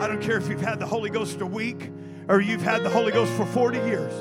I 0.00 0.06
don't 0.06 0.22
care 0.22 0.36
if 0.36 0.48
you've 0.48 0.60
had 0.60 0.78
the 0.78 0.86
Holy 0.86 1.10
Ghost 1.10 1.40
a 1.40 1.46
week 1.46 1.90
or 2.28 2.40
you've 2.40 2.62
had 2.62 2.84
the 2.84 2.90
Holy 2.90 3.10
Ghost 3.10 3.32
for 3.32 3.44
40 3.46 3.78
years. 3.78 4.12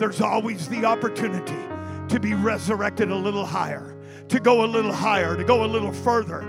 There's 0.00 0.20
always 0.20 0.68
the 0.68 0.84
opportunity 0.84 1.54
to 2.08 2.18
be 2.18 2.34
resurrected 2.34 3.12
a 3.12 3.16
little 3.16 3.46
higher, 3.46 3.96
to 4.30 4.40
go 4.40 4.64
a 4.64 4.66
little 4.66 4.92
higher, 4.92 5.36
to 5.36 5.44
go 5.44 5.64
a 5.64 5.66
little 5.66 5.92
further, 5.92 6.40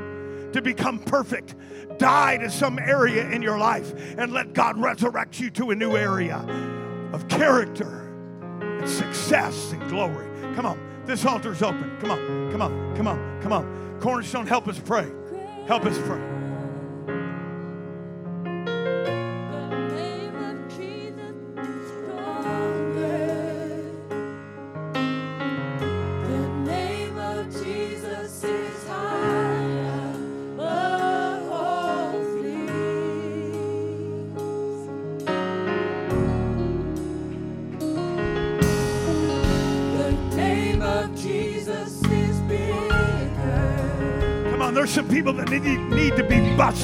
to 0.54 0.62
become 0.64 0.98
perfect. 0.98 1.54
Die 2.00 2.38
to 2.38 2.50
some 2.50 2.80
area 2.80 3.30
in 3.30 3.44
your 3.44 3.60
life 3.60 3.94
and 4.18 4.34
let 4.34 4.54
God 4.54 4.80
resurrect 4.82 5.40
you 5.40 5.52
to 5.52 5.70
a 5.70 5.76
new 5.76 5.96
area 5.96 6.38
of 7.14 7.28
character 7.28 8.01
and 8.82 8.90
success 8.90 9.72
and 9.72 9.90
glory. 9.90 10.28
Come 10.56 10.66
on, 10.66 10.80
this 11.06 11.26
altar's 11.26 11.62
open. 11.62 11.98
Come 12.00 12.12
on, 12.12 12.52
come 12.52 12.62
on, 12.62 12.96
come 12.96 13.08
on, 13.08 13.42
come 13.42 13.54
on. 13.54 14.00
Cornerstone, 14.02 14.48
help 14.48 14.68
us 14.68 14.80
pray. 14.80 15.10
Help 15.68 15.86
us 15.86 15.98
pray. 16.00 16.41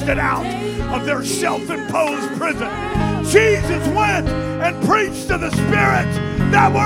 Busted 0.08 0.18
out 0.18 0.46
of 0.94 1.04
their 1.04 1.22
self 1.22 1.68
imposed 1.68 2.28
prison. 2.38 2.68
Jesus 3.24 3.86
went 3.88 4.28
and 4.28 4.84
preached 4.86 5.28
to 5.28 5.36
the 5.36 5.50
spirits 5.50 6.16
that 6.50 6.72
were 6.72 6.78